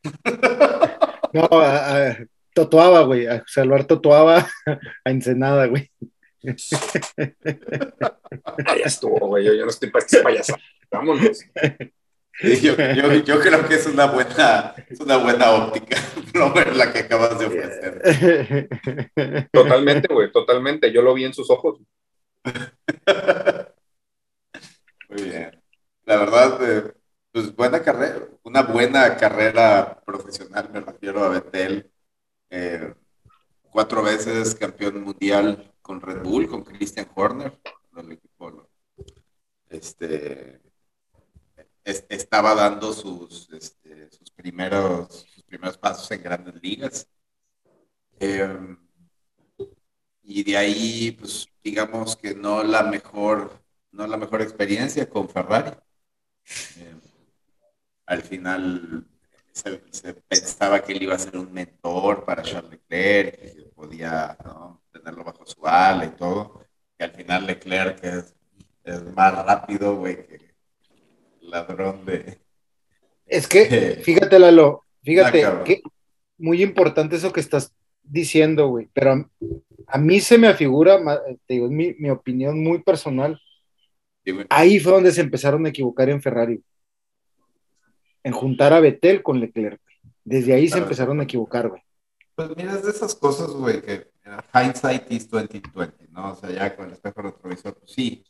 No, 1.31 1.47
a, 1.51 2.07
a 2.09 2.17
Totoaba, 2.55 3.03
güey. 3.03 3.27
A 3.27 3.43
salvar 3.45 3.85
Totoaba 3.85 4.49
a 5.05 5.11
Ensenada, 5.11 5.67
güey. 5.67 5.91
Ya 6.41 6.55
estuvo, 8.85 9.27
güey, 9.27 9.45
yo 9.45 9.53
ya 9.53 9.63
no 9.63 9.69
estoy 9.69 9.89
para 9.89 10.05
estas 10.05 10.21
payasadas. 10.21 10.61
Vámonos. 10.91 11.45
yo, 12.41 12.75
yo, 12.75 13.13
yo 13.13 13.39
creo 13.39 13.67
que 13.67 13.75
es 13.75 13.85
una 13.85 14.07
buena, 14.07 14.73
es 14.89 14.99
una 14.99 15.17
buena 15.17 15.51
óptica, 15.51 15.97
la 16.75 16.91
que 16.91 16.99
acabas 16.99 17.39
de 17.39 17.45
ofrecer. 17.45 18.69
Totalmente, 19.51 20.13
güey, 20.13 20.31
totalmente. 20.31 20.91
Yo 20.91 21.01
lo 21.01 21.13
vi 21.13 21.25
en 21.25 21.33
sus 21.33 21.49
ojos. 21.49 21.79
Muy 25.09 25.23
bien. 25.23 25.61
La 26.05 26.17
verdad, 26.17 26.59
eh, 26.61 26.93
pues 27.31 27.55
buena 27.55 27.81
carrera, 27.83 28.27
una 28.43 28.63
buena 28.63 29.17
carrera 29.17 30.01
profesional, 30.05 30.69
me 30.71 30.81
refiero 30.81 31.23
a 31.23 31.29
Betel. 31.29 31.91
Eh, 32.49 32.93
cuatro 33.69 34.01
veces 34.01 34.55
campeón 34.55 35.03
mundial 35.03 35.71
con 35.81 36.01
Red 36.01 36.23
Bull, 36.23 36.47
con 36.47 36.63
Christian 36.63 37.07
Horner, 37.13 37.59
el 37.97 38.13
equipo 38.13 38.67
este, 39.69 40.61
es- 41.89 42.05
estaba 42.09 42.55
dando 42.55 42.93
sus, 42.93 43.49
este, 43.51 44.09
sus, 44.11 44.31
primeros, 44.31 45.25
sus 45.33 45.43
primeros 45.43 45.77
pasos 45.77 46.09
en 46.11 46.23
grandes 46.23 46.55
ligas. 46.61 47.07
Eh, 48.19 48.77
y 50.23 50.43
de 50.43 50.57
ahí, 50.57 51.11
pues 51.11 51.47
digamos 51.63 52.15
que 52.15 52.35
no 52.35 52.63
la 52.63 52.83
mejor, 52.83 53.61
no 53.91 54.07
la 54.07 54.17
mejor 54.17 54.41
experiencia 54.41 55.09
con 55.09 55.29
Ferrari. 55.29 55.71
Eh, 56.77 56.95
al 58.05 58.21
final 58.23 59.07
se, 59.51 59.81
se 59.91 60.13
pensaba 60.13 60.83
que 60.83 60.93
él 60.93 61.03
iba 61.03 61.15
a 61.15 61.19
ser 61.19 61.37
un 61.37 61.51
mentor 61.51 62.25
para 62.25 62.43
Charles 62.43 62.71
Leclerc, 62.71 63.35
que 63.55 63.63
podía 63.75 64.37
¿no? 64.43 64.83
tenerlo 64.91 65.23
bajo 65.23 65.45
su 65.45 65.65
ala 65.65 66.05
y 66.05 66.11
todo. 66.15 66.63
Y 66.97 67.03
al 67.03 67.11
final 67.11 67.45
Leclerc 67.45 68.03
es, 68.03 68.35
es 68.83 69.03
más 69.15 69.45
rápido, 69.45 69.95
güey, 69.97 70.27
que 70.27 70.48
ladrón 71.49 72.05
de... 72.05 72.39
Es 73.25 73.47
que, 73.47 73.99
fíjate, 74.03 74.39
Lalo, 74.39 74.85
fíjate, 75.03 75.45
que 75.65 75.81
muy 76.37 76.63
importante 76.63 77.15
eso 77.15 77.33
que 77.33 77.39
estás 77.39 77.73
diciendo, 78.03 78.67
güey, 78.67 78.89
pero 78.93 79.11
a, 79.11 79.29
a 79.87 79.97
mí 79.97 80.19
se 80.19 80.37
me 80.37 80.47
afigura, 80.47 80.99
te 81.45 81.55
digo, 81.55 81.65
es 81.65 81.71
mi, 81.71 81.93
mi 81.95 82.09
opinión 82.09 82.63
muy 82.63 82.81
personal, 82.81 83.39
Sí, 84.25 84.37
ahí 84.49 84.79
fue 84.79 84.93
donde 84.93 85.11
se 85.11 85.21
empezaron 85.21 85.65
a 85.65 85.69
equivocar 85.69 86.09
en 86.09 86.21
Ferrari, 86.21 86.61
en 88.23 88.33
juntar 88.33 88.73
a 88.73 88.79
Betel 88.79 89.23
con 89.23 89.39
Leclerc. 89.39 89.81
Desde 90.23 90.53
ahí 90.53 90.67
se 90.67 90.77
empezaron 90.77 91.19
a 91.19 91.23
equivocar, 91.23 91.69
güey. 91.69 91.81
Pues 92.35 92.55
mira, 92.55 92.73
es 92.73 92.83
de 92.83 92.91
esas 92.91 93.15
cosas, 93.15 93.49
güey, 93.51 93.81
que 93.81 93.93
eh, 93.93 94.09
hindsight 94.53 95.11
is 95.11 95.29
2020, 95.29 96.07
¿no? 96.09 96.31
O 96.31 96.35
sea, 96.35 96.51
ya 96.51 96.75
con 96.75 96.87
el 96.87 96.93
espejo 96.93 97.21
retrovisor, 97.21 97.75
pues 97.77 97.91
sí, 97.91 98.23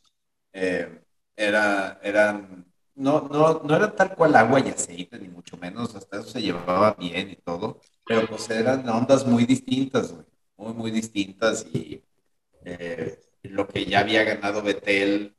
eh, 0.52 1.00
era, 1.36 2.00
eran, 2.02 2.69
no, 3.00 3.28
no, 3.28 3.62
no 3.64 3.76
eran 3.76 3.96
tal 3.96 4.14
cual 4.14 4.36
agua 4.36 4.60
y 4.60 4.68
aceite, 4.68 5.18
ni 5.18 5.28
mucho 5.28 5.56
menos, 5.56 5.94
hasta 5.94 6.20
eso 6.20 6.28
se 6.28 6.42
llevaba 6.42 6.94
bien 6.94 7.30
y 7.30 7.36
todo, 7.36 7.80
pero 8.06 8.26
pues 8.28 8.48
eran 8.50 8.88
ondas 8.88 9.26
muy 9.26 9.46
distintas, 9.46 10.12
güey, 10.12 10.26
muy, 10.56 10.74
muy 10.74 10.90
distintas 10.90 11.66
y, 11.72 12.04
eh, 12.64 13.18
lo 13.42 13.66
que 13.66 13.86
ya 13.86 14.00
había 14.00 14.24
ganado 14.24 14.62
Betel 14.62 15.34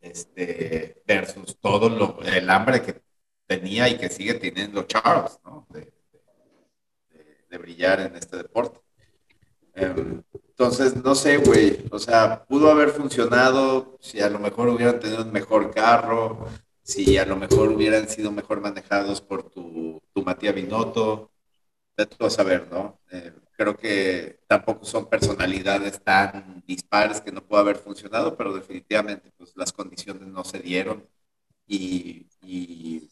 este, 0.00 1.02
versus 1.06 1.58
todo 1.60 1.88
lo, 1.88 2.20
el 2.22 2.50
hambre 2.50 2.82
que 2.82 3.00
tenía 3.46 3.88
y 3.88 3.96
que 3.96 4.08
sigue 4.10 4.34
teniendo 4.34 4.82
Charles, 4.84 5.38
¿no? 5.44 5.66
De 5.70 7.58
brillar 7.58 8.00
en 8.00 8.16
este 8.16 8.36
deporte. 8.38 8.80
Em, 9.74 10.22
entonces, 10.48 10.96
no 10.96 11.14
sé, 11.14 11.36
güey, 11.38 11.84
o 11.90 11.98
sea, 11.98 12.44
pudo 12.44 12.70
haber 12.70 12.90
funcionado 12.90 13.96
si 14.00 14.20
a 14.20 14.28
lo 14.28 14.38
mejor 14.38 14.68
hubieran 14.68 15.00
tenido 15.00 15.22
un 15.22 15.32
mejor 15.32 15.72
carro, 15.72 16.48
si 16.84 17.18
a 17.18 17.26
lo 17.26 17.36
mejor 17.36 17.70
hubieran 17.70 18.08
sido 18.08 18.30
mejor 18.30 18.60
manejados 18.60 19.20
por 19.20 19.50
tu, 19.50 20.02
tu 20.12 20.22
Matías 20.22 20.54
Binotto, 20.54 21.32
de 21.96 22.06
todo 22.06 22.30
saber, 22.30 22.68
¿no? 22.70 23.00
Eh, 23.10 23.32
creo 23.56 23.76
que 23.76 24.40
tampoco 24.46 24.84
son 24.84 25.08
personalidades 25.08 26.02
tan 26.02 26.62
dispares 26.66 27.20
que 27.20 27.32
no 27.32 27.44
pueda 27.46 27.62
haber 27.62 27.76
funcionado, 27.76 28.36
pero 28.36 28.54
definitivamente 28.54 29.32
pues 29.36 29.56
las 29.56 29.72
condiciones 29.72 30.26
no 30.28 30.44
se 30.44 30.58
dieron 30.60 31.08
y, 31.66 32.26
y, 32.42 33.08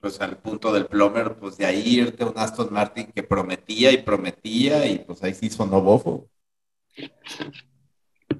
pues 0.00 0.20
al 0.20 0.38
punto 0.38 0.72
del 0.72 0.86
plomer, 0.86 1.36
pues 1.36 1.56
de 1.56 1.66
ahí 1.66 1.82
irte 1.98 2.22
a 2.22 2.26
un 2.28 2.38
Aston 2.38 2.72
Martin 2.72 3.06
que 3.12 3.22
prometía 3.22 3.90
y 3.90 4.02
prometía 4.02 4.86
y 4.86 4.98
pues 5.00 5.22
ahí 5.24 5.34
sí 5.34 5.50
sonó 5.50 5.80
bofo. 5.80 6.30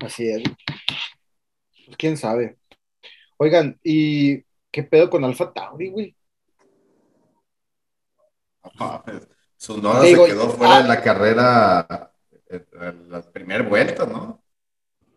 Así 0.00 0.28
es. 0.28 0.42
Pues 1.86 1.96
quién 1.96 2.16
sabe. 2.16 2.58
Oigan, 3.38 3.78
¿y 3.82 4.45
qué 4.76 4.82
pedo 4.82 5.08
con 5.08 5.24
Alfa 5.24 5.50
Tauri, 5.54 5.88
güey? 5.88 6.14
Su 9.56 9.80
noda 9.80 10.02
Digo, 10.02 10.26
se 10.26 10.32
quedó 10.32 10.50
fuera 10.50 10.76
ah. 10.76 10.82
de 10.82 10.88
la 10.88 11.02
carrera 11.02 12.12
en 12.50 13.10
la 13.10 13.22
primera 13.22 13.66
vuelta, 13.66 14.04
¿no? 14.04 14.44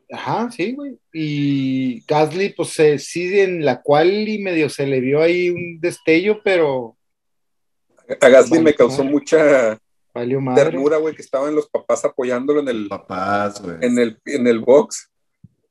Ajá, 0.09 0.49
sí, 0.49 0.73
güey. 0.73 0.97
Y 1.11 2.05
Gasly, 2.05 2.53
pues 2.53 2.69
se 2.69 2.99
sigue 2.99 3.43
en 3.43 3.65
la 3.65 3.81
cual 3.81 4.29
y 4.29 4.39
medio 4.41 4.69
se 4.69 4.87
le 4.87 5.01
vio 5.01 5.21
ahí 5.21 5.49
un 5.49 5.81
destello, 5.81 6.41
pero 6.41 6.95
A 8.21 8.29
Gasly 8.29 8.59
Vale, 8.59 8.63
me 8.63 8.73
causó 8.73 8.99
madre. 9.03 9.11
mucha 9.11 9.79
valió 10.13 10.39
madre. 10.39 10.63
ternura, 10.63 10.95
güey, 10.97 11.13
que 11.13 11.21
estaban 11.21 11.53
los 11.53 11.69
papás 11.69 12.05
apoyándolo 12.05 12.61
en 12.61 12.69
el, 12.69 12.87
Papás, 12.87 13.61
güey. 13.61 13.75
en 13.81 13.99
el, 13.99 14.21
en 14.23 14.47
el 14.47 14.59
box. 14.59 15.08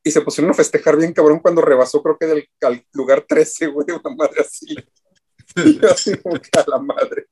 Y 0.05 0.11
se 0.11 0.21
pusieron 0.23 0.51
a 0.51 0.55
festejar 0.55 0.97
bien 0.97 1.13
cabrón 1.13 1.41
cuando 1.41 1.61
rebasó, 1.61 2.03
creo 2.03 2.17
que 2.19 2.27
del 2.27 2.49
al 2.63 2.83
lugar 2.93 3.25
13, 3.29 3.67
güey, 3.67 3.87
una 4.05 4.15
madre 4.17 4.41
así. 4.41 4.77
Y 5.57 5.81
yo 5.81 5.91
así 5.91 6.17
como 6.19 6.37
que 6.37 6.51
a 6.59 6.65
la 6.69 6.79
madre. 6.79 7.27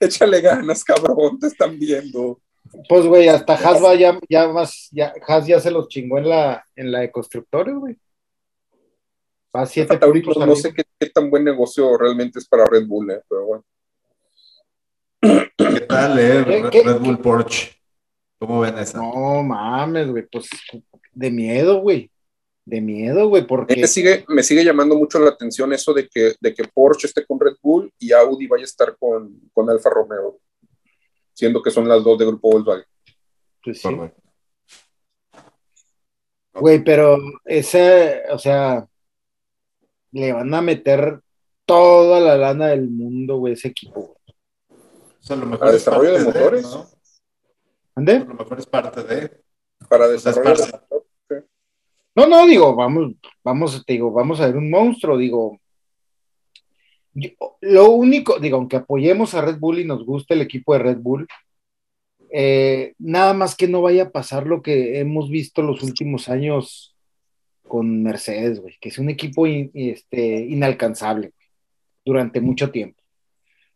Échale 0.00 0.40
ganas, 0.40 0.84
cabrón, 0.84 1.38
te 1.38 1.46
están 1.48 1.78
viendo. 1.78 2.40
Pues, 2.88 3.06
güey, 3.06 3.28
hasta 3.28 3.54
Haas 3.54 3.82
va 3.82 3.94
ya, 3.94 4.18
ya 4.28 4.48
más, 4.48 4.88
ya, 4.90 5.12
Haas 5.26 5.46
ya 5.46 5.60
se 5.60 5.70
los 5.70 5.88
chingó 5.88 6.18
en 6.18 6.28
la, 6.28 6.64
en 6.74 6.90
la 6.92 7.00
de 7.00 7.10
constructores, 7.10 7.74
güey. 7.74 7.96
Va 9.54 9.62
a 9.62 9.66
siete 9.66 9.96
puntos 9.98 10.36
no 10.36 10.54
sé 10.56 10.74
qué, 10.74 10.82
qué 10.98 11.08
tan 11.10 11.30
buen 11.30 11.42
negocio 11.44 11.96
realmente 11.96 12.38
es 12.38 12.46
para 12.48 12.66
Red 12.66 12.86
Bull, 12.86 13.10
eh, 13.10 13.22
pero 13.28 13.44
bueno. 13.46 13.64
¿Qué 15.56 15.80
tal, 15.88 16.18
eh? 16.18 16.44
¿Qué- 16.44 16.62
Red, 16.62 16.70
qué- 16.70 16.82
Red 16.82 16.98
Bull 17.00 17.18
Porsche. 17.20 17.72
¿Cómo 18.38 18.60
ven 18.60 18.76
esa? 18.78 18.98
No 18.98 19.42
mames, 19.42 20.10
güey, 20.10 20.26
pues 20.30 20.48
de 21.16 21.30
miedo, 21.30 21.80
güey. 21.80 22.10
De 22.64 22.80
miedo, 22.80 23.28
güey, 23.28 23.46
porque 23.46 23.76
Me 23.76 23.86
sigue, 23.86 24.24
me 24.28 24.42
sigue 24.42 24.64
llamando 24.64 24.96
mucho 24.96 25.18
la 25.18 25.30
atención 25.30 25.72
eso 25.72 25.94
de 25.94 26.08
que, 26.08 26.34
de 26.40 26.52
que 26.52 26.64
Porsche 26.64 27.06
esté 27.06 27.24
con 27.24 27.38
Red 27.40 27.56
Bull 27.62 27.92
y 27.98 28.12
Audi 28.12 28.46
vaya 28.46 28.62
a 28.62 28.64
estar 28.64 28.96
con, 28.98 29.40
con 29.52 29.70
Alfa 29.70 29.88
Romeo, 29.88 30.40
siendo 31.32 31.62
que 31.62 31.70
son 31.70 31.88
las 31.88 32.02
dos 32.02 32.18
de 32.18 32.26
grupo 32.26 32.50
Volkswagen. 32.50 32.84
pues 33.62 33.80
sí. 33.80 33.88
Güey, 36.54 36.82
pero 36.82 37.18
ese, 37.44 38.22
o 38.30 38.38
sea, 38.38 38.86
le 40.12 40.32
van 40.32 40.52
a 40.52 40.60
meter 40.60 41.20
toda 41.66 42.18
la 42.20 42.36
lana 42.36 42.68
del 42.68 42.88
mundo, 42.88 43.36
güey, 43.36 43.52
ese 43.54 43.68
equipo. 43.68 44.00
güey. 44.00 44.36
O 45.20 45.22
sea, 45.22 45.36
a 45.36 45.38
lo 45.40 45.46
mejor 45.46 45.58
Para 45.60 45.70
es 45.72 45.84
desarrollo 45.84 46.12
de 46.12 46.24
motores. 46.24 46.62
¿no? 46.64 46.78
A 46.80 46.88
¿Ande? 47.96 48.18
lo 48.20 48.34
mejor 48.34 48.58
es 48.58 48.66
parte 48.66 49.02
de. 49.02 49.44
Para 49.88 50.06
sea, 50.06 50.14
es 50.16 50.24
desarrollar. 50.24 50.85
No, 52.16 52.26
no, 52.26 52.46
digo, 52.46 52.74
vamos, 52.74 53.12
vamos, 53.44 53.84
te 53.84 53.92
digo, 53.92 54.10
vamos 54.10 54.40
a 54.40 54.46
ver 54.46 54.56
un 54.56 54.70
monstruo, 54.70 55.18
digo. 55.18 55.60
Lo 57.60 57.90
único, 57.90 58.38
digo, 58.38 58.56
aunque 58.56 58.76
apoyemos 58.76 59.34
a 59.34 59.42
Red 59.42 59.58
Bull 59.58 59.80
y 59.80 59.84
nos 59.84 60.04
guste 60.04 60.34
el 60.34 60.40
equipo 60.40 60.72
de 60.72 60.78
Red 60.78 60.98
Bull, 60.98 61.26
eh, 62.30 62.94
nada 62.98 63.34
más 63.34 63.54
que 63.54 63.68
no 63.68 63.82
vaya 63.82 64.04
a 64.04 64.10
pasar 64.10 64.46
lo 64.46 64.62
que 64.62 64.98
hemos 64.98 65.30
visto 65.30 65.62
los 65.62 65.82
últimos 65.82 66.28
años 66.28 66.96
con 67.68 68.02
Mercedes, 68.02 68.60
güey, 68.60 68.76
que 68.80 68.88
es 68.88 68.98
un 68.98 69.10
equipo 69.10 69.46
este, 69.46 70.38
inalcanzable 70.40 71.32
durante 72.04 72.40
mucho 72.40 72.70
tiempo. 72.70 73.02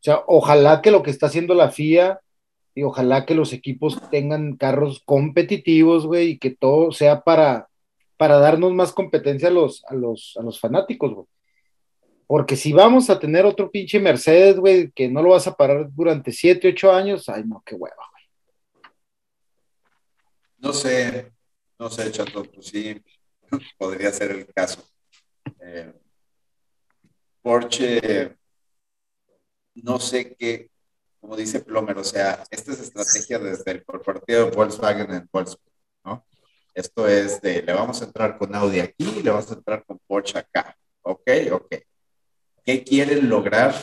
O 0.00 0.02
sea, 0.02 0.20
ojalá 0.26 0.80
que 0.80 0.90
lo 0.90 1.02
que 1.02 1.10
está 1.10 1.26
haciendo 1.26 1.54
la 1.54 1.70
FIA 1.70 2.20
y 2.74 2.84
ojalá 2.84 3.26
que 3.26 3.34
los 3.34 3.52
equipos 3.52 4.00
tengan 4.10 4.56
carros 4.56 5.02
competitivos, 5.04 6.06
güey, 6.06 6.30
y 6.30 6.38
que 6.38 6.50
todo 6.50 6.92
sea 6.92 7.20
para, 7.22 7.69
para 8.20 8.38
darnos 8.38 8.74
más 8.74 8.92
competencia 8.92 9.48
a 9.48 9.50
los, 9.50 9.82
a 9.86 9.94
los, 9.94 10.36
a 10.38 10.42
los 10.42 10.60
fanáticos, 10.60 11.14
güey. 11.14 11.26
Porque 12.26 12.54
si 12.54 12.70
vamos 12.70 13.08
a 13.08 13.18
tener 13.18 13.46
otro 13.46 13.70
pinche 13.70 13.98
Mercedes, 13.98 14.58
güey, 14.58 14.90
que 14.92 15.08
no 15.08 15.22
lo 15.22 15.30
vas 15.30 15.46
a 15.46 15.56
parar 15.56 15.88
durante 15.90 16.30
7, 16.30 16.68
8 16.68 16.92
años, 16.92 17.30
ay, 17.30 17.44
no, 17.46 17.62
qué 17.64 17.76
hueva, 17.76 17.96
güey. 18.12 18.24
No 20.58 20.74
sé, 20.74 21.32
no 21.78 21.88
sé, 21.88 22.12
Chato, 22.12 22.44
pues 22.44 22.66
sí, 22.66 23.02
podría 23.78 24.12
ser 24.12 24.32
el 24.32 24.46
caso. 24.52 24.86
Eh, 25.58 25.90
Porsche, 27.40 28.36
no 29.76 29.98
sé 29.98 30.36
qué, 30.36 30.70
como 31.20 31.38
dice 31.38 31.60
Plomer, 31.60 31.96
o 31.96 32.04
sea, 32.04 32.44
esta 32.50 32.72
es 32.72 32.80
estrategia 32.80 33.38
desde 33.38 33.70
el 33.70 33.82
corporativo 33.82 34.44
de 34.44 34.50
Volkswagen 34.50 35.10
en 35.10 35.28
Wolfsburg, 35.32 35.72
¿no? 36.04 36.26
Esto 36.74 37.08
es 37.08 37.40
de, 37.40 37.62
le 37.62 37.72
vamos 37.72 38.00
a 38.00 38.04
entrar 38.04 38.38
con 38.38 38.54
Audi 38.54 38.80
aquí, 38.80 39.22
le 39.22 39.30
vamos 39.30 39.50
a 39.50 39.54
entrar 39.54 39.84
con 39.84 39.98
Porsche 40.06 40.38
acá, 40.38 40.76
¿ok? 41.02 41.30
Ok. 41.52 41.74
¿Qué 42.64 42.84
quieren 42.84 43.28
lograr? 43.28 43.74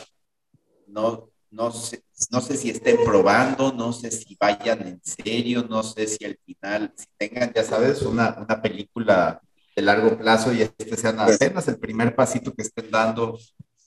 No, 0.87 1.29
no 1.49 1.71
sé, 1.71 2.03
no 2.31 2.41
sé 2.41 2.57
si 2.57 2.69
estén 2.69 2.97
probando, 3.03 3.71
no 3.71 3.93
sé 3.93 4.11
si 4.11 4.35
vayan 4.39 4.87
en 4.87 5.01
serio, 5.03 5.65
no 5.69 5.83
sé 5.83 6.07
si 6.07 6.25
al 6.25 6.37
final, 6.45 6.93
si 6.95 7.05
tengan, 7.17 7.51
ya 7.53 7.63
sabes, 7.63 8.01
una, 8.01 8.35
una 8.37 8.61
película 8.61 9.41
de 9.75 9.81
largo 9.81 10.17
plazo 10.17 10.51
y 10.51 10.61
este 10.63 10.97
sean 10.97 11.19
apenas 11.19 11.67
el 11.67 11.77
primer 11.77 12.15
pasito 12.15 12.53
que 12.53 12.63
estén 12.63 12.89
dando. 12.89 13.37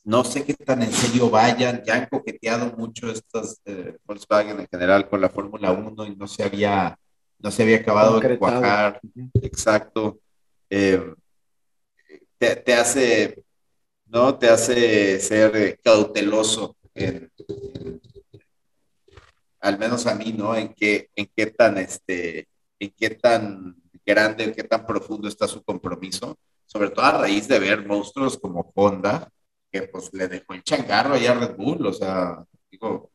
No 0.05 0.25
sé 0.25 0.45
qué 0.45 0.55
tan 0.55 0.83
en 0.83 0.93
serio 0.93 1.29
vayan, 1.29 1.83
ya 1.85 1.97
han 1.97 2.07
coqueteado 2.07 2.75
mucho 2.77 3.11
estas 3.11 3.61
eh, 3.65 3.99
Volkswagen 4.05 4.61
en 4.61 4.69
general 4.69 5.09
con 5.09 5.21
la 5.21 5.29
Fórmula 5.29 5.73
1 5.73 6.07
y 6.07 6.17
no 6.17 6.27
se 6.27 6.45
había, 6.45 6.99
no 7.43 7.51
se 7.51 7.63
había 7.63 7.79
acabado 7.79 8.21
de 8.21 8.39
cuajar. 8.39 9.01
Exacto. 9.43 10.19
Eh, 10.69 11.15
te, 12.39 12.57
te 12.57 12.75
hace, 12.75 13.43
¿no? 14.07 14.37
Te 14.39 14.49
hace 14.49 15.21
ser 15.21 15.57
eh, 15.57 15.79
cauteloso 15.83 16.77
en, 16.95 17.31
en- 17.49 18.01
al 19.61 19.79
menos 19.79 20.07
a 20.07 20.15
mí, 20.15 20.33
¿no? 20.33 20.57
En 20.57 20.73
qué, 20.75 21.11
en 21.15 21.31
qué 21.37 21.47
tan, 21.47 21.77
este, 21.79 22.49
en 22.79 22.91
qué 22.97 23.11
tan 23.11 23.77
grande, 24.07 24.45
en 24.45 24.53
qué 24.55 24.65
tan 24.65 24.87
profundo 24.87 25.29
está 25.29 25.47
su 25.47 25.63
compromiso, 25.63 26.39
sobre 26.67 26.91
todo 26.91 27.05
a 27.05 27.19
raíz 27.19 27.47
de 27.47 27.59
ver 27.59 27.87
monstruos 27.87 28.39
como 28.39 28.73
Honda, 28.75 29.29
que 29.71 29.83
pues 29.83 30.13
le 30.15 30.29
dejó 30.29 30.55
el 30.55 30.63
changarro 30.63 31.15
allá 31.15 31.33
a 31.33 31.35
Red 31.35 31.57
Bull, 31.57 31.87
o 31.87 31.93
sea, 31.93 32.43
digo, 32.71 33.10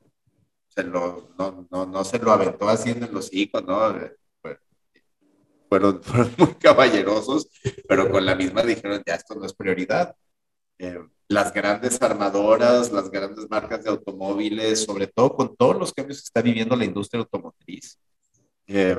se 0.75 0.83
lo, 0.83 1.29
no, 1.37 1.67
no, 1.71 1.85
no 1.85 2.03
se 2.03 2.19
lo 2.19 2.31
aventó 2.31 2.69
en 2.71 3.13
los 3.13 3.33
hijos, 3.33 3.63
¿no? 3.65 3.97
Eh, 3.97 4.15
fue- 4.41 4.59
Fueron, 5.69 6.03
fueron 6.03 6.33
muy 6.37 6.53
caballerosos, 6.55 7.49
pero 7.87 8.09
con 8.11 8.25
la 8.25 8.35
misma 8.35 8.61
dijeron, 8.63 9.01
ya 9.05 9.15
esto 9.15 9.35
no 9.35 9.45
es 9.45 9.53
prioridad. 9.53 10.15
Eh, 10.77 10.99
las 11.27 11.53
grandes 11.53 11.99
armadoras, 12.01 12.91
las 12.91 13.09
grandes 13.09 13.49
marcas 13.49 13.83
de 13.83 13.89
automóviles, 13.89 14.83
sobre 14.83 15.07
todo 15.07 15.35
con 15.35 15.55
todos 15.55 15.77
los 15.77 15.93
cambios 15.93 16.19
que 16.19 16.25
está 16.25 16.41
viviendo 16.41 16.75
la 16.75 16.85
industria 16.85 17.21
automotriz, 17.21 17.97
eh, 18.67 18.97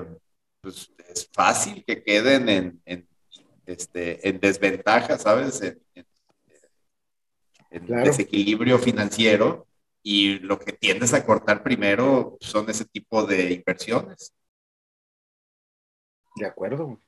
pues 0.61 0.91
es 1.09 1.29
fácil 1.33 1.85
que 1.87 2.03
queden 2.03 2.49
en, 2.49 2.83
en, 2.85 3.07
este, 3.67 4.29
en 4.29 4.41
desventaja, 4.41 5.19
¿sabes? 5.19 5.61
En, 5.63 5.81
en- 5.95 6.07
en 7.71 7.87
Claro. 7.87 8.05
desequilibrio 8.05 8.79
financiero 8.79 9.67
y 10.09 10.39
lo 10.39 10.57
que 10.57 10.71
tiendes 10.71 11.13
a 11.15 11.27
cortar 11.27 11.65
primero 11.65 12.37
son 12.39 12.71
ese 12.71 12.85
tipo 12.85 13.25
de 13.25 13.53
inversiones. 13.55 14.33
De 16.37 16.47
acuerdo, 16.47 16.85
güey. 16.87 16.99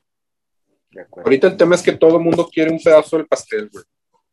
De 0.91 1.03
acuerdo. 1.03 1.29
Ahorita 1.29 1.47
el 1.47 1.57
tema 1.57 1.77
es 1.77 1.83
que 1.83 1.93
todo 1.93 2.17
el 2.17 2.25
mundo 2.25 2.49
quiere 2.53 2.73
un 2.73 2.81
pedazo 2.83 3.17
del 3.17 3.29
pastel, 3.29 3.71
güey. 3.73 3.85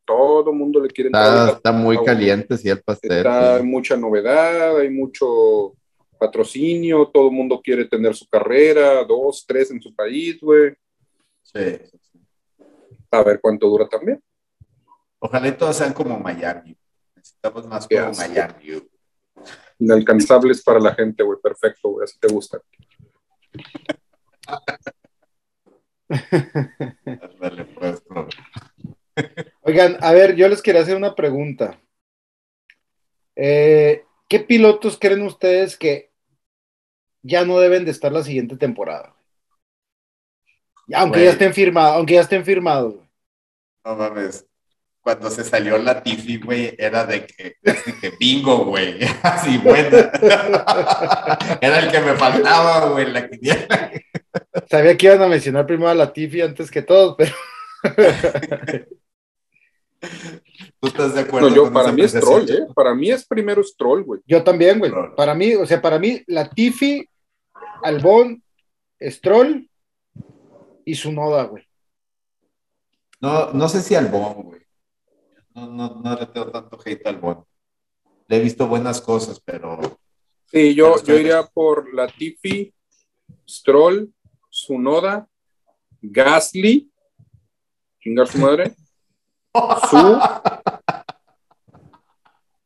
Todo 0.03 0.49
el 0.49 0.57
mundo 0.57 0.79
le 0.79 0.89
quiere 0.89 1.09
Está, 1.09 1.51
está 1.51 1.71
muy 1.71 2.03
caliente, 2.03 2.57
sí, 2.57 2.67
el 2.67 2.81
pastel. 2.81 3.17
Está 3.17 3.59
sí. 3.59 3.65
mucha 3.65 3.95
novedad, 3.95 4.79
hay 4.79 4.89
mucho 4.89 5.75
patrocinio, 6.17 7.07
todo 7.13 7.27
el 7.27 7.35
mundo 7.35 7.61
quiere 7.63 7.85
tener 7.85 8.15
su 8.15 8.27
carrera, 8.27 9.03
dos, 9.03 9.45
tres 9.47 9.69
en 9.69 9.79
su 9.79 9.93
país, 9.93 10.39
güey. 10.41 10.73
Sí. 11.43 11.77
A 13.11 13.21
ver 13.21 13.39
cuánto 13.39 13.69
dura 13.69 13.87
también. 13.87 14.19
Ojalá 15.19 15.49
y 15.49 15.51
todos 15.51 15.75
sean 15.75 15.93
como 15.93 16.19
Miami. 16.19 16.75
Necesitamos 17.45 17.67
más 17.67 17.87
como. 17.87 18.13
Miami. 18.13 18.81
Inalcanzables 19.79 20.63
para 20.63 20.79
la 20.79 20.93
gente, 20.95 21.23
güey. 21.23 21.39
Perfecto, 21.41 21.89
güey. 21.89 22.05
Así 22.05 22.19
te 22.19 22.27
gusta. 22.27 22.61
Pues. 27.75 28.03
Oigan, 29.61 29.97
a 30.01 30.11
ver, 30.11 30.35
yo 30.35 30.47
les 30.47 30.61
quería 30.61 30.81
hacer 30.81 30.95
una 30.95 31.15
pregunta. 31.15 31.79
Eh, 33.35 34.05
¿Qué 34.27 34.39
pilotos 34.39 34.97
creen 34.99 35.23
ustedes 35.23 35.77
que 35.77 36.11
ya 37.23 37.45
no 37.45 37.59
deben 37.59 37.85
de 37.85 37.91
estar 37.91 38.11
la 38.11 38.23
siguiente 38.23 38.55
temporada? 38.55 39.15
Aunque 40.93 41.23
ya 41.23 41.31
estén 41.31 41.53
firmados, 41.53 41.95
aunque 41.95 42.13
ya 42.13 42.21
estén 42.21 42.45
firmados. 42.45 42.95
güey. 42.95 43.07
No 43.83 43.95
mames. 43.95 44.45
Cuando 45.05 45.29
se 45.29 45.43
salió 45.43 45.77
la 45.77 46.01
Tiffy, 46.01 46.37
güey, 46.37 46.73
era 46.79 47.05
de 47.05 47.27
que, 47.27 47.57
así 47.63 47.93
que 48.01 48.13
bingo, 48.19 48.65
güey. 48.65 48.97
Así 49.21 49.59
buena. 49.59 49.87
Era 51.61 51.77
el 51.77 51.91
que 51.91 51.99
me 51.99 52.15
faltaba, 52.15 52.89
güey, 52.89 53.11
la 53.11 53.29
quiniela. 53.29 53.91
Sabía 54.67 54.97
que 54.97 55.05
iban 55.05 55.21
a 55.21 55.27
mencionar 55.27 55.67
primero 55.67 55.89
a 55.89 55.93
Latifi 55.93 56.41
antes 56.41 56.71
que 56.71 56.81
todos, 56.81 57.15
pero 57.19 57.35
¿Tú 60.79 60.87
estás 60.87 61.13
de 61.13 61.21
acuerdo? 61.21 61.51
No, 61.51 61.55
yo, 61.55 61.71
para 61.71 61.91
mí 61.91 62.01
es 62.01 62.13
troll, 62.13 62.49
¿eh? 62.49 62.65
Para 62.73 62.95
mí 62.95 63.11
es 63.11 63.27
primero 63.27 63.61
es 63.61 63.77
troll, 63.77 64.01
güey. 64.01 64.21
yo 64.25 64.43
también, 64.43 64.79
güey. 64.79 64.91
Para 65.15 65.35
mí, 65.35 65.53
o 65.53 65.67
sea, 65.67 65.79
para 65.83 65.99
mí, 65.99 66.23
Latifi, 66.25 67.07
Albón, 67.83 68.41
Stroll 68.99 69.69
y 70.83 70.95
Sunoda, 70.95 71.43
güey. 71.43 71.63
No, 73.21 73.53
no 73.53 73.69
sé 73.69 73.83
si 73.83 73.93
Albón, 73.93 74.33
güey. 74.45 74.64
No, 75.55 75.67
no, 75.67 76.01
no 76.03 76.15
le 76.15 76.25
tengo 76.27 76.51
tanto 76.51 76.77
hate 76.85 77.05
a 77.05 77.09
Albón. 77.09 77.45
Le 78.27 78.37
he 78.37 78.39
visto 78.41 78.67
buenas 78.67 78.99
cosas, 79.01 79.39
pero 79.39 79.79
Sí, 80.51 80.75
yo, 80.75 81.01
yo 81.03 81.15
iría 81.15 81.43
por 81.43 81.93
Latifi, 81.93 82.73
Stroll, 83.49 84.13
Sunoda, 84.49 85.27
Gasly, 86.01 86.91
chingar 87.99 88.27
su 88.27 88.37
madre, 88.37 88.75
Su, 89.89 90.19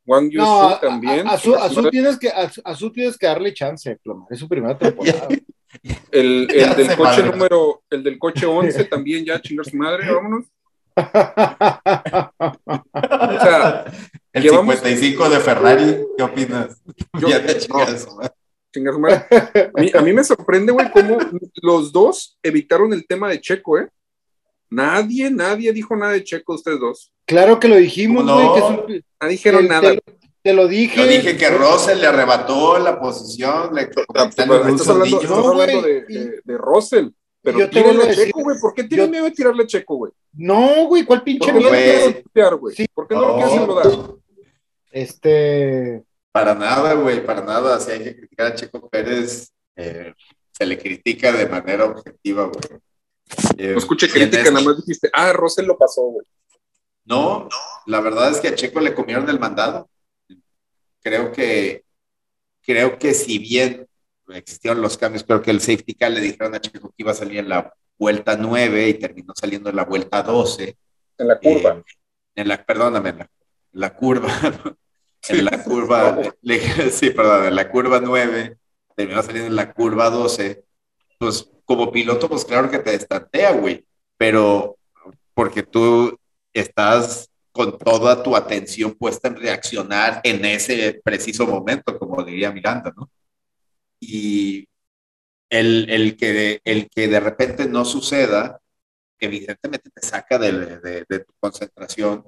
Wang 0.06 0.30
Yu 0.30 0.38
No, 0.40 0.74
Su 0.74 0.80
también, 0.80 1.26
a- 1.28 1.32
a 1.32 1.38
Su, 1.38 1.54
a 1.54 1.90
tienes 1.90 2.18
que, 2.18 2.28
a, 2.28 2.74
Su- 2.74 2.90
tienes 2.92 3.16
que 3.16 3.26
darle 3.26 3.54
chance. 3.54 3.98
Es 4.30 4.38
su 4.38 4.48
primera 4.48 4.76
temporada. 4.78 5.28
el, 6.10 6.48
el 6.50 6.76
del 6.76 6.96
coche 6.96 7.22
madre. 7.22 7.30
número, 7.30 7.82
el 7.90 8.02
del 8.02 8.18
coche 8.18 8.46
11 8.46 8.84
también 8.86 9.24
ya, 9.24 9.40
chingar 9.40 9.64
su 9.66 9.76
madre, 9.76 10.12
vámonos. 10.12 10.46
O 10.96 11.02
sea, 13.40 13.84
el 14.32 14.42
Llevamos- 14.42 14.76
55 14.76 15.28
de 15.30 15.40
Ferrari, 15.40 15.96
¿qué 16.16 16.22
opinas? 16.22 16.80
Yo- 17.18 17.28
ya 17.28 17.44
te 17.44 17.54
no. 17.54 17.60
chingas, 17.60 18.02
su 18.02 18.16
madre. 18.16 18.32
A 19.74 19.80
mí, 19.80 19.90
a 19.94 20.00
mí 20.00 20.12
me 20.12 20.22
sorprende, 20.22 20.70
güey, 20.72 20.90
cómo 20.92 21.18
los 21.62 21.92
dos 21.92 22.38
evitaron 22.42 22.92
el 22.92 23.06
tema 23.06 23.28
de 23.28 23.40
Checo, 23.40 23.78
¿eh? 23.78 23.88
Nadie, 24.70 25.28
nadie 25.30 25.72
dijo 25.72 25.96
nada 25.96 26.12
de 26.12 26.22
Checo, 26.22 26.54
ustedes 26.54 26.78
dos. 26.78 27.12
claro 27.26 27.58
que 27.58 27.66
lo 27.66 27.74
dijimos, 27.76 28.24
¿Cómo 28.24 28.50
güey. 28.52 28.60
no? 28.60 28.86
No 29.20 29.28
dijeron 29.28 29.62
te- 29.62 29.68
nada. 29.68 29.92
Te, 29.94 30.02
te 30.44 30.52
lo 30.52 30.68
dije. 30.68 31.00
Yo 31.00 31.06
dije 31.06 31.36
que 31.36 31.50
Russell 31.50 31.98
le 31.98 32.06
arrebató 32.06 32.78
la 32.78 33.00
posición, 33.00 33.74
le 33.74 33.90
Ah, 34.14 34.26
estás 34.28 34.48
hablando, 34.48 34.76
estás 34.76 34.96
No, 35.28 35.58
de, 35.58 36.02
de- 36.02 36.40
de 36.44 36.58
Russell. 36.58 37.08
Pero 37.42 37.58
yo 37.70 37.82
vuelvo 37.84 38.02
a 38.02 38.14
Checo, 38.14 38.42
güey. 38.42 38.58
¿Por 38.60 38.74
qué 38.74 38.84
tiene 38.84 39.04
yo- 39.04 39.10
miedo 39.10 39.24
de 39.24 39.30
tirarle 39.30 39.62
a 39.62 39.66
Checo, 39.66 39.96
güey? 39.96 40.12
No, 40.34 40.86
güey, 40.86 41.04
¿cuál 41.04 41.22
pinche 41.22 41.50
¿Por 41.52 41.58
qué 41.58 41.64
no 41.64 41.70
miedo? 41.70 42.58
güey? 42.58 42.74
Sí. 42.76 42.86
¿Por 42.92 43.08
qué 43.08 43.14
no 43.14 43.20
lo 43.22 43.28
No. 43.28 43.34
quieres 43.36 43.54
saludar? 43.54 44.14
Este. 44.90 46.02
Para 46.32 46.54
nada, 46.54 46.94
güey, 46.94 47.24
para 47.24 47.42
nada. 47.42 47.80
Si 47.80 47.90
hay 47.90 48.04
que 48.04 48.16
criticar 48.16 48.46
a 48.48 48.54
Checo 48.54 48.88
Pérez, 48.88 49.50
eh, 49.76 50.12
se 50.52 50.66
le 50.66 50.78
critica 50.78 51.32
de 51.32 51.46
manera 51.46 51.86
objetiva, 51.86 52.44
güey. 52.44 52.80
Eh, 53.56 53.72
No 53.72 53.78
escuché 53.78 54.08
crítica, 54.08 54.38
este- 54.38 54.50
nada 54.52 54.64
más 54.64 54.76
dijiste, 54.78 55.08
ah, 55.12 55.32
Russell 55.32 55.66
lo 55.66 55.78
pasó, 55.78 56.02
güey. 56.02 56.26
No, 57.04 57.48
la 57.86 58.00
verdad 58.00 58.30
es 58.30 58.40
que 58.40 58.48
a 58.48 58.54
Checo 58.54 58.80
le 58.80 58.94
comieron 58.94 59.28
el 59.28 59.40
mandado. 59.40 59.88
Creo 61.02 61.32
que, 61.32 61.84
creo 62.62 62.98
que 62.98 63.14
si 63.14 63.38
bien 63.38 63.86
existieron 64.34 64.80
los 64.80 64.96
cambios, 64.98 65.24
creo 65.24 65.42
que 65.42 65.50
el 65.50 65.60
safety 65.60 65.94
car 65.94 66.10
le 66.10 66.20
dijeron 66.20 66.54
a 66.54 66.60
Checo 66.60 66.88
que 66.88 66.94
iba 66.98 67.12
a 67.12 67.14
salir 67.14 67.38
en 67.38 67.48
la 67.48 67.72
vuelta 67.98 68.36
9 68.36 68.88
y 68.88 68.94
terminó 68.94 69.32
saliendo 69.36 69.70
en 69.70 69.76
la 69.76 69.84
vuelta 69.84 70.22
12. 70.22 70.76
En 71.18 71.28
la 71.28 71.38
curva. 71.38 71.76
Eh, 71.78 71.84
en 72.36 72.48
la, 72.48 72.64
perdóname, 72.64 73.10
en 73.10 73.18
la, 73.18 73.24
en 73.24 73.80
la 73.80 73.94
curva. 73.94 74.28
en 75.28 75.44
la 75.44 75.62
curva, 75.62 76.18
le- 76.42 76.90
sí, 76.90 77.10
perdón, 77.10 77.46
en 77.46 77.54
la 77.54 77.70
curva 77.70 78.00
9, 78.00 78.56
terminó 78.96 79.22
saliendo 79.22 79.48
en 79.48 79.56
la 79.56 79.72
curva 79.72 80.10
12. 80.10 80.64
Pues 81.18 81.50
como 81.64 81.92
piloto, 81.92 82.28
pues 82.28 82.44
claro 82.44 82.70
que 82.70 82.78
te 82.78 82.92
destantea, 82.92 83.52
güey. 83.52 83.84
Pero 84.16 84.76
porque 85.34 85.62
tú 85.62 86.18
estás 86.52 87.28
con 87.52 87.76
toda 87.78 88.22
tu 88.22 88.34
atención 88.36 88.92
puesta 88.94 89.28
en 89.28 89.36
reaccionar 89.36 90.20
en 90.24 90.44
ese 90.44 91.00
preciso 91.04 91.46
momento, 91.46 91.98
como 91.98 92.22
diría 92.22 92.50
Miranda, 92.52 92.92
¿no? 92.96 93.10
Y 94.00 94.66
el, 95.50 95.90
el, 95.90 96.16
que, 96.16 96.60
el 96.64 96.88
que 96.90 97.08
de 97.08 97.20
repente 97.20 97.68
no 97.68 97.84
suceda, 97.84 98.60
evidentemente 99.18 99.90
te 99.90 100.02
saca 100.06 100.38
de, 100.38 100.52
de, 100.80 101.04
de 101.08 101.20
tu 101.20 101.32
concentración. 101.40 102.24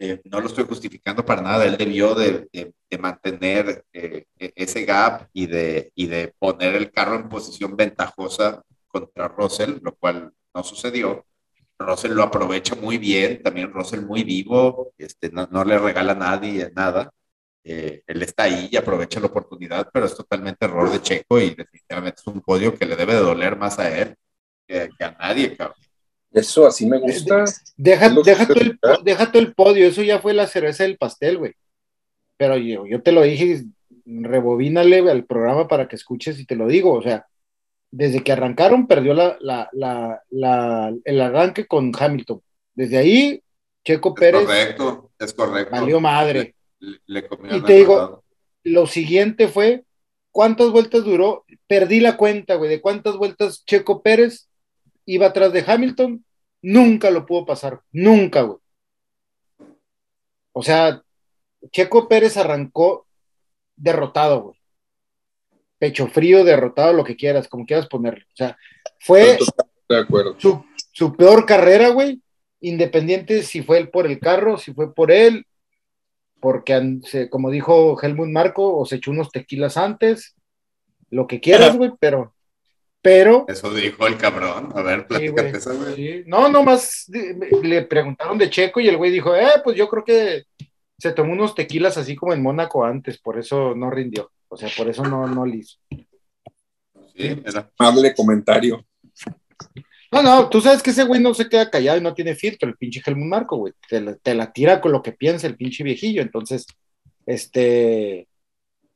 Eh, 0.00 0.20
no 0.26 0.40
lo 0.40 0.46
estoy 0.48 0.64
justificando 0.64 1.24
para 1.24 1.42
nada. 1.42 1.64
Él 1.66 1.76
debió 1.76 2.14
de, 2.14 2.48
de, 2.52 2.72
de 2.90 2.98
mantener 2.98 3.84
eh, 3.92 4.26
ese 4.38 4.84
gap 4.84 5.28
y 5.32 5.46
de, 5.46 5.92
y 5.94 6.06
de 6.06 6.34
poner 6.38 6.74
el 6.76 6.90
carro 6.92 7.16
en 7.16 7.28
posición 7.28 7.76
ventajosa 7.76 8.62
contra 8.88 9.28
Russell, 9.28 9.78
lo 9.82 9.94
cual 9.96 10.32
no 10.54 10.62
sucedió. 10.64 11.26
Russell 11.78 12.12
lo 12.12 12.24
aprovecha 12.24 12.74
muy 12.76 12.98
bien, 12.98 13.42
también 13.42 13.72
Russell 13.72 14.02
muy 14.02 14.24
vivo, 14.24 14.92
este, 14.98 15.30
no, 15.30 15.46
no 15.50 15.64
le 15.64 15.78
regala 15.78 16.12
a 16.12 16.16
nadie 16.16 16.70
nada. 16.74 17.10
Eh, 17.64 18.02
él 18.06 18.22
está 18.22 18.44
ahí 18.44 18.68
y 18.70 18.76
aprovecha 18.76 19.20
la 19.20 19.26
oportunidad, 19.26 19.88
pero 19.92 20.06
es 20.06 20.16
totalmente 20.16 20.64
error 20.64 20.90
de 20.90 21.02
Checo 21.02 21.38
y 21.38 21.54
definitivamente 21.54 22.20
es 22.20 22.26
un 22.26 22.40
podio 22.40 22.74
que 22.74 22.86
le 22.86 22.96
debe 22.96 23.14
de 23.14 23.20
doler 23.20 23.56
más 23.56 23.78
a 23.78 23.96
él 23.96 24.14
que, 24.66 24.88
que 24.96 25.04
a 25.04 25.12
nadie, 25.12 25.56
cabrón. 25.56 25.76
Eso 26.32 26.66
así 26.66 26.86
me 26.86 26.98
gusta. 26.98 27.44
Deja, 27.76 28.10
deja, 28.24 28.46
todo 28.46 28.60
el, 28.60 28.78
deja 29.02 29.32
podio, 29.54 29.86
eso 29.86 30.02
ya 30.02 30.18
fue 30.18 30.34
la 30.34 30.46
cereza 30.46 30.84
del 30.84 30.98
pastel, 30.98 31.38
güey. 31.38 31.54
Pero 32.36 32.56
yo, 32.56 32.86
yo 32.86 33.02
te 33.02 33.12
lo 33.12 33.22
dije, 33.22 33.64
rebobínale 34.04 34.98
al 35.10 35.24
programa 35.24 35.68
para 35.68 35.88
que 35.88 35.96
escuches 35.96 36.38
y 36.38 36.46
te 36.46 36.54
lo 36.54 36.66
digo, 36.66 36.92
o 36.92 37.02
sea, 37.02 37.26
desde 37.90 38.22
que 38.22 38.32
arrancaron 38.32 38.86
perdió 38.86 39.14
la, 39.14 39.36
la, 39.40 39.68
la, 39.72 40.22
la- 40.30 40.94
el 41.04 41.20
arranque 41.20 41.66
con 41.66 41.92
Hamilton. 41.98 42.40
Desde 42.74 42.98
ahí, 42.98 43.42
Checo 43.84 44.10
Es 44.14 44.20
Pérez 44.20 44.44
correcto, 44.44 45.10
es 45.18 45.32
correcto. 45.32 45.70
valió 45.72 46.00
madre. 46.00 46.54
Le, 46.80 47.00
le 47.06 47.26
comieron 47.26 47.58
Y 47.58 47.62
te 47.62 47.74
digo-. 47.74 48.22
Lo 48.64 48.86
siguiente 48.86 49.48
fue, 49.48 49.84
¿cuántas 50.30 50.70
vueltas 50.70 51.04
duró? 51.04 51.44
Perdí 51.66 52.00
la 52.00 52.16
cuenta, 52.16 52.56
güey, 52.56 52.70
de 52.70 52.80
cuántas 52.80 53.16
vueltas 53.16 53.64
Checo 53.64 54.02
Pérez 54.02 54.48
iba 55.06 55.26
atrás 55.26 55.52
de 55.52 55.64
Hamilton. 55.66 56.24
Nunca 56.60 57.10
lo 57.10 57.24
pudo 57.24 57.46
pasar, 57.46 57.80
nunca, 57.92 58.42
güey. 58.42 58.58
O 60.52 60.62
sea, 60.62 61.02
Checo 61.70 62.08
Pérez 62.08 62.36
arrancó 62.36 63.06
derrotado, 63.76 64.42
güey. 64.42 64.58
Pecho 65.78 66.08
frío, 66.08 66.44
derrotado, 66.44 66.92
lo 66.92 67.04
que 67.04 67.16
quieras, 67.16 67.46
como 67.46 67.64
quieras 67.64 67.86
ponerlo. 67.86 68.24
O 68.24 68.36
sea, 68.36 68.56
fue 68.98 69.38
de 69.88 69.96
acuerdo. 69.96 70.34
su, 70.38 70.64
su 70.92 71.16
peor 71.16 71.46
carrera, 71.46 71.90
güey. 71.90 72.20
Independiente 72.60 73.44
si 73.44 73.62
fue 73.62 73.78
él 73.78 73.88
por 73.88 74.06
el 74.06 74.18
carro, 74.18 74.58
si 74.58 74.74
fue 74.74 74.92
por 74.92 75.12
él, 75.12 75.46
porque 76.40 77.00
como 77.30 77.50
dijo 77.50 78.00
Helmut 78.00 78.28
Marco, 78.28 78.76
o 78.76 78.86
se 78.86 78.96
echó 78.96 79.10
unos 79.10 79.30
tequilas 79.30 79.76
antes, 79.76 80.34
lo 81.10 81.26
que 81.26 81.40
quieras, 81.40 81.76
güey, 81.76 81.92
pero, 81.98 82.34
pero, 83.00 83.46
Eso 83.48 83.72
dijo 83.72 84.06
el 84.06 84.16
cabrón. 84.16 84.70
A 84.74 84.82
ver, 84.82 85.00
sí, 85.00 85.06
platícate 85.08 85.42
güey, 85.42 85.56
esa, 85.56 85.72
güey. 85.74 85.94
sí. 85.96 86.22
no, 86.26 86.48
nomás 86.48 87.10
le 87.62 87.82
preguntaron 87.82 88.38
de 88.38 88.50
Checo 88.50 88.80
y 88.80 88.88
el 88.88 88.96
güey 88.96 89.10
dijo, 89.10 89.34
eh, 89.34 89.48
pues 89.64 89.76
yo 89.76 89.88
creo 89.88 90.04
que 90.04 90.44
se 90.98 91.12
tomó 91.12 91.32
unos 91.32 91.54
tequilas 91.54 91.96
así 91.96 92.16
como 92.16 92.32
en 92.32 92.42
Mónaco 92.42 92.84
antes, 92.84 93.18
por 93.18 93.38
eso 93.38 93.74
no 93.74 93.90
rindió, 93.90 94.30
o 94.48 94.56
sea, 94.56 94.68
por 94.76 94.88
eso 94.88 95.04
no, 95.04 95.26
no 95.26 95.46
le 95.46 95.56
hizo. 95.58 95.78
Sí, 97.16 97.40
era- 97.44 97.70
Amable 97.78 98.14
comentario. 98.14 98.84
No, 100.10 100.22
no, 100.22 100.48
tú 100.48 100.60
sabes 100.60 100.82
que 100.82 100.90
ese 100.90 101.04
güey 101.04 101.20
no 101.20 101.34
se 101.34 101.48
queda 101.48 101.70
callado 101.70 101.98
y 101.98 102.00
no 102.00 102.14
tiene 102.14 102.34
filtro, 102.34 102.68
el 102.68 102.76
pinche 102.76 103.02
Helmut 103.04 103.26
Marco, 103.26 103.56
güey. 103.56 103.74
Te 103.88 104.00
la, 104.00 104.16
te 104.16 104.34
la 104.34 104.52
tira 104.52 104.80
con 104.80 104.92
lo 104.92 105.02
que 105.02 105.12
piensa 105.12 105.46
el 105.46 105.56
pinche 105.56 105.84
viejillo. 105.84 106.22
Entonces, 106.22 106.66
este. 107.26 108.26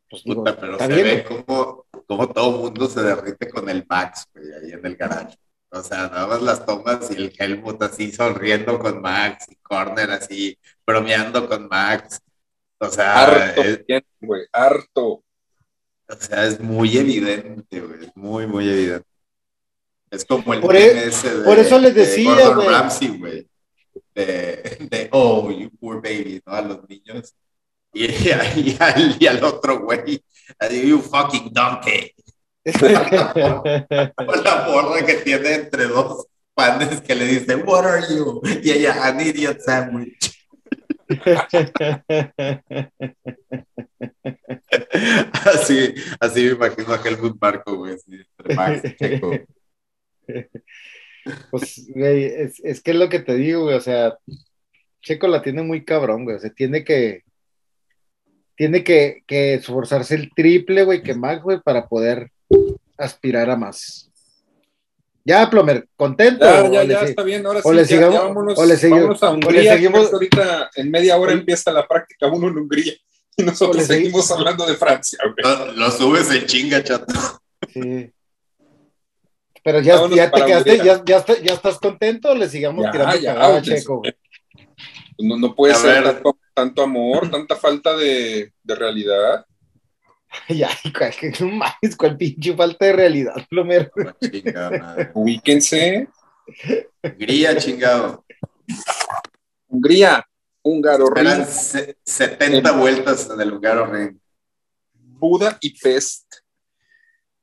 pues 0.09 0.25
digo, 0.25 0.43
Puta, 0.43 0.59
pero 0.59 0.73
está 0.73 0.87
se 0.87 0.95
bien, 0.95 1.05
ve 1.05 1.25
güey. 1.29 1.45
como, 1.45 1.87
como 2.07 2.29
todo 2.29 2.59
mundo 2.59 2.89
se 2.89 3.03
derrite 3.03 3.49
con 3.51 3.69
el 3.69 3.85
Max, 3.89 4.27
güey, 4.35 4.53
ahí 4.53 4.73
en 4.73 4.87
el 4.87 4.97
garage. 4.97 5.37
O 5.71 5.83
sea, 5.83 6.09
nada 6.09 6.27
más 6.27 6.43
las 6.43 6.67
tomas 6.67 7.11
y 7.11 7.15
el 7.15 7.33
Helmut 7.39 7.83
así 7.83 8.13
sonriendo 8.13 8.79
con 8.79 9.01
Max 9.01 9.47
y 9.51 9.57
Corner 9.57 10.11
así 10.11 10.59
bromeando 10.87 11.49
con 11.49 11.67
Max. 11.69 12.21
O 12.79 12.89
sea, 12.91 13.23
Harto, 13.23 13.63
es, 13.63 13.87
bien, 13.87 14.05
güey, 14.21 14.43
harto. 14.53 15.25
o 16.09 16.17
sea, 16.19 16.47
es 16.47 16.61
muy 16.61 16.97
evidente, 16.99 17.81
güey, 17.81 18.05
es 18.05 18.17
muy, 18.17 18.47
muy 18.47 18.69
evidente. 18.69 19.07
Es 20.13 20.27
como 20.27 20.53
el 20.53 20.61
Por 20.61 20.77
e- 20.77 20.95
de, 20.95 21.11
por 21.43 21.59
eso 21.59 21.79
les 21.79 21.95
de 21.95 22.03
decía, 22.07 22.35
Gordon 22.35 22.55
güey. 22.57 22.69
Ramsay, 22.69 23.09
güey. 23.19 23.49
De, 24.15 24.77
de, 24.91 25.09
oh, 25.11 25.51
you 25.51 25.71
poor 25.81 26.03
baby, 26.03 26.43
¿no? 26.45 26.53
A 26.53 26.61
los 26.61 26.87
niños. 26.87 27.35
Y, 27.95 28.05
y, 28.61 28.77
al, 28.79 29.17
y 29.19 29.27
al 29.27 29.43
otro 29.43 29.81
güey, 29.81 30.23
you 30.85 31.01
fucking 31.01 31.51
donkey. 31.51 32.13
Con 32.65 34.45
la 34.45 34.67
morra 34.69 35.05
que 35.07 35.15
tiene 35.15 35.55
entre 35.55 35.87
dos 35.87 36.27
panes 36.55 37.01
que 37.01 37.15
le 37.15 37.25
dice, 37.25 37.57
what 37.57 37.87
are 37.87 38.03
you? 38.15 38.43
Y 38.63 38.71
ella, 38.71 39.07
an 39.07 39.19
idiot 39.19 39.61
sandwich. 39.61 40.31
Así, 45.45 45.95
así 46.21 46.45
me 46.45 46.51
imagino 46.53 46.95
a 46.95 47.01
Helmut 47.03 47.37
Marco, 47.41 47.77
güey, 47.77 47.95
así, 47.95 48.15
entre 48.39 48.55
Max 48.55 48.83
Checo. 48.99 49.31
Pues, 51.53 51.87
güey, 51.95 52.25
es, 52.25 52.59
es 52.65 52.83
que 52.83 52.91
es 52.91 52.97
lo 52.97 53.09
que 53.09 53.21
te 53.21 53.37
digo, 53.37 53.63
güey, 53.63 53.77
o 53.77 53.81
sea, 53.81 54.19
Checo 55.03 55.29
la 55.29 55.41
tiene 55.41 55.63
muy 55.63 55.85
cabrón, 55.85 56.25
güey, 56.25 56.37
o 56.37 56.41
sea, 56.41 56.51
tiene 56.51 56.83
que, 56.85 57.23
tiene 58.57 58.83
que, 58.83 59.23
que 59.27 59.55
esforzarse 59.55 60.17
el 60.17 60.31
triple, 60.35 60.83
güey, 60.85 61.01
que 61.03 61.15
Max, 61.15 61.43
güey, 61.45 61.61
para 61.61 61.87
poder 61.89 62.29
aspirar 62.99 63.51
a 63.51 63.57
más. 63.57 64.11
Ya, 65.25 65.49
Plomer, 65.49 65.87
¿contento? 65.95 66.45
Ya, 66.45 66.65
¿O 66.65 66.73
ya, 66.73 66.83
le 66.83 66.95
ya 66.95 67.03
está 67.03 67.23
bien. 67.23 67.47
Ahora 67.47 67.61
o 67.63 67.71
sí, 67.71 67.77
le 67.77 67.83
ya, 67.83 67.87
sigamos- 67.89 68.15
ya 68.15 68.23
vámonos, 68.23 68.59
o 68.59 68.65
le 68.67 68.75
vámonos 68.91 69.23
a 69.23 69.31
o 69.31 69.37
le 69.37 69.47
Hungría. 69.47 69.73
seguimos- 69.75 70.13
ahorita 70.13 70.71
en 70.75 70.91
media 70.91 71.17
hora 71.19 71.33
o- 71.33 71.37
empieza 71.37 71.71
la 71.71 71.87
práctica 71.87 72.27
uno 72.27 72.49
en 72.49 72.59
Hungría. 72.59 72.95
Y 73.37 73.45
nosotros 73.45 73.77
o 73.77 73.81
le 73.81 73.85
segui- 73.85 73.99
seguimos 74.03 74.29
hablando 74.33 74.67
de 74.67 74.75
Francia, 74.75 75.21
güey. 75.23 75.37
Lo, 75.67 75.73
lo 75.73 75.91
subes 75.93 76.29
en 76.33 76.47
chinga, 76.47 76.83
chato. 76.83 77.15
Sí. 77.73 78.11
Pero 79.65 79.81
ya, 79.81 79.97
ya 80.09 80.31
te 80.31 80.45
quedaste, 80.45 80.77
ya, 80.79 81.03
ya, 81.05 81.17
está- 81.19 81.39
ya 81.41 81.53
estás 81.55 81.79
contento 81.79 82.31
o 82.31 82.35
le 82.35 82.49
sigamos 82.49 82.85
Ya, 82.85 82.91
tirando 82.91 83.17
ya, 83.17 83.35
cagada 83.35 83.57
a 83.59 83.61
pues, 83.63 83.81
Checo, 83.81 83.97
güey? 83.99 84.15
No, 85.19 85.37
no 85.39 85.55
puede 85.55 85.75
A 85.75 85.77
ser 85.77 86.03
ver. 86.03 86.15
tanto, 86.15 86.39
tanto 86.53 86.83
amor, 86.83 87.31
tanta 87.31 87.55
falta 87.57 87.97
de, 87.97 88.53
de 88.63 88.75
realidad. 88.75 89.47
Ya, 90.49 90.71
cuál- 90.97 91.13
no 91.41 91.47
mames, 91.49 91.97
cuál 91.97 92.17
pinche 92.17 92.55
falta 92.57 92.87
de 92.87 92.93
realidad, 92.95 93.35
chinga 94.21 94.71
madre. 94.71 95.11
Ubíquense. 95.15 96.09
Hungría, 97.03 97.57
chingado. 97.59 98.25
Hungría, 99.69 100.27
húngaro, 100.63 101.07
Eran 101.17 101.39
Ring, 101.39 101.47
se- 101.47 101.97
70 102.05 102.73
vueltas 102.73 103.29
en 103.31 103.41
el 103.43 103.53
Hungaro 103.53 103.87
Ring. 103.87 104.19
Buda 104.95 105.57
y 105.61 105.79
Pest. 105.79 106.25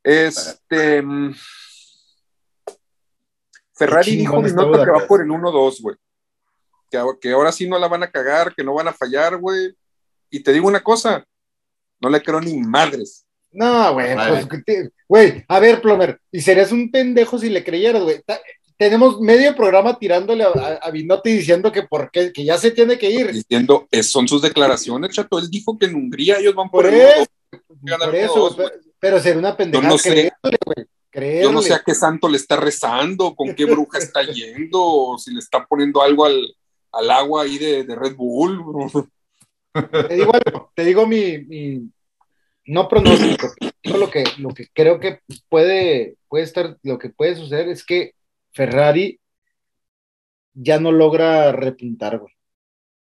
Este. 0.03 1.01
mm, 1.01 1.33
Ferrari 3.79 4.15
dijo 4.15 4.45
está 4.45 4.61
Binotto 4.63 4.83
que 4.85 4.91
va 4.91 5.07
por 5.07 5.21
el 5.21 5.27
1-2, 5.29 5.81
güey. 5.81 5.95
Que, 6.91 6.97
ahora- 6.97 7.17
que 7.21 7.31
ahora 7.31 7.51
sí 7.51 7.67
no 7.69 7.77
la 7.79 7.87
van 7.87 8.03
a 8.03 8.11
cagar, 8.11 8.53
que 8.55 8.63
no 8.63 8.73
van 8.73 8.87
a 8.87 8.93
fallar, 8.93 9.37
güey. 9.37 9.73
Y 10.29 10.41
te 10.41 10.51
digo 10.53 10.67
una 10.67 10.81
cosa, 10.81 11.23
no 11.99 12.09
le 12.09 12.21
creo 12.21 12.39
ni 12.41 12.57
madres. 12.57 13.25
No, 13.51 13.93
güey, 13.93 14.15
pues, 14.15 14.47
güey, 15.07 15.43
a 15.47 15.59
ver, 15.59 15.81
Plomer, 15.81 16.19
y 16.31 16.39
serías 16.41 16.71
un 16.71 16.91
pendejo 16.91 17.39
si 17.39 17.49
le 17.49 17.63
creyeras, 17.63 18.03
güey. 18.03 18.21
Tenemos 18.77 19.19
medio 19.19 19.55
programa 19.55 19.97
tirándole 19.97 20.43
a, 20.43 20.49
a, 20.49 20.73
a 20.75 20.91
Binotti 20.91 21.33
diciendo 21.33 21.71
que 21.71 21.83
por 21.83 22.11
qué, 22.11 22.31
que 22.31 22.45
ya 22.45 22.57
se 22.57 22.71
tiene 22.71 22.97
que 22.97 23.09
ir. 23.09 23.31
Diciendo, 23.33 23.87
es- 23.91 24.09
son 24.11 24.27
sus 24.27 24.41
declaraciones, 24.41 25.13
chato. 25.15 25.39
Él 25.39 25.49
dijo 25.49 25.77
que 25.77 25.87
en 25.87 25.95
Hungría 25.95 26.37
ellos 26.37 26.53
van 26.55 26.69
por, 26.69 26.83
Por 26.85 26.93
el 26.93 27.01
1-2. 27.01 27.11
eso, 27.21 27.27
ganar 27.81 28.07
por 28.09 28.15
eso, 28.15 28.33
1-2, 28.51 28.55
güey, 28.55 28.67
pero, 28.69 28.81
pero 28.99 29.19
sería 29.19 29.39
una 29.39 29.57
pendejada 29.57 29.89
no 29.89 29.97
sé. 29.97 30.31
güey. 30.65 30.85
Creerle. 31.09 31.43
Yo 31.43 31.51
no 31.51 31.61
sé 31.61 31.73
a 31.73 31.81
qué 31.85 31.95
santo 31.95 32.27
le 32.29 32.37
está 32.37 32.55
rezando, 32.55 33.35
con 33.35 33.53
qué 33.55 33.65
bruja 33.65 33.97
está 33.97 34.23
yendo, 34.23 34.81
o 34.81 35.17
si 35.17 35.33
le 35.33 35.39
está 35.39 35.65
poniendo 35.65 36.01
algo 36.01 36.25
al, 36.25 36.55
al 36.91 37.09
agua 37.11 37.43
ahí 37.43 37.57
de, 37.57 37.83
de 37.83 37.95
Red 37.95 38.15
Bull. 38.15 39.07
Te 39.73 40.15
digo 40.15 40.31
algo, 40.33 40.71
te 40.75 40.83
digo 40.83 41.07
mi, 41.07 41.39
mi- 41.39 41.89
no 42.65 42.87
pronóstico, 42.87 43.51
lo 43.83 44.09
que, 44.09 44.23
lo 44.37 44.49
que 44.49 44.67
creo 44.73 44.99
que 44.99 45.21
puede, 45.47 46.17
puede 46.27 46.43
estar, 46.43 46.77
lo 46.83 46.99
que 46.99 47.09
puede 47.09 47.35
suceder 47.35 47.67
es 47.69 47.83
que 47.83 48.13
Ferrari 48.51 49.19
ya 50.53 50.79
no 50.79 50.91
logra 50.91 51.51
repuntar, 51.51 52.19
güey. 52.19 52.33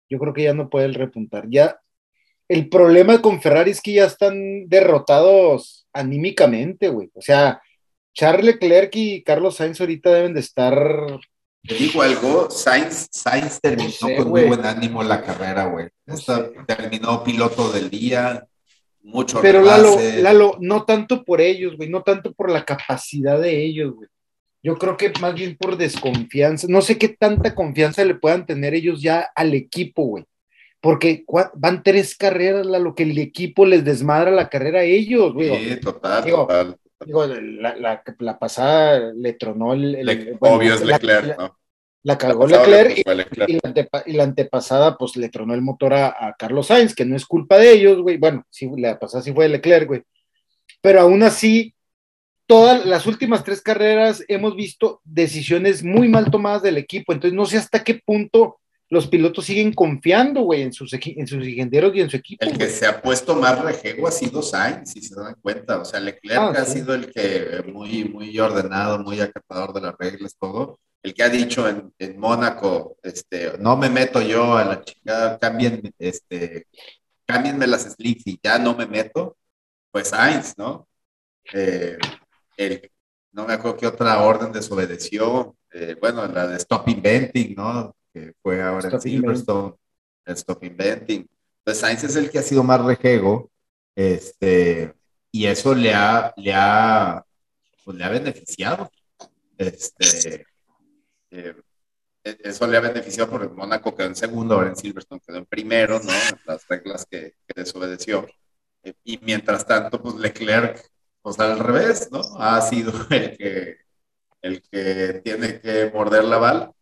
Yo 0.09 0.19
creo 0.19 0.33
que 0.33 0.45
ya 0.45 0.55
no 0.55 0.69
puede 0.69 0.89
repuntar. 0.93 1.47
Ya, 1.49 1.81
el 2.49 2.69
problema 2.69 3.21
con 3.21 3.41
Ferrari 3.43 3.73
es 3.73 3.81
que 3.81 3.95
ya 3.95 4.05
están 4.05 4.69
derrotados 4.69 5.89
anímicamente, 5.93 6.89
güey. 6.89 7.11
O 7.15 7.23
sea, 7.23 7.61
Charles 8.17 8.47
Leclerc 8.47 8.97
y 8.97 9.23
Carlos 9.23 9.57
Sainz 9.57 9.79
ahorita 9.79 10.11
deben 10.11 10.33
de 10.33 10.41
estar 10.41 10.75
Te 11.63 11.75
digo 11.75 12.01
algo, 12.01 12.51
Sainz, 12.51 13.09
Sainz 13.11 13.61
terminó 13.61 13.91
No 14.01 14.09
sé, 14.09 14.17
con 14.17 14.29
muy 14.31 14.45
buen 14.45 14.65
ánimo 14.65 15.03
la 15.03 15.23
carrera, 15.23 15.67
güey. 15.67 15.89
No 16.07 16.15
Esta- 16.15 16.47
sé. 16.47 16.53
Terminó 16.67 17.23
piloto 17.23 17.71
del 17.71 17.91
día, 17.91 18.47
mucho 19.03 19.41
Pero 19.43 19.61
Lalo, 19.61 19.97
rebase. 19.99 20.23
Lalo, 20.23 20.57
no 20.61 20.85
tanto 20.85 21.25
por 21.25 21.43
ellos, 21.43 21.77
güey, 21.77 21.91
no 21.91 22.03
tanto 22.03 22.33
por 22.33 22.51
la 22.51 22.65
capacidad 22.65 23.39
de 23.39 23.63
ellos, 23.63 23.95
güey. 23.95 24.09
Yo 24.63 24.77
creo 24.79 24.97
que 24.97 25.13
más 25.21 25.35
bien 25.35 25.57
por 25.57 25.77
desconfianza. 25.77 26.67
No 26.71 26.81
sé 26.81 26.97
qué 26.99 27.09
tanta 27.11 27.55
confianza 27.55 28.03
le 28.05 28.15
puedan 28.15 28.47
tener 28.47 28.73
ellos 28.75 29.03
ya 29.03 29.31
al 29.35 29.53
equipo, 29.53 30.05
güey. 30.05 30.25
Porque 30.81 31.25
van 31.55 31.83
tres 31.83 32.17
carreras, 32.17 32.65
Lalo, 32.67 32.95
que 32.95 33.03
el 33.05 33.19
equipo 33.19 33.67
les 33.67 33.85
desmadra 33.85 34.31
la 34.31 34.49
carrera 34.49 34.81
a 34.81 34.85
ellos, 34.85 35.35
güey. 35.35 35.51
Sí, 35.75 35.81
total, 35.81 36.25
Digo, 36.25 36.39
total. 36.47 36.77
Digo, 37.07 37.27
la, 37.27 37.77
la- 37.77 38.03
la 38.19 38.39
pasada 38.39 39.13
le 39.15 39.33
tronó 39.35 39.73
el. 39.73 39.95
el- 39.95 40.07
Le- 40.07 40.33
bueno, 40.41 40.57
obvio 40.57 40.75
es 40.75 40.85
Leclerc, 40.85 41.27
la- 41.29 41.37
¿no? 41.37 41.59
La 42.03 42.19
pasada 42.19 42.67
Leclerc 42.67 42.99
y 43.49 43.53
la, 43.55 43.59
antepa- 43.71 44.03
y 44.07 44.13
la 44.13 44.23
antepasada, 44.25 44.97
pues 44.97 45.17
le 45.17 45.29
tronó 45.29 45.55
el 45.55 45.63
motor 45.63 45.95
a, 45.95 46.07
a 46.09 46.35
Carlos 46.39 46.69
Sainz, 46.69 46.95
que 46.95 47.05
no 47.05 47.17
es 47.17 47.25
culpa 47.27 47.59
de 47.59 47.73
ellos, 47.73 48.01
güey. 48.03 48.17
Bueno, 48.17 48.45
sí, 48.51 48.71
la 48.77 48.99
pasada 48.99 49.23
sí 49.25 49.33
fue 49.33 49.49
Leclerc, 49.49 49.89
güey. 49.89 50.03
Pero 50.81 51.01
aún 51.01 51.23
así, 51.25 51.75
todas 52.47 52.87
las 52.87 53.07
últimas 53.07 53.43
tres 53.43 53.61
carreras 53.61 54.23
hemos 54.29 54.55
visto 54.55 55.01
decisiones 55.05 55.83
muy 55.83 56.09
mal 56.09 56.31
tomadas 56.31 56.63
del 56.63 56.77
equipo. 56.77 57.13
Entonces, 57.13 57.37
no 57.37 57.45
sé 57.47 57.57
hasta 57.59 57.83
qué 57.83 58.01
punto 58.05 58.61
los 58.89 59.09
pilotos 59.09 59.45
siguen 59.45 59.73
confiando, 59.73 60.43
güey, 60.43 60.63
en 60.63 60.73
sus, 60.73 60.93
en 60.93 61.27
sus 61.27 61.45
ingenieros 61.47 61.95
y 61.95 62.01
en 62.01 62.11
su 62.11 62.17
equipo. 62.17 62.45
El 62.45 62.53
que 62.53 62.67
güey. 62.67 62.71
se 62.71 62.87
ha 62.87 63.03
puesto 63.03 63.35
más 63.35 63.61
rejego 63.61 64.07
ha 64.07 64.13
sido 64.13 64.43
Sainz, 64.43 64.93
si 64.93 65.01
se 65.03 65.15
dan 65.15 65.35
cuenta. 65.43 65.81
O 65.81 65.85
sea, 65.85 65.99
Leclerc 66.01 66.39
Ah, 66.41 66.51
ha 66.63 66.65
sí. 66.65 66.79
sido 66.81 66.95
el 66.95 67.11
que 67.13 67.65
muy, 67.73 68.05
muy 68.05 68.39
ordenado, 68.39 68.99
muy 69.01 69.21
acatador 69.21 69.73
de 69.73 69.81
las 69.81 69.95
reglas, 69.99 70.37
todo. 70.39 70.79
El 71.03 71.15
que 71.15 71.23
ha 71.23 71.29
dicho 71.29 71.69
en, 71.69 71.93
en 71.99 72.19
Mónaco, 72.19 72.97
este, 73.03 73.59
no 73.59 73.77
me 73.77 73.89
meto 73.89 74.21
yo 74.23 74.57
a 74.57 74.65
la 74.65 74.83
chingada, 74.85 75.39
cambien, 75.39 75.93
este, 75.99 76.67
cámbienme 77.25 77.67
las 77.67 77.83
slicks 77.93 78.27
y 78.27 78.41
ya 78.43 78.59
no 78.59 78.75
me 78.77 78.87
meto, 78.87 79.37
pues 79.91 80.09
Sainz, 80.09 80.55
¿no? 80.59 80.89
Eh, 81.53 81.97
el, 82.57 82.91
no 83.33 83.47
me 83.47 83.53
acuerdo 83.55 83.77
qué 83.77 83.87
otra 83.87 84.21
orden 84.23 84.51
desobedeció, 84.53 85.57
eh, 85.73 85.97
bueno, 86.01 86.27
la 86.27 86.47
de 86.49 86.57
Stop 86.57 86.89
Inventing, 86.89 87.55
¿no? 87.57 87.95
Que 88.17 88.33
fue 88.43 88.63
ahora 88.63 88.89
Stop 88.89 88.95
en 88.95 89.01
Silverstone, 89.03 89.75
el 90.25 90.35
Stop 90.37 90.65
Inventing. 90.65 91.29
Entonces 91.59 91.81
Sainz 91.83 92.05
es 92.05 92.17
el 92.17 92.31
que 92.31 92.39
ha 92.39 92.43
sido 92.43 92.63
más 92.63 92.83
rejego, 92.83 93.51
este, 93.95 94.95
y 95.31 95.45
eso 95.45 95.75
le 95.75 95.93
ha, 95.93 96.33
le 96.39 96.55
ha, 96.55 97.23
pues, 97.85 97.95
le 97.99 98.05
ha 98.05 98.09
beneficiado. 98.09 98.91
Este, 99.59 100.47
eh, 101.31 101.57
eso 102.25 102.67
le 102.67 102.79
ha 102.79 102.81
beneficiado 102.81 103.29
porque 103.29 103.49
Mónaco 103.49 103.95
quedó 103.95 104.07
en 104.07 104.17
segundo, 104.17 104.55
ahora 104.55 104.71
en 104.71 104.77
Silverstone 104.77 105.21
quedó 105.21 105.37
en 105.37 105.45
primero, 105.45 106.01
¿no? 106.01 106.13
Las 106.47 106.67
reglas 106.69 107.05
que, 107.05 107.35
que 107.47 107.61
desobedeció. 107.61 108.27
Eh, 108.83 108.95
Y 109.05 109.19
mientras 109.19 109.67
tanto, 109.67 110.01
pues 110.01 110.15
Leclerc, 110.15 110.83
pues 111.21 111.39
al 111.39 111.59
revés, 111.59 112.09
¿no? 112.11 112.23
Ha 112.39 112.63
sido 112.63 112.95
el 113.11 113.37
que, 113.37 113.77
el 114.41 114.63
que 114.63 115.21
tiene 115.23 115.61
que 115.61 115.91
morder 115.93 116.25
la 116.25 116.39
bala. 116.39 116.73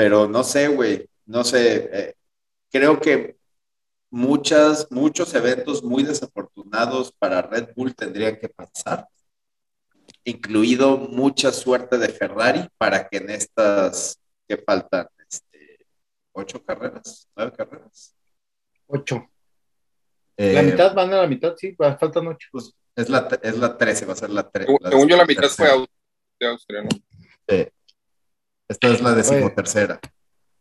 Pero 0.00 0.26
no 0.26 0.42
sé, 0.42 0.68
güey, 0.68 1.06
no 1.26 1.44
sé. 1.44 1.90
eh, 1.92 2.14
creo 2.72 2.98
que 2.98 3.36
muchas, 4.10 4.90
muchos 4.90 5.34
eventos 5.34 5.82
muy 5.82 6.04
desafortunados 6.04 7.12
para 7.12 7.42
Red 7.42 7.74
Bull 7.76 7.94
tendrían 7.94 8.38
que 8.38 8.48
pasar, 8.48 9.06
incluido 10.24 10.96
mucha 10.96 11.52
suerte 11.52 11.98
de 11.98 12.08
Ferrari 12.08 12.66
para 12.78 13.06
que 13.08 13.18
en 13.18 13.28
estas, 13.28 14.18
que 14.48 14.56
faltan? 14.56 15.06
Este, 15.28 15.86
¿Ocho 16.32 16.64
carreras? 16.64 17.28
¿Nueve 17.36 17.52
carreras? 17.54 18.16
Ocho. 18.86 19.28
La 20.38 20.60
Eh, 20.60 20.62
mitad 20.62 20.94
van 20.94 21.12
a 21.12 21.18
la 21.18 21.26
mitad, 21.26 21.54
sí, 21.58 21.76
faltan 21.76 22.26
ocho. 22.26 22.48
pues, 22.52 22.72
es, 22.96 23.10
la, 23.10 23.28
es 23.42 23.58
la 23.58 23.76
13, 23.76 24.06
va 24.06 24.14
a 24.14 24.16
ser 24.16 24.30
la 24.30 24.48
13. 24.50 24.78
Según, 24.88 25.08
yo, 25.08 25.16
la 25.18 25.26
mitad 25.26 25.48
fue 25.50 25.68
de 26.40 26.46
Austria, 26.46 26.82
¿no? 26.84 26.88
Esta 28.70 28.86
es 28.86 29.00
la 29.02 29.14
decimotercera. 29.14 29.98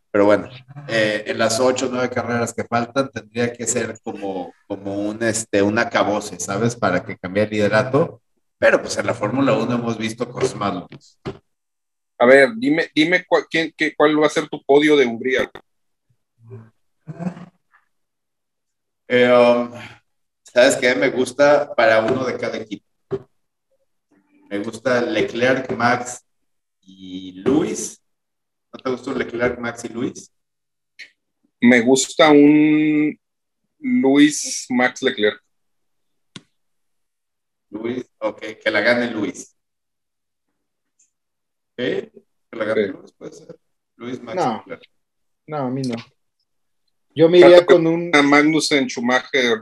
Pero 0.09 0.25
bueno, 0.25 0.49
eh, 0.87 1.25
en 1.27 1.37
las 1.37 1.59
ocho 1.59 1.85
o 1.85 1.89
nueve 1.91 2.09
carreras 2.09 2.55
que 2.55 2.63
faltan 2.63 3.11
tendría 3.11 3.53
que 3.53 3.67
ser 3.67 3.99
como, 4.01 4.51
como 4.65 4.95
un, 4.95 5.21
este, 5.21 5.61
un 5.61 5.77
acabose, 5.77 6.39
¿sabes? 6.39 6.75
Para 6.75 7.03
que 7.05 7.15
cambie 7.19 7.43
el 7.43 7.51
liderato. 7.51 8.19
Pero 8.57 8.81
pues 8.81 8.97
en 8.97 9.05
la 9.05 9.13
Fórmula 9.13 9.53
1 9.53 9.75
hemos 9.75 9.95
visto 9.99 10.27
cosas 10.27 10.55
más 10.55 10.73
locas. 10.73 11.19
A 12.17 12.25
ver, 12.25 12.49
dime, 12.55 12.89
dime 12.95 13.23
cuál, 13.27 13.45
quién, 13.47 13.71
qué, 13.77 13.93
cuál 13.95 14.19
va 14.19 14.25
a 14.25 14.31
ser 14.31 14.49
tu 14.49 14.59
podio 14.63 14.97
de 14.97 15.05
Hungría. 15.05 15.47
Eh, 19.07 19.31
um, 19.31 19.71
¿Sabes 20.41 20.77
qué? 20.77 20.95
Me 20.95 21.11
gusta 21.11 21.75
para 21.75 21.99
uno 21.99 22.25
de 22.25 22.35
cada 22.37 22.57
equipo. 22.57 22.85
Me 24.49 24.57
gusta 24.57 24.99
Leclerc, 24.99 25.71
Max 25.77 26.25
y 26.91 27.31
Luis. 27.41 28.01
¿No 28.73 28.79
te 28.79 28.89
gustó 28.89 29.13
Leclerc, 29.13 29.59
Max 29.59 29.85
y 29.85 29.89
Luis? 29.89 30.31
Me 31.61 31.81
gusta 31.81 32.31
un 32.31 33.19
Luis 33.79 34.65
Max 34.69 35.01
Leclerc. 35.01 35.41
Luis, 37.71 38.05
ok, 38.19 38.41
que 38.63 38.71
la 38.71 38.81
gane 38.81 39.11
Luis. 39.11 39.55
¿Ok? 41.73 41.77
Que 41.77 42.11
la 42.51 42.65
gane 42.65 42.85
Sí. 42.87 42.91
Luis, 42.93 43.11
puede 43.13 43.31
ser. 43.33 43.59
Luis, 43.97 44.21
Max 44.21 44.35
No. 44.35 44.57
Leclerc. 44.57 44.83
No, 45.47 45.57
a 45.57 45.69
mí 45.69 45.81
no. 45.83 45.95
Yo 47.15 47.29
me 47.29 47.39
iría 47.39 47.65
con 47.65 47.85
un 47.87 48.11
A 48.15 48.21
Magnussen, 48.21 48.87
Schumacher, 48.87 49.59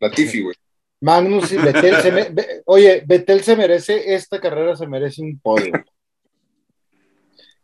Latifi, 0.00 0.42
güey. 0.42 0.56
Magnus 1.00 1.52
y 1.52 1.56
Betel. 1.56 2.00
Se 2.00 2.10
me- 2.12 2.32
Oye, 2.64 3.02
Betel 3.06 3.42
se 3.42 3.54
merece, 3.56 4.14
esta 4.14 4.40
carrera 4.40 4.76
se 4.76 4.86
merece 4.86 5.20
un 5.22 5.38
podio. 5.40 5.72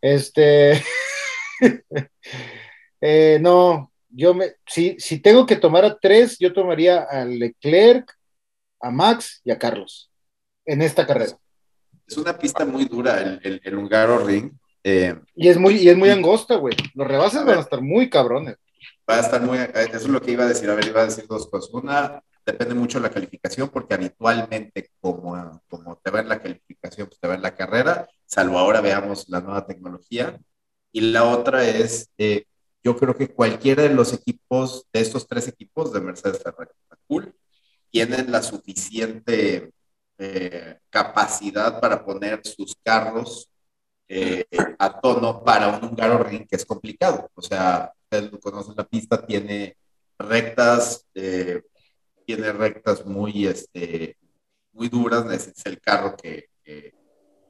Este. 0.03 0.83
eh, 3.01 3.37
no, 3.39 3.89
yo 4.09 4.33
me. 4.33 4.55
Si, 4.67 4.97
si 4.99 5.19
tengo 5.19 5.45
que 5.45 5.55
tomar 5.55 5.85
a 5.85 5.97
tres, 5.97 6.37
yo 6.37 6.51
tomaría 6.51 7.03
a 7.03 7.23
Leclerc, 7.23 8.11
a 8.81 8.91
Max 8.91 9.39
y 9.45 9.51
a 9.51 9.57
Carlos 9.57 10.11
en 10.65 10.81
esta 10.81 11.07
carrera. 11.07 11.37
Es 12.05 12.17
una 12.17 12.37
pista 12.37 12.65
muy 12.65 12.83
dura 12.83 13.21
el, 13.21 13.39
el, 13.43 13.61
el 13.63 13.77
húngaro 13.77 14.25
ring. 14.25 14.51
Eh, 14.83 15.15
Y 15.35 15.47
es 15.47 15.57
muy, 15.57 15.75
y 15.75 15.87
es 15.87 15.95
muy 15.95 16.09
angosta, 16.09 16.55
güey. 16.57 16.75
Los 16.95 17.07
rebases 17.07 17.45
van 17.45 17.59
a 17.59 17.61
estar 17.61 17.81
muy 17.81 18.09
cabrones. 18.09 18.57
va 19.09 19.15
a 19.15 19.19
estar 19.21 19.41
muy. 19.41 19.57
Eso 19.57 19.95
es 19.95 20.07
lo 20.09 20.21
que 20.21 20.31
iba 20.31 20.43
a 20.43 20.47
decir. 20.47 20.69
A 20.69 20.75
ver, 20.75 20.85
iba 20.85 21.01
a 21.01 21.05
decir 21.05 21.25
dos 21.27 21.47
cosas. 21.49 21.73
Una, 21.73 22.21
depende 22.45 22.73
mucho 22.75 22.99
de 22.99 23.07
la 23.07 23.13
calificación, 23.13 23.69
porque 23.69 23.93
habitualmente, 23.93 24.91
como, 24.99 25.61
como 25.69 25.97
te 25.97 26.11
va 26.11 26.21
en 26.21 26.29
la 26.29 26.41
calificación, 26.41 27.07
pues 27.07 27.19
te 27.19 27.27
va 27.27 27.35
en 27.35 27.41
la 27.41 27.55
carrera, 27.55 28.07
salvo 28.25 28.57
ahora 28.59 28.81
veamos 28.81 29.29
la 29.29 29.41
nueva 29.41 29.65
tecnología. 29.65 30.39
Y 30.91 31.01
la 31.01 31.23
otra 31.23 31.67
es, 31.67 32.09
eh, 32.17 32.45
yo 32.83 32.95
creo 32.97 33.15
que 33.15 33.29
cualquiera 33.29 33.83
de 33.83 33.93
los 33.93 34.13
equipos, 34.13 34.85
de 34.93 35.01
estos 35.01 35.27
tres 35.27 35.47
equipos, 35.47 35.93
de 35.93 36.01
Mercedes, 36.01 36.41
Ferrari, 36.43 36.71
Bull, 37.07 37.33
tienen 37.89 38.31
la 38.31 38.41
suficiente 38.41 39.71
eh, 40.17 40.79
capacidad 40.89 41.79
para 41.79 42.05
poner 42.05 42.41
sus 42.45 42.75
carros 42.83 43.49
eh, 44.07 44.45
a 44.77 44.99
tono 44.99 45.43
para 45.43 45.69
un 45.69 45.83
húngaro 45.85 46.23
ring 46.23 46.47
que 46.47 46.55
es 46.55 46.65
complicado. 46.65 47.29
O 47.33 47.41
sea, 47.41 47.91
ustedes 48.03 48.31
lo 48.31 48.39
conocen, 48.39 48.75
la 48.77 48.83
pista 48.83 49.25
tiene 49.25 49.75
rectas, 50.17 51.05
eh, 51.15 51.61
tiene 52.25 52.51
rectas 52.51 53.05
muy, 53.05 53.47
este, 53.47 54.17
muy 54.71 54.89
duras, 54.89 55.25
necesitas 55.25 55.65
el 55.65 55.79
carro 55.79 56.15
que, 56.15 56.49
que, 56.63 56.93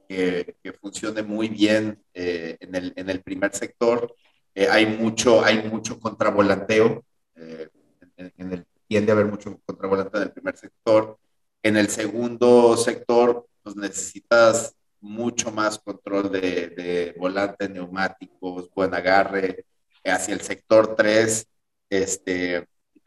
que, 0.08 0.56
que 0.62 0.72
funcione 0.72 1.22
muy 1.22 1.48
bien 1.48 2.02
eh, 2.12 2.56
en, 2.60 2.74
el, 2.74 2.92
en 2.96 3.10
el 3.10 3.22
primer 3.22 3.54
sector. 3.54 4.14
Eh, 4.54 4.68
hay, 4.70 4.86
mucho, 4.86 5.44
hay 5.44 5.68
mucho 5.68 5.98
contravolanteo, 5.98 7.04
eh, 7.36 7.68
en, 8.16 8.32
en 8.36 8.52
el, 8.52 8.66
tiende 8.86 9.12
a 9.12 9.14
haber 9.14 9.26
mucho 9.26 9.58
contravolanteo 9.64 10.20
en 10.20 10.28
el 10.28 10.32
primer 10.32 10.56
sector. 10.56 11.18
En 11.62 11.76
el 11.76 11.88
segundo 11.88 12.76
sector, 12.76 13.46
pues 13.62 13.74
necesitas 13.76 14.76
mucho 15.00 15.50
más 15.50 15.78
control 15.78 16.30
de, 16.30 16.68
de 16.68 17.14
volante, 17.18 17.68
neumáticos, 17.68 18.70
buen 18.74 18.94
agarre. 18.94 19.64
Hacia 20.04 20.34
el 20.34 20.40
sector 20.42 20.94
3, 20.94 21.46
este, 21.88 22.66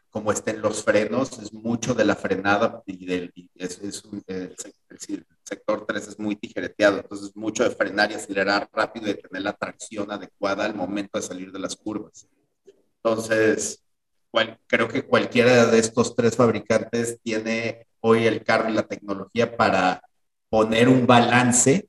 como 0.10 0.32
estén 0.32 0.62
los 0.62 0.84
frenos, 0.84 1.40
es 1.40 1.54
mucho 1.54 1.94
de 1.94 2.06
la 2.06 2.16
frenada 2.16 2.82
y 2.86 3.06
del, 3.06 3.32
y 3.36 3.50
es, 3.56 3.80
es 3.80 4.04
un, 4.06 4.24
el, 4.28 4.56
el, 4.90 5.26
sector 5.44 5.86
3 5.86 6.08
es 6.08 6.20
muy 6.20 6.36
tijereteado, 6.36 6.98
entonces 6.98 7.36
mucho 7.36 7.64
de 7.64 7.76
frenar 7.76 8.12
y 8.12 8.16
acelerar 8.16 8.70
rápido 8.72 9.10
y 9.10 9.16
tener 9.16 9.42
la 9.44 9.54
tracción 9.54 10.12
adecuada 10.12 10.66
al 10.66 10.76
momento 10.76 11.18
de 11.18 11.24
salir 11.26 11.52
de 11.52 11.60
las 11.60 11.76
curvas. 11.76 12.28
Entonces, 13.04 13.84
cual, 14.32 14.60
creo 14.68 14.88
que 14.88 15.04
cualquiera 15.04 15.66
de 15.68 15.80
estos 15.80 16.16
tres 16.16 16.36
fabricantes 16.36 17.20
tiene 17.22 17.88
hoy 18.02 18.26
el 18.26 18.44
carro 18.44 18.70
y 18.70 18.74
la 18.74 18.88
tecnología 18.88 19.56
para 19.56 20.02
poner 20.50 20.90
un 20.90 21.06
balance 21.06 21.88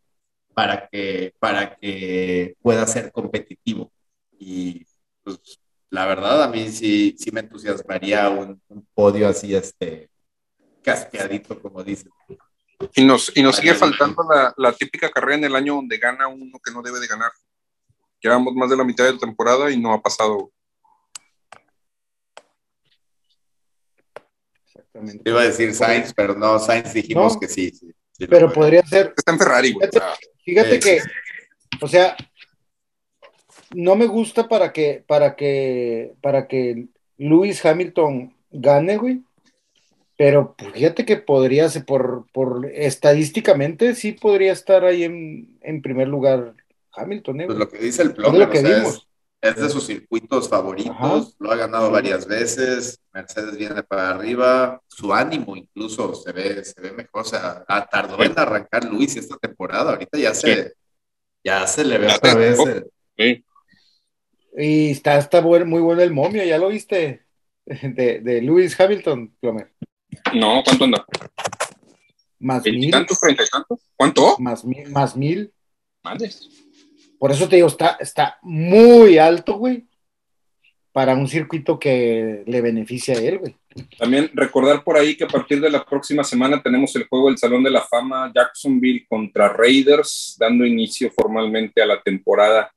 para 0.55 0.89
que, 0.89 1.35
para 1.39 1.77
que 1.77 2.57
pueda 2.61 2.87
ser 2.87 3.13
competitivo. 3.13 3.93
Y 4.39 4.85
pues, 5.23 5.61
la 5.91 6.07
verdad, 6.07 6.43
a 6.43 6.49
mí 6.49 6.69
sí, 6.71 7.15
sí 7.19 7.31
me 7.31 7.41
entusiasmaría 7.41 8.29
un, 8.29 8.61
un 8.69 8.87
podio 8.95 9.29
así, 9.29 9.55
este, 9.55 10.11
casqueadito, 10.83 11.61
como 11.61 11.83
dicen. 11.83 12.11
Y 12.95 13.05
nos, 13.05 13.37
y 13.37 13.43
nos 13.43 13.57
sigue 13.57 13.75
faltando 13.75 14.23
la, 14.23 14.55
la, 14.57 14.73
típica 14.73 15.11
carrera 15.11 15.37
en 15.39 15.45
el 15.45 15.57
año 15.57 15.75
donde 15.77 15.99
gana 15.99 16.29
uno 16.29 16.59
que 16.65 16.71
no 16.73 16.81
debe 16.83 17.01
de 17.01 17.07
ganar. 17.09 17.33
Llevamos 18.21 18.55
más 18.55 18.71
de 18.71 18.77
la 18.77 18.85
mitad 18.85 19.05
de 19.05 19.15
la 19.15 19.19
temporada 19.19 19.71
y 19.71 19.81
no 19.81 19.93
ha 19.93 20.01
pasado. 20.01 20.53
Exactamente. 24.67 25.29
Iba 25.29 25.41
a 25.41 25.45
decir 25.45 25.75
Sainz, 25.75 26.13
pero 26.15 26.35
no, 26.35 26.59
Sainz 26.59 26.93
dijimos 26.93 27.35
No, 27.35 27.41
que 27.41 27.49
sí. 27.49 27.71
sí, 27.71 27.93
sí 28.13 28.27
pero 28.27 28.53
podría 28.53 28.83
ser. 28.87 29.13
Está 29.17 29.33
en 29.33 29.39
Ferrari, 29.39 29.73
güey. 29.73 29.89
Fíjate, 29.91 30.17
fíjate 30.45 30.75
Eh, 30.77 30.81
que, 30.81 31.03
o 31.81 31.89
sea, 31.89 32.17
no 33.75 33.97
me 33.97 34.07
gusta 34.07 34.49
para 34.49 34.73
que, 34.73 35.05
para 35.07 35.37
que, 35.37 36.15
para 36.21 36.47
que 36.49 36.87
Lewis 37.17 37.65
Hamilton 37.65 38.35
gane, 38.51 38.97
güey. 38.97 39.23
Pero 40.17 40.55
pues, 40.57 40.73
fíjate 40.73 41.05
que 41.05 41.17
podría 41.17 41.69
ser, 41.69 41.85
por, 41.85 42.27
por 42.33 42.67
estadísticamente, 42.67 43.95
sí 43.95 44.13
podría 44.13 44.53
estar 44.53 44.85
ahí 44.85 45.05
en, 45.05 45.59
en 45.63 45.81
primer 45.83 46.09
lugar 46.09 46.55
Hamilton, 46.93 47.41
¿eh, 47.43 47.47
Pues 47.47 47.59
lo 47.59 47.69
que 47.69 47.79
dice 47.79 48.03
el 48.03 48.15
Es 48.15 48.15
Plomer, 48.15 48.41
lo 48.41 48.51
que 48.51 48.59
sea, 48.59 48.71
vimos. 48.77 49.09
es, 49.41 49.51
es 49.57 49.63
de 49.63 49.69
sus 49.69 49.87
circuitos 49.87 50.49
favoritos, 50.49 50.93
Ajá. 50.97 51.33
lo 51.39 51.53
ha 51.53 51.57
ganado 51.57 51.91
varias 51.93 52.27
veces, 52.27 53.01
Mercedes 53.13 53.57
viene 53.57 53.85
para 53.85 54.11
arriba, 54.11 54.83
su 54.89 55.15
ánimo 55.15 55.57
incluso 55.57 56.15
se 56.15 56.33
ve, 56.33 56.65
se 56.65 56.81
ve 56.81 56.91
mejor, 56.93 57.23
o 57.23 57.25
sea, 57.25 57.65
ah, 57.69 57.87
tardó 57.89 58.21
en 58.25 58.37
arrancar 58.37 58.85
Luis 58.85 59.15
esta 59.17 59.37
temporada, 59.37 59.93
ahorita 59.93 60.19
ya 60.19 60.35
se, 60.35 60.73
ya 61.45 61.65
se 61.69 61.85
le 61.85 61.99
ve 61.99 62.09
otra 62.13 62.35
vez. 62.35 62.59
Sí. 63.17 63.45
Y 64.57 64.91
está, 64.91 65.19
está 65.19 65.41
buen- 65.41 65.69
muy 65.69 65.81
bueno 65.81 66.03
el 66.03 66.13
momio, 66.13 66.45
¿ya 66.45 66.59
lo 66.59 66.69
viste? 66.69 67.23
De, 67.67 68.21
de 68.21 68.41
Lewis 68.41 68.79
Hamilton, 68.81 69.35
Plomer. 69.41 69.71
No, 70.35 70.63
¿cuánto 70.65 70.85
anda? 70.85 71.05
Más 72.39 72.63
mil, 72.65 72.73
¿Veintitantos, 72.73 73.21
treinta 73.21 73.43
y 73.45 73.47
tantos? 73.49 73.81
¿Cuánto? 73.97 74.37
más 74.39 74.65
mil, 74.65 74.89
más 74.91 75.17
mil. 75.17 75.53
Madres. 76.03 76.49
Por 77.19 77.31
eso 77.33 77.49
te 77.49 77.57
digo, 77.57 77.69
está, 77.69 77.97
está 78.01 78.39
muy 78.43 79.19
alto, 79.19 79.59
güey, 79.59 79.87
para 80.93 81.15
un 81.15 81.29
circuito 81.29 81.79
que 81.79 82.43
le 82.47 82.61
beneficia 82.61 83.15
a 83.17 83.21
él, 83.21 83.39
güey. 83.39 83.57
También 83.99 84.31
recordar 84.35 84.83
por 84.83 84.97
ahí 84.97 85.17
que 85.17 85.25
a 85.25 85.29
partir 85.29 85.61
de 85.61 85.71
la 85.71 85.85
próxima 85.85 86.25
semana 86.25 86.63
tenemos 86.63 86.95
el 86.97 87.07
juego 87.07 87.29
del 87.29 87.39
Salón 87.39 87.63
de 87.65 87.71
la 87.71 87.83
Fama 87.83 88.33
Jacksonville 88.35 89.05
contra 89.09 89.49
Raiders, 89.53 90.37
dando 90.39 90.65
inicio 90.65 91.11
formalmente 91.11 91.83
a 91.83 91.87
la 91.87 92.01
temporada 92.03 92.73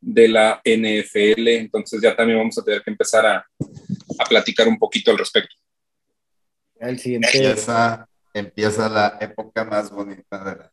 de 0.00 0.28
la 0.28 0.60
NFL. 0.64 1.48
Entonces 1.48 2.00
ya 2.00 2.14
también 2.14 2.38
vamos 2.38 2.56
a 2.58 2.64
tener 2.64 2.82
que 2.82 2.90
empezar 2.90 3.26
a, 3.26 3.36
a 4.18 4.24
platicar 4.28 4.68
un 4.68 4.78
poquito 4.78 5.10
al 5.10 5.18
respecto. 5.18 5.54
El 6.80 6.98
siguiente 6.98 7.28
Empieza, 7.32 8.08
empieza 8.32 8.88
la 8.88 9.18
época 9.20 9.64
más 9.64 9.90
bonita 9.90 10.44
de 10.44 10.56
la... 10.56 10.72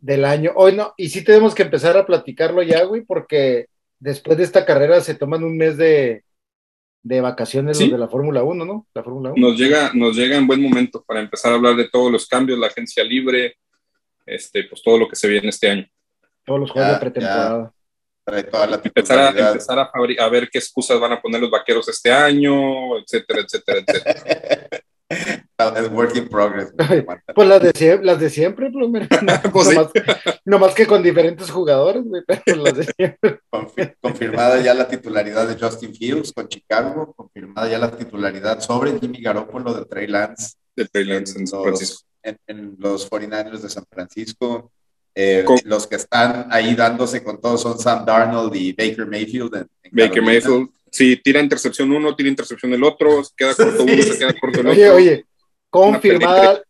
del 0.00 0.24
año. 0.24 0.52
Hoy 0.56 0.74
no, 0.76 0.92
y 0.96 1.08
sí 1.08 1.24
tenemos 1.24 1.54
que 1.54 1.62
empezar 1.62 1.96
a 1.96 2.04
platicarlo 2.06 2.62
ya, 2.62 2.84
güey, 2.84 3.02
porque 3.02 3.66
después 3.98 4.36
de 4.36 4.44
esta 4.44 4.66
carrera 4.66 5.00
se 5.00 5.14
toman 5.14 5.42
un 5.42 5.56
mes 5.56 5.78
de, 5.78 6.22
de 7.02 7.20
vacaciones 7.22 7.78
Sí. 7.78 7.84
los 7.84 7.92
de 7.92 7.98
la 7.98 8.08
Fórmula 8.08 8.42
1, 8.42 8.64
¿no? 8.66 8.86
La 8.92 9.02
Fórmula 9.02 9.32
1. 9.32 9.48
Nos 9.48 9.58
llega, 9.58 9.90
nos 9.94 10.14
llega 10.14 10.36
en 10.36 10.46
buen 10.46 10.60
momento 10.60 11.02
para 11.02 11.20
empezar 11.20 11.52
a 11.52 11.54
hablar 11.54 11.76
de 11.76 11.88
todos 11.88 12.12
los 12.12 12.26
cambios, 12.28 12.58
la 12.58 12.66
agencia 12.66 13.02
libre, 13.04 13.56
este, 14.26 14.64
pues 14.64 14.82
todo 14.82 14.98
lo 14.98 15.08
que 15.08 15.16
se 15.16 15.28
viene 15.28 15.48
este 15.48 15.70
año. 15.70 15.86
Todos 16.44 16.60
los 16.60 16.70
juegos 16.70 16.90
Ya, 16.90 16.94
de 16.94 17.00
pretemporada. 17.00 17.72
Trae 18.24 18.44
toda 18.44 18.66
la 18.66 18.76
Empezar, 18.82 19.18
a, 19.18 19.28
titularidad. 19.28 19.52
empezar 19.52 19.78
a, 19.78 19.90
a 20.24 20.28
ver 20.30 20.48
qué 20.50 20.58
excusas 20.58 20.98
van 20.98 21.12
a 21.12 21.20
poner 21.20 21.40
los 21.40 21.50
vaqueros 21.50 21.88
este 21.88 22.10
año, 22.10 22.98
etcétera, 22.98 23.40
etcétera, 23.42 23.78
etcétera. 23.86 24.68
Es 25.76 25.88
work 25.92 26.16
in 26.16 26.28
progress. 26.28 26.72
güey. 26.72 27.04
Pues 27.34 27.46
las 27.48 27.62
de 27.62 27.72
siempre, 27.72 28.06
las 28.06 28.18
de 28.18 28.30
siempre. 28.30 28.70
Pues 29.52 29.68
sí. 29.68 29.74
nomás, 29.76 29.92
nomás 30.44 30.74
que 30.74 30.86
con 30.86 31.02
diferentes 31.02 31.50
jugadores, 31.50 32.02
güey, 32.04 32.22
pero 32.26 32.56
las 32.62 32.74
de 32.76 32.84
siempre. 32.84 33.40
Confi- 33.52 33.94
confirmada 34.00 34.60
ya 34.60 34.74
la 34.74 34.88
titularidad 34.88 35.46
de 35.46 35.62
Justin 35.62 35.94
Fields 35.94 36.32
con 36.32 36.48
Chicago, 36.48 37.12
confirmada 37.14 37.68
ya 37.68 37.78
la 37.78 37.90
titularidad 37.90 38.60
sobre 38.60 38.98
Jimmy 38.98 39.20
Garoppolo 39.20 39.74
de 39.74 39.84
Trey 39.84 40.06
Lance 40.06 40.54
De 40.74 40.86
Trey 40.86 41.04
Lance 41.04 41.38
en 41.38 41.46
San 41.46 41.62
los- 41.64 42.06
en, 42.22 42.38
en 42.46 42.76
los 42.78 43.08
49ers 43.08 43.60
de 43.60 43.68
San 43.68 43.84
Francisco. 43.88 44.72
Eh, 45.14 45.44
Con- 45.46 45.58
los 45.64 45.86
que 45.86 45.96
están 45.96 46.48
ahí 46.50 46.74
dándose 46.74 47.22
con 47.22 47.40
todo 47.40 47.56
son 47.56 47.78
Sam 47.78 48.04
Darnold 48.04 48.54
y 48.56 48.72
Baker 48.72 49.06
Mayfield. 49.06 49.54
en- 49.54 49.60
en 49.60 49.90
Baker 49.92 50.10
Carolina. 50.10 50.22
Mayfield, 50.32 50.68
si 50.90 51.16
tira 51.18 51.40
intercepción 51.40 51.90
uno, 51.92 52.14
tira 52.16 52.28
intercepción 52.28 52.72
el 52.72 52.82
otro, 52.84 53.22
queda 53.36 53.54
corto 53.54 53.82
uno, 53.84 54.02
se 54.02 54.18
queda 54.18 54.34
corto 54.40 54.60
el 54.60 54.66
Oye, 54.68 54.84
otro. 54.88 54.96
oye, 54.96 55.24
confirmada, 55.70 56.62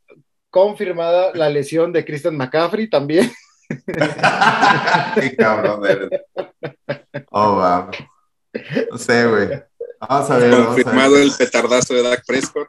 confirmada 0.50 1.30
la 1.34 1.48
lesión 1.48 1.92
de 1.92 2.04
Christian 2.04 2.36
McCaffrey 2.36 2.88
también. 2.88 3.32
Qué 5.14 5.36
cabrón 5.36 5.86
eres. 5.86 6.10
Oh, 7.30 7.56
vamos. 7.56 7.96
No 8.90 8.98
sé, 8.98 9.26
güey. 9.26 9.48
Vamos 10.00 10.30
a 10.30 10.36
ver. 10.38 10.50
vamos 10.50 10.66
a 10.66 10.74
ver. 10.74 10.84
Confirmado 10.84 11.16
el 11.16 11.32
petardazo 11.32 11.94
de 11.94 12.02
Dak 12.02 12.24
Prescott. 12.26 12.68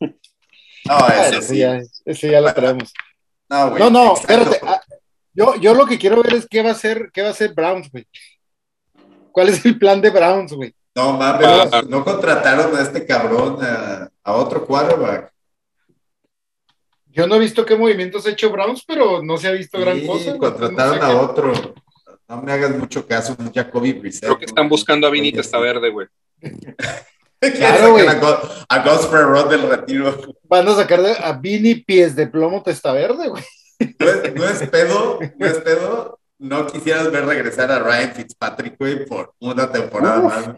No, 0.00 1.06
ese 1.08 1.38
Ese 1.38 1.42
sí. 1.42 1.58
ya, 1.58 1.80
ese 2.04 2.30
ya 2.30 2.40
lo 2.40 2.54
traemos. 2.54 2.92
No, 3.50 3.70
güey. 3.70 3.82
No, 3.82 3.90
no, 3.90 4.14
espérate. 4.14 4.60
Yo, 5.38 5.54
yo 5.60 5.72
lo 5.72 5.86
que 5.86 5.98
quiero 5.98 6.20
ver 6.20 6.34
es 6.34 6.48
qué 6.50 6.62
va 6.64 6.70
a 6.70 6.72
hacer, 6.72 7.10
qué 7.12 7.22
va 7.22 7.28
a 7.28 7.30
hacer 7.30 7.54
Browns, 7.54 7.88
güey. 7.92 8.04
¿Cuál 9.30 9.50
es 9.50 9.64
el 9.64 9.78
plan 9.78 10.00
de 10.00 10.10
Browns, 10.10 10.52
güey? 10.52 10.74
No 10.96 11.12
mames, 11.16 11.46
Ah. 11.72 11.82
no 11.88 12.04
contrataron 12.04 12.74
a 12.76 12.82
este 12.82 13.06
cabrón 13.06 13.58
a, 13.62 14.08
a 14.24 14.32
otro 14.32 14.66
quarterback. 14.66 15.32
Yo 17.06 17.28
no 17.28 17.36
he 17.36 17.38
visto 17.38 17.64
qué 17.64 17.76
movimientos 17.76 18.26
ha 18.26 18.30
hecho 18.30 18.50
Browns, 18.50 18.82
pero 18.84 19.22
no 19.22 19.38
se 19.38 19.46
ha 19.46 19.52
visto 19.52 19.78
gran 19.78 20.04
cosa. 20.04 20.36
contrataron 20.36 20.76
No 20.76 20.92
sé 20.94 21.04
a 21.04 21.08
qué- 21.08 21.14
otro. 21.14 21.74
No 22.28 22.42
me 22.42 22.50
hagas 22.52 22.70
mucho 22.76 23.06
caso, 23.06 23.36
un 23.38 23.52
Jacoby 23.52 23.92
Brissett. 23.92 24.24
Creo 24.24 24.38
que 24.38 24.44
están 24.46 24.68
buscando 24.68 25.06
a 25.06 25.10
Vinny 25.10 25.30
Testaverde, 25.32 25.90
güey. 25.90 26.08
Claro, 27.40 27.92
güey. 27.92 28.04
A, 28.08 28.14
Go- 28.14 28.40
a 28.68 28.82
Gosper 28.82 29.20
Rod 29.22 29.48
del 29.48 29.62
retiro. 29.70 30.20
Van 30.48 30.66
a 30.66 30.74
sacar 30.74 30.98
a 31.22 31.32
Vini 31.34 31.76
pies 31.76 32.16
de 32.16 32.26
plomo 32.26 32.64
testa 32.64 32.90
verde, 32.90 33.28
güey. 33.28 33.44
No 33.78 34.08
es, 34.08 34.34
no 34.34 34.44
es 34.44 34.68
pedo, 34.68 35.20
no 35.36 35.46
es 35.46 35.58
pedo. 35.58 36.18
No 36.40 36.66
quisieras 36.68 37.10
ver 37.10 37.26
regresar 37.26 37.70
a 37.72 37.80
Ryan 37.80 38.12
Fitzpatrick, 38.12 38.76
güey, 38.78 39.04
por 39.06 39.34
una 39.40 39.72
temporada 39.72 40.20
Uf. 40.20 40.24
más. 40.32 40.56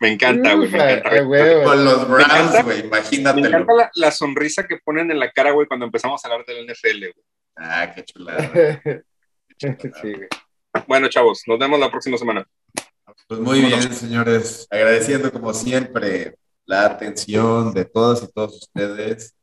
Me 0.00 0.12
encanta, 0.12 0.54
güey. 0.54 0.70
Me. 0.70 1.02
Con 1.64 1.84
los 1.84 2.08
Browns, 2.08 2.64
güey, 2.64 2.80
Me 2.82 2.86
imagínatelo. 2.86 3.46
encanta 3.46 3.74
la, 3.74 3.90
la 3.94 4.10
sonrisa 4.10 4.66
que 4.66 4.78
ponen 4.78 5.10
en 5.10 5.18
la 5.18 5.30
cara, 5.30 5.50
güey, 5.50 5.66
cuando 5.66 5.84
empezamos 5.84 6.24
a 6.24 6.28
hablar 6.28 6.46
del 6.46 6.64
NFL, 6.66 6.98
güey. 7.00 7.24
Ah, 7.56 7.92
qué 7.94 8.04
chulada. 8.04 8.50
qué 9.58 9.76
chulada. 9.76 10.00
Sí, 10.00 10.12
güey. 10.14 10.28
Bueno, 10.86 11.08
chavos, 11.08 11.42
nos 11.46 11.58
vemos 11.58 11.78
la 11.78 11.90
próxima 11.90 12.16
semana. 12.16 12.46
Pues 13.26 13.40
muy 13.40 13.60
bien, 13.60 13.92
señores. 13.92 14.66
Agradeciendo 14.70 15.30
como 15.30 15.52
siempre 15.52 16.36
la 16.64 16.86
atención 16.86 17.74
de 17.74 17.84
todas 17.84 18.22
y 18.22 18.32
todos 18.32 18.54
ustedes. 18.62 19.34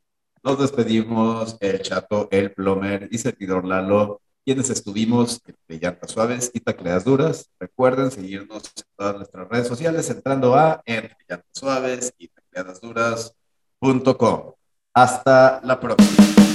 Nos 0.46 0.60
despedimos, 0.60 1.56
el 1.58 1.82
chato, 1.82 2.28
el 2.30 2.52
plomer 2.52 3.08
y 3.10 3.18
servidor 3.18 3.64
Lalo, 3.64 4.20
quienes 4.44 4.70
estuvimos 4.70 5.40
entre 5.44 5.80
llantas 5.80 6.12
suaves 6.12 6.52
y 6.54 6.60
tacleas 6.60 7.04
duras. 7.04 7.50
Recuerden 7.58 8.12
seguirnos 8.12 8.62
en 8.76 8.84
todas 8.96 9.16
nuestras 9.16 9.48
redes 9.48 9.66
sociales 9.66 10.08
entrando 10.08 10.54
a 10.54 10.80
entre 10.84 11.16
llantas 11.28 11.50
suaves 11.50 12.14
y 12.16 12.28
tacleadas 12.28 12.80
duras.com. 12.80 14.52
Hasta 14.94 15.60
la 15.64 15.80
próxima. 15.80 16.45